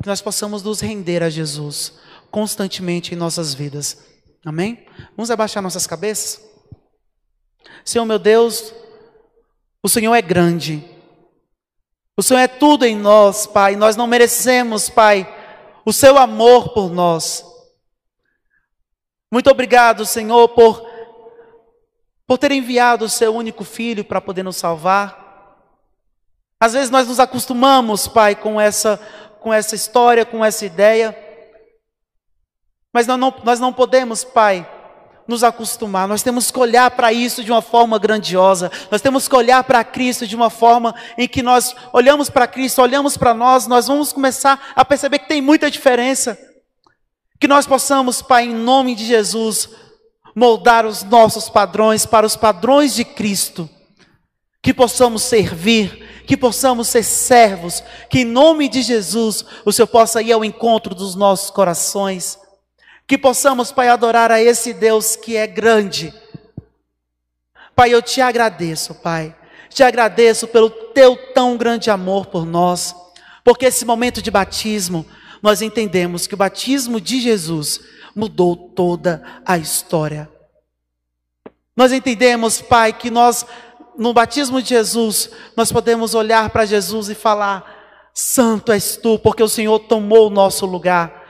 Que 0.03 0.09
nós 0.09 0.20
possamos 0.20 0.62
nos 0.62 0.80
render 0.80 1.22
a 1.22 1.30
Jesus 1.30 1.94
constantemente 2.30 3.14
em 3.14 3.16
nossas 3.16 3.55
vidas. 3.55 3.99
Amém? 4.44 4.86
Vamos 5.16 5.30
abaixar 5.30 5.62
nossas 5.62 5.86
cabeças? 5.86 6.40
Senhor 7.84 8.05
meu 8.05 8.18
Deus, 8.18 8.72
o 9.82 9.88
Senhor 9.88 10.14
é 10.14 10.22
grande. 10.22 10.84
O 12.16 12.22
Senhor 12.22 12.40
é 12.40 12.49
tudo 12.49 12.84
em 12.84 12.96
nós, 12.96 13.46
Pai. 13.46 13.76
Nós 13.76 13.96
não 13.96 14.07
merecemos, 14.07 14.90
Pai, 14.90 15.26
o 15.84 15.92
seu 15.92 16.18
amor 16.18 16.70
por 16.70 16.90
nós. 16.90 17.44
Muito 19.30 19.51
obrigado, 19.51 20.05
Senhor, 20.07 20.49
por, 20.49 20.84
por 22.26 22.38
ter 22.38 22.51
enviado 22.53 23.05
o 23.05 23.09
seu 23.09 23.34
único 23.34 23.62
filho 23.62 24.05
para 24.05 24.20
poder 24.20 24.42
nos 24.42 24.57
salvar. 24.57 25.26
Às 26.61 26.72
vezes 26.72 26.90
nós 26.90 27.07
nos 27.07 27.20
acostumamos, 27.20 28.09
Pai, 28.09 28.34
com 28.34 28.61
essa, 28.61 29.01
com 29.41 29.53
essa 29.53 29.74
história, 29.74 30.24
com 30.24 30.45
essa 30.45 30.64
ideia. 30.64 31.16
Mas 32.93 33.07
nós 33.07 33.18
não, 33.18 33.34
nós 33.45 33.61
não 33.61 33.72
podemos, 33.72 34.24
Pai, 34.24 34.68
nos 35.28 35.45
acostumar, 35.45 36.09
nós 36.09 36.22
temos 36.22 36.51
que 36.51 36.59
olhar 36.59 36.91
para 36.91 37.12
isso 37.12 37.45
de 37.45 37.53
uma 37.53 37.61
forma 37.61 37.99
grandiosa, 37.99 38.72
nós 38.91 39.03
temos 39.03 39.28
que 39.28 39.36
olhar 39.36 39.62
para 39.62 39.84
Cristo 39.84 40.26
de 40.26 40.34
uma 40.34 40.49
forma 40.49 40.95
em 41.18 41.28
que 41.28 41.43
nós 41.43 41.76
olhamos 41.93 42.30
para 42.30 42.47
Cristo, 42.47 42.80
olhamos 42.80 43.14
para 43.18 43.34
nós, 43.34 43.66
nós 43.66 43.86
vamos 43.86 44.11
começar 44.11 44.72
a 44.74 44.84
perceber 44.86 45.18
que 45.18 45.28
tem 45.28 45.43
muita 45.43 45.70
diferença. 45.70 46.39
Que 47.39 47.47
nós 47.47 47.66
possamos, 47.66 48.22
Pai, 48.22 48.45
em 48.45 48.55
nome 48.55 48.95
de 48.95 49.05
Jesus, 49.05 49.68
moldar 50.34 50.86
os 50.86 51.03
nossos 51.03 51.51
padrões 51.51 52.07
para 52.07 52.26
os 52.26 52.34
padrões 52.34 52.95
de 52.95 53.05
Cristo, 53.05 53.68
que 54.62 54.72
possamos 54.72 55.22
servir, 55.22 56.07
que 56.28 56.36
possamos 56.36 56.86
ser 56.86 57.02
servos, 57.02 57.82
que 58.08 58.20
em 58.20 58.24
nome 58.24 58.68
de 58.68 58.82
Jesus 58.82 59.44
o 59.64 59.72
Senhor 59.72 59.88
possa 59.88 60.22
ir 60.22 60.30
ao 60.30 60.44
encontro 60.44 60.94
dos 60.94 61.16
nossos 61.16 61.50
corações 61.50 62.38
que 63.08 63.16
possamos, 63.16 63.72
Pai, 63.72 63.88
adorar 63.88 64.30
a 64.30 64.40
esse 64.40 64.74
Deus 64.74 65.16
que 65.16 65.34
é 65.34 65.46
grande. 65.46 66.12
Pai, 67.74 67.94
eu 67.94 68.02
te 68.02 68.20
agradeço, 68.20 68.94
Pai. 68.96 69.34
Te 69.70 69.82
agradeço 69.82 70.46
pelo 70.46 70.68
teu 70.68 71.16
tão 71.32 71.56
grande 71.56 71.90
amor 71.90 72.26
por 72.26 72.44
nós. 72.44 72.94
Porque 73.42 73.64
esse 73.64 73.86
momento 73.86 74.20
de 74.20 74.30
batismo, 74.30 75.06
nós 75.42 75.62
entendemos 75.62 76.26
que 76.26 76.34
o 76.34 76.36
batismo 76.36 77.00
de 77.00 77.18
Jesus 77.18 77.80
mudou 78.14 78.54
toda 78.54 79.22
a 79.46 79.56
história. 79.56 80.30
Nós 81.74 81.92
entendemos, 81.92 82.60
Pai, 82.60 82.92
que 82.92 83.10
nós, 83.10 83.46
no 83.99 84.12
batismo 84.12 84.62
de 84.62 84.68
Jesus, 84.68 85.30
nós 85.57 85.72
podemos 85.72 86.14
olhar 86.14 86.49
para 86.51 86.64
Jesus 86.64 87.09
e 87.09 87.14
falar: 87.14 88.11
Santo 88.14 88.70
és 88.70 88.96
tu, 88.96 89.18
porque 89.18 89.42
o 89.42 89.49
Senhor 89.49 89.80
tomou 89.80 90.28
o 90.28 90.30
nosso 90.30 90.64
lugar. 90.64 91.26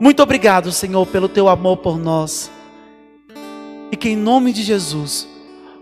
Muito 0.00 0.22
obrigado, 0.22 0.72
Senhor, 0.72 1.06
pelo 1.06 1.28
teu 1.28 1.48
amor 1.48 1.76
por 1.76 1.98
nós. 1.98 2.50
E 3.92 3.96
que 3.96 4.08
em 4.08 4.16
nome 4.16 4.52
de 4.52 4.62
Jesus, 4.62 5.28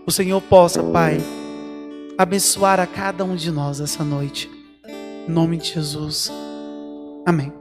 o 0.05 0.11
Senhor 0.11 0.41
possa, 0.41 0.83
Pai, 0.83 1.19
abençoar 2.17 2.79
a 2.81 2.85
cada 2.85 3.23
um 3.23 3.35
de 3.35 3.49
nós 3.49 3.79
essa 3.79 4.03
noite. 4.03 4.51
Em 5.27 5.31
nome 5.31 5.57
de 5.57 5.73
Jesus. 5.73 6.29
Amém. 7.25 7.58